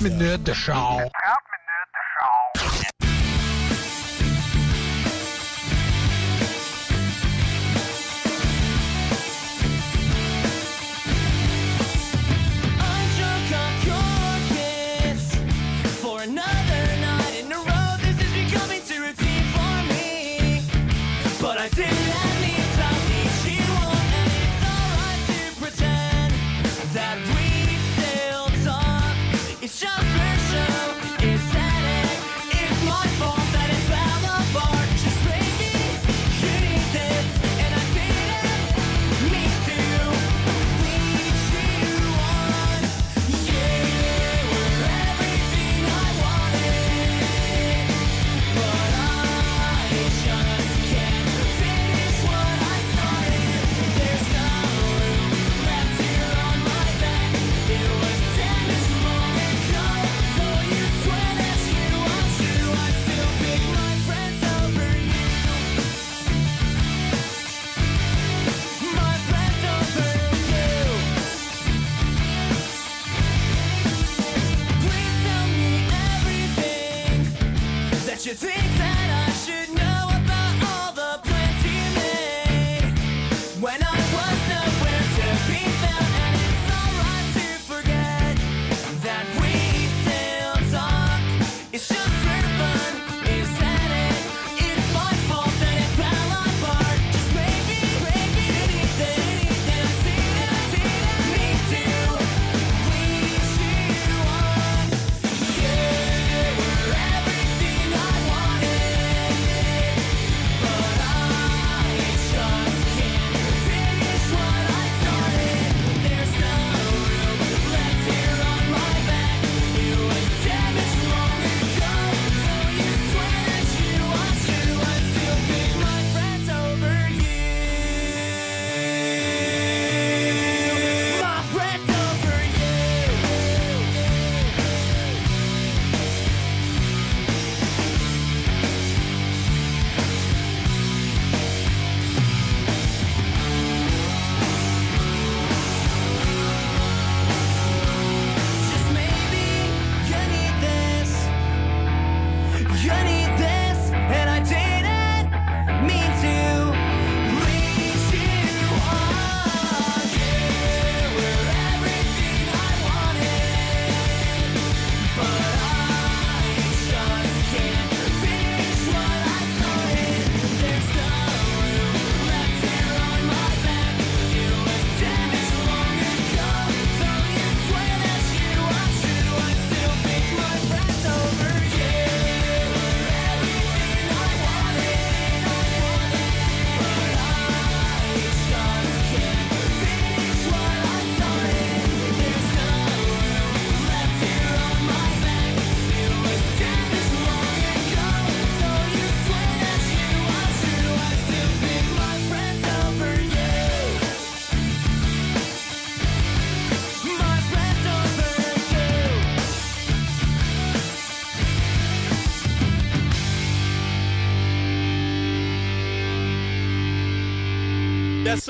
[0.00, 0.99] minute de char.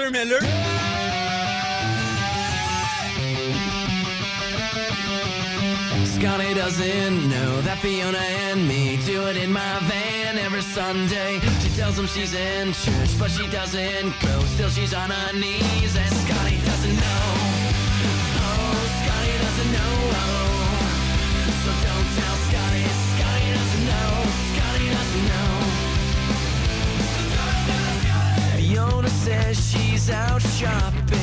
[0.09, 0.41] Miller.
[6.07, 11.41] Scotty doesn't know that Fiona and me do it in my van every Sunday.
[11.61, 14.41] She tells him she's in church, but she doesn't go.
[14.55, 15.80] Still, she's on her knees
[30.13, 31.20] out shopping.